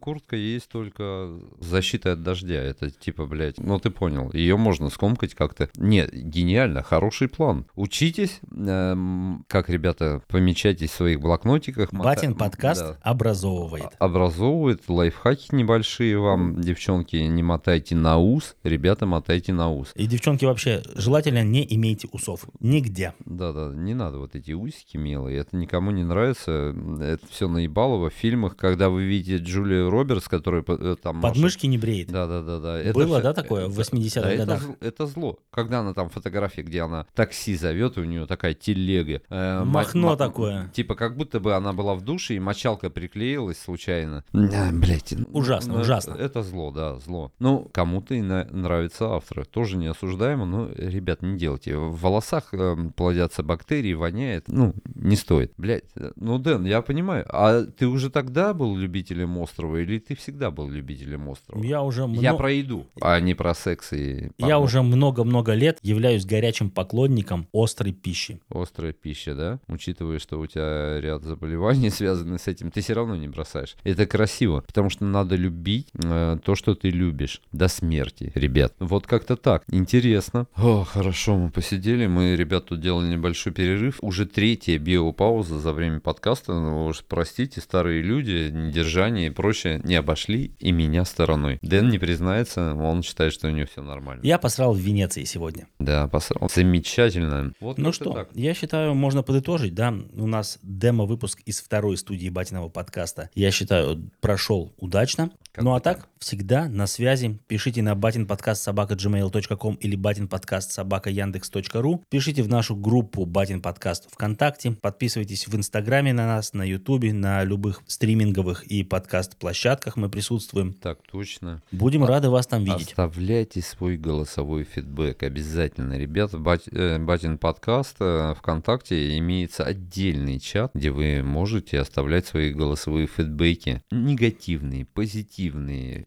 куртка 0.00 0.36
есть 0.36 0.68
только 0.68 1.38
с 1.60 1.66
защитой 1.66 2.12
от 2.12 2.22
дождя. 2.22 2.62
Это 2.62 2.90
типа, 2.90 3.26
блядь, 3.26 3.58
ну 3.58 3.78
ты 3.78 3.90
понял. 3.90 4.30
Ее 4.32 4.56
можно 4.56 4.90
скомкать 4.90 5.34
как-то. 5.34 5.68
Нет, 5.76 6.10
гениально, 6.12 6.82
хороший 6.82 7.28
план. 7.28 7.66
Учитесь, 7.74 8.40
эм, 8.50 9.44
как, 9.48 9.68
ребята, 9.68 10.22
помечайтесь 10.28 10.90
в 10.90 10.94
своих 10.94 11.20
блокнотиках. 11.20 11.92
Батин 11.92 12.34
подкаст 12.34 12.82
да. 12.82 12.98
образовывает. 13.02 13.90
Образовывает, 13.98 14.88
лайфхаки 14.88 15.54
небольшие 15.54 16.18
вам, 16.18 16.60
девчонки, 16.60 17.16
не 17.16 17.42
мотайте 17.42 17.94
на 17.94 18.18
ус, 18.18 18.56
ребята, 18.62 19.06
мотайте 19.06 19.52
на 19.52 19.70
ус. 19.70 19.92
И, 19.94 20.06
девчонки, 20.06 20.44
вообще, 20.44 20.82
желательно 20.94 21.42
не 21.42 21.66
имейте 21.74 22.08
усов. 22.12 22.46
Нигде. 22.60 23.14
Да-да, 23.24 23.72
не 23.74 23.94
надо 23.94 24.18
вот 24.18 24.34
эти 24.34 24.52
усики 24.52 24.96
милые, 24.96 25.38
это 25.38 25.56
никому 25.56 25.90
не 25.90 26.04
нравится, 26.04 26.74
это 27.00 27.26
все 27.30 27.48
наебалово 27.48 28.10
в 28.10 28.14
фильмах, 28.14 28.56
когда 28.56 28.88
вы 28.88 29.04
видите 29.04 29.44
Джулию 29.52 29.90
Робертс, 29.90 30.28
которая 30.28 30.64
э, 30.66 30.96
там... 31.02 31.16
машет- 31.16 31.34
Подмышки 31.34 31.66
не 31.66 31.78
бреет. 31.78 32.10
Да-да-да-да. 32.10 32.92
Было, 32.92 33.04
всё- 33.18 33.22
да, 33.22 33.32
такое 33.34 33.68
в 33.68 33.78
80-х 33.78 34.20
да, 34.22 34.30
это 34.32 34.38
годах? 34.46 34.62
зл- 34.62 34.76
Это, 34.80 35.06
зло. 35.06 35.38
Когда 35.50 35.80
она 35.80 35.94
там 35.94 36.08
фотография, 36.08 36.62
где 36.62 36.82
она 36.82 37.06
такси 37.14 37.54
зовет, 37.56 37.98
у 37.98 38.04
нее 38.04 38.26
такая 38.26 38.54
телега. 38.54 39.20
э, 39.28 39.58
ма- 39.60 39.64
Махно 39.64 40.08
ма- 40.10 40.16
такое. 40.16 40.70
Типа 40.74 40.94
как 40.94 41.16
будто 41.16 41.40
бы 41.40 41.54
она 41.54 41.72
была 41.72 41.94
в 41.94 42.02
душе, 42.02 42.34
и 42.34 42.40
мочалка 42.40 42.90
приклеилась 42.90 43.58
случайно. 43.58 44.24
Блять. 44.32 45.14
Ужасно, 45.32 45.80
ужасно. 45.80 46.14
Это 46.14 46.42
зло, 46.42 46.70
да, 46.70 46.98
зло. 46.98 47.32
Ну, 47.38 47.68
кому-то 47.72 48.14
и 48.14 48.22
на- 48.22 48.44
нравятся 48.44 49.06
авторы. 49.14 49.44
Тоже 49.44 49.76
не 49.76 49.86
осуждаемо, 49.86 50.44
но, 50.46 50.68
ребят, 50.76 51.22
не 51.22 51.36
делайте. 51.38 51.76
В 51.76 52.00
волосах 52.00 52.52
эм, 52.52 52.92
плодятся 52.92 53.42
бактерии, 53.42 53.94
воняет. 53.94 54.44
Ну, 54.48 54.74
не 54.94 55.16
стоит. 55.16 55.52
Блять, 55.56 55.84
ну, 56.16 56.38
Дэн, 56.38 56.64
я 56.64 56.82
понимаю. 56.82 57.24
А 57.28 57.62
ты 57.64 57.86
уже 57.86 58.10
тогда 58.10 58.54
был 58.54 58.76
любителем 58.76 59.38
острова, 59.42 59.76
или 59.78 59.98
ты 59.98 60.14
всегда 60.14 60.50
был 60.50 60.68
любителем 60.70 61.28
острова? 61.28 61.62
Я 61.62 61.82
уже 61.82 62.02
Я 62.02 62.06
мно- 62.32 62.36
про 62.38 62.52
еду, 62.52 62.86
а 63.00 63.18
не 63.20 63.34
про 63.34 63.54
секс 63.54 63.92
и 63.92 64.30
Я 64.38 64.46
порно. 64.46 64.58
уже 64.58 64.82
много-много 64.82 65.54
лет 65.54 65.78
являюсь 65.82 66.24
горячим 66.24 66.70
поклонником 66.70 67.46
острой 67.52 67.92
пищи. 67.92 68.40
Острая 68.48 68.92
пища, 68.92 69.34
да? 69.34 69.58
Учитывая, 69.68 70.18
что 70.18 70.38
у 70.40 70.46
тебя 70.46 71.00
ряд 71.00 71.22
заболеваний 71.24 71.90
связаны 71.90 72.38
с 72.38 72.46
этим, 72.48 72.70
ты 72.70 72.80
все 72.80 72.92
равно 72.94 73.16
не 73.16 73.28
бросаешь. 73.28 73.76
Это 73.84 74.06
красиво, 74.06 74.62
потому 74.66 74.90
что 74.90 75.04
надо 75.04 75.34
любить 75.36 75.88
э, 75.94 76.38
то, 76.44 76.54
что 76.54 76.74
ты 76.74 76.90
любишь 76.90 77.40
до 77.52 77.68
смерти, 77.68 78.30
ребят. 78.34 78.74
Вот 78.78 79.06
как-то 79.06 79.36
так. 79.36 79.64
Интересно. 79.70 80.46
О, 80.56 80.84
хорошо, 80.84 81.36
мы 81.36 81.50
посидели, 81.50 82.06
мы, 82.06 82.36
ребят, 82.36 82.66
тут 82.66 82.80
делали 82.80 83.08
небольшой 83.08 83.52
перерыв. 83.52 83.98
Уже 84.00 84.26
третья 84.26 84.78
биопауза 84.78 85.58
за 85.58 85.72
время 85.72 86.00
подкаста. 86.00 86.52
Ну, 86.52 86.86
уж 86.86 87.02
простите, 87.06 87.60
старые 87.60 88.02
люди, 88.02 88.50
недержание 88.52 89.31
проще 89.32 89.80
не 89.84 89.96
обошли 89.96 90.52
и 90.58 90.72
меня 90.72 91.04
стороной. 91.04 91.58
Дэн 91.62 91.88
не 91.88 91.98
признается, 91.98 92.74
он 92.74 93.02
считает, 93.02 93.32
что 93.32 93.48
у 93.48 93.50
него 93.50 93.66
все 93.66 93.82
нормально. 93.82 94.20
Я 94.24 94.38
посрал 94.38 94.74
в 94.74 94.78
Венеции 94.78 95.24
сегодня. 95.24 95.66
Да, 95.78 96.08
посрал. 96.08 96.48
Замечательно. 96.54 97.52
Вот 97.60 97.78
Ну 97.78 97.92
что, 97.92 98.12
так. 98.12 98.28
я 98.34 98.54
считаю, 98.54 98.94
можно 98.94 99.22
подытожить, 99.22 99.74
да, 99.74 99.94
у 100.14 100.26
нас 100.26 100.58
демо-выпуск 100.62 101.40
из 101.46 101.60
второй 101.60 101.96
студии 101.96 102.28
Батиного 102.28 102.68
подкаста, 102.68 103.30
я 103.34 103.50
считаю, 103.50 104.10
прошел 104.20 104.72
удачно. 104.78 105.30
Как 105.52 105.64
ну 105.64 105.74
а 105.74 105.80
так, 105.80 106.08
всегда 106.18 106.66
на 106.66 106.86
связи. 106.86 107.38
Пишите 107.46 107.82
на 107.82 107.94
батинподкаст 107.94 108.62
собака 108.62 108.94
gmail.com 108.94 109.74
или 109.74 109.96
батинподкаст 109.96 110.72
собака 110.72 111.10
яндекс.ру. 111.10 112.02
Пишите 112.08 112.42
в 112.42 112.48
нашу 112.48 112.74
группу 112.74 113.26
Батин 113.26 113.60
подкаст 113.60 114.10
ВКонтакте. 114.10 114.70
Подписывайтесь 114.72 115.46
в 115.46 115.54
Инстаграме 115.54 116.14
на 116.14 116.26
нас, 116.26 116.54
на 116.54 116.62
Ютубе, 116.62 117.12
на 117.12 117.44
любых 117.44 117.82
стриминговых 117.86 118.64
и 118.64 118.82
подкаст-площадках 118.82 119.96
мы 119.96 120.08
присутствуем. 120.08 120.72
Так 120.72 121.00
точно. 121.10 121.62
Будем 121.70 122.06
рады 122.06 122.30
вас 122.30 122.46
там 122.46 122.64
видеть. 122.64 122.88
Оставляйте 122.88 123.60
свой 123.60 123.98
голосовой 123.98 124.64
фидбэк 124.64 125.22
обязательно, 125.22 125.98
ребята. 125.98 126.38
Бат- 126.38 126.68
э, 126.72 126.98
Батин 126.98 127.36
подкаст 127.36 127.96
э, 128.00 128.32
ВКонтакте 128.38 129.18
имеется 129.18 129.64
отдельный 129.64 130.40
чат, 130.40 130.70
где 130.72 130.90
вы 130.90 131.22
можете 131.22 131.78
оставлять 131.78 132.24
свои 132.24 132.54
голосовые 132.54 133.06
фидбэки. 133.06 133.82
Негативные, 133.90 134.86
позитивные, 134.86 135.41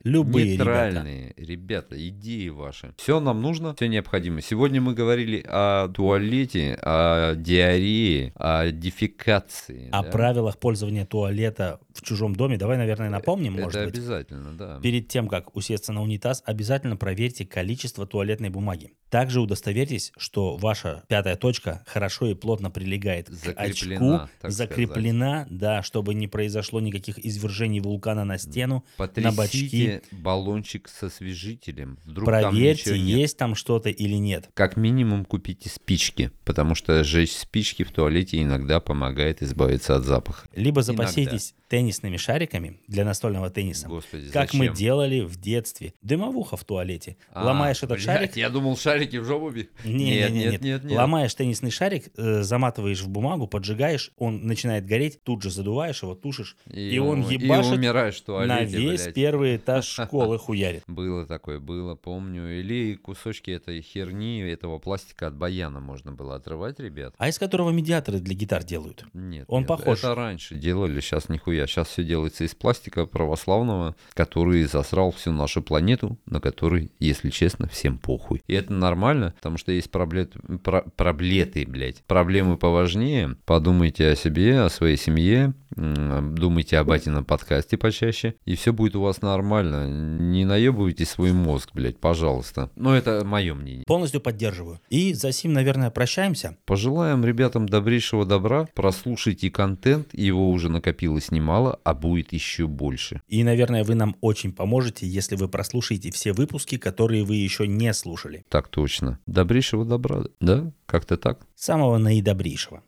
Любые, 0.03 0.51
нейтральные. 0.51 1.33
Ребята. 1.37 1.95
идеи 2.09 2.49
ваши. 2.49 2.93
Все 2.97 3.19
нам 3.19 3.41
нужно, 3.41 3.75
все 3.75 3.87
необходимо. 3.87 4.41
Сегодня 4.41 4.81
мы 4.81 4.93
говорили 4.93 5.43
о 5.47 5.87
туалете, 5.89 6.77
о 6.81 7.35
диарее, 7.35 8.33
о 8.35 8.71
дефекации. 8.71 9.89
О 9.91 10.03
да? 10.03 10.09
правилах 10.09 10.57
пользования 10.57 11.05
туалета 11.05 11.79
в 11.93 12.01
чужом 12.01 12.35
доме 12.35 12.57
давай, 12.57 12.77
наверное, 12.77 13.09
напомним, 13.09 13.55
Это 13.55 13.63
может 13.63 13.85
быть. 13.85 13.95
обязательно, 13.95 14.53
да. 14.53 14.79
Перед 14.81 15.07
тем, 15.07 15.27
как 15.27 15.55
усесться 15.55 15.93
на 15.93 16.01
унитаз, 16.01 16.43
обязательно 16.45 16.97
проверьте 16.97 17.45
количество 17.45 18.05
туалетной 18.05 18.49
бумаги. 18.49 18.93
Также 19.09 19.39
удостоверьтесь, 19.39 20.11
что 20.17 20.57
ваша 20.57 21.03
пятая 21.07 21.35
точка 21.35 21.83
хорошо 21.85 22.27
и 22.27 22.33
плотно 22.33 22.69
прилегает 22.69 23.29
к 23.29 23.33
Закреплена, 23.33 24.15
очку, 24.23 24.29
так 24.41 24.51
закреплена, 24.51 25.47
да, 25.49 25.83
чтобы 25.83 26.13
не 26.13 26.27
произошло 26.27 26.81
никаких 26.81 27.23
извержений 27.23 27.79
вулкана 27.79 28.25
на 28.25 28.37
стену, 28.37 28.83
на 29.25 29.31
бачки. 29.31 30.01
Баллончик 30.11 30.87
со 30.87 31.07
освежителем. 31.07 31.99
Вдруг 32.05 32.29
там 32.29 32.51
Проверьте, 32.51 32.97
нет. 32.97 33.17
есть 33.17 33.37
там 33.37 33.55
что-то 33.55 33.89
или 33.89 34.15
нет. 34.15 34.49
Как 34.53 34.77
минимум 34.77 35.25
купите 35.25 35.69
спички, 35.69 36.31
потому 36.43 36.75
что 36.75 37.03
сжечь 37.03 37.33
спички 37.33 37.83
в 37.83 37.91
туалете 37.91 38.41
иногда 38.41 38.79
помогает 38.79 39.41
избавиться 39.41 39.95
от 39.95 40.03
запаха. 40.03 40.47
Либо 40.55 40.81
Иногда. 40.81 41.55
Теннисными 41.75 42.15
шариками 42.15 42.79
для 42.87 43.03
настольного 43.03 43.49
тенниса. 43.49 43.89
Господи, 43.89 44.29
как 44.31 44.49
зачем? 44.49 44.59
мы 44.59 44.73
делали 44.73 45.19
в 45.19 45.35
детстве. 45.35 45.93
Дымовуха 46.01 46.55
в 46.55 46.63
туалете. 46.63 47.17
А, 47.33 47.43
Ломаешь 47.47 47.79
этот 47.79 47.89
блядь, 47.97 48.01
шарик, 48.03 48.35
Я 48.37 48.49
думал, 48.49 48.77
шарики 48.77 49.17
в 49.17 49.25
жопу 49.25 49.51
нет, 49.51 49.67
не, 49.83 49.93
не, 49.93 50.29
нет, 50.29 50.61
нет, 50.61 50.83
нет. 50.85 50.97
Ломаешь 50.97 51.33
теннисный 51.35 51.71
шарик, 51.71 52.05
э, 52.15 52.43
заматываешь 52.43 53.01
в 53.01 53.09
бумагу, 53.09 53.47
поджигаешь, 53.47 54.13
он 54.15 54.47
начинает 54.47 54.85
гореть, 54.85 55.21
тут 55.23 55.43
же 55.43 55.51
задуваешь 55.51 56.01
его, 56.01 56.15
тушишь, 56.15 56.55
и, 56.71 56.97
он 56.97 57.25
у- 57.25 57.29
ебашит 57.29 57.73
и 57.73 57.75
умираешь 57.75 58.15
в 58.21 58.23
туалете, 58.23 58.53
на 58.53 58.61
весь 58.63 59.03
блядь. 59.03 59.13
первый 59.15 59.57
этаж 59.57 59.85
школы 60.01 60.37
хуярит. 60.39 60.83
Было 60.87 61.25
такое, 61.25 61.59
было, 61.59 61.95
помню. 61.95 62.57
Или 62.57 62.95
кусочки 62.95 63.51
этой 63.51 63.81
херни, 63.81 64.39
этого 64.39 64.79
пластика 64.79 65.27
от 65.27 65.35
баяна 65.35 65.81
можно 65.81 66.13
было 66.13 66.35
отрывать, 66.35 66.79
ребят. 66.79 67.15
А 67.17 67.27
из 67.27 67.37
которого 67.37 67.71
медиаторы 67.71 68.19
для 68.19 68.33
гитар 68.33 68.63
делают? 68.63 69.03
Нет, 69.13 69.43
Он 69.49 69.63
нет, 69.63 69.67
похож. 69.67 69.99
Это 69.99 70.15
раньше 70.15 70.55
делали, 70.55 71.01
сейчас 71.01 71.27
нихуя. 71.27 71.64
Сейчас 71.67 71.87
все 71.87 72.03
делается 72.03 72.43
из 72.43 72.55
пластика 72.55 73.05
православного, 73.05 73.95
который 74.13 74.63
засрал 74.63 75.11
всю 75.11 75.31
нашу 75.31 75.61
планету, 75.61 76.17
на 76.25 76.39
которой, 76.39 76.91
если 76.99 77.29
честно, 77.29 77.67
всем 77.67 77.97
похуй. 77.97 78.41
И 78.47 78.53
это 78.53 78.73
нормально, 78.73 79.33
потому 79.37 79.57
что 79.57 79.71
есть 79.71 79.91
проблет, 79.91 80.33
про- 80.63 80.83
проблеты, 80.95 81.65
блядь. 81.67 82.03
Проблемы 82.05 82.57
поважнее. 82.57 83.37
Подумайте 83.45 84.07
о 84.09 84.15
себе, 84.15 84.61
о 84.61 84.69
своей 84.69 84.97
семье, 84.97 85.53
думайте 85.75 86.77
о 86.77 86.83
батином 86.83 87.25
подкасте 87.25 87.77
почаще, 87.77 88.35
и 88.45 88.55
все 88.55 88.73
будет 88.73 88.95
у 88.95 89.01
вас 89.01 89.21
нормально. 89.21 89.87
Не 89.87 90.45
наебывайте 90.45 91.05
свой 91.05 91.31
мозг, 91.31 91.69
блядь, 91.73 91.99
пожалуйста. 91.99 92.71
Но 92.75 92.95
это 92.95 93.23
мое 93.25 93.53
мнение. 93.53 93.83
Полностью 93.85 94.21
поддерживаю. 94.21 94.79
И 94.89 95.13
за 95.13 95.31
сим, 95.31 95.53
наверное, 95.53 95.89
прощаемся. 95.89 96.57
Пожелаем 96.65 97.25
ребятам 97.25 97.67
добрейшего 97.67 98.25
добра, 98.25 98.67
прослушайте 98.73 99.49
контент, 99.49 100.09
его 100.13 100.49
уже 100.49 100.69
накопилось 100.69 101.31
немало, 101.31 101.44
а 101.49 101.93
будет 101.93 102.33
еще 102.33 102.67
больше. 102.67 103.21
И, 103.27 103.43
наверное, 103.43 103.83
вы 103.83 103.95
нам 103.95 104.15
очень 104.21 104.51
поможете, 104.51 105.07
если 105.07 105.35
вы 105.35 105.47
прослушаете 105.47 106.11
все 106.11 106.33
выпуски, 106.33 106.77
которые 106.77 107.23
вы 107.23 107.35
еще 107.35 107.67
не 107.67 107.93
слушали. 107.93 108.45
Так 108.49 108.67
точно. 108.67 109.19
Добрейшего 109.25 109.85
добра, 109.85 110.23
да? 110.39 110.71
Как-то 110.85 111.17
так? 111.17 111.45
Самого 111.55 111.97
наидобрейшего. 111.97 112.83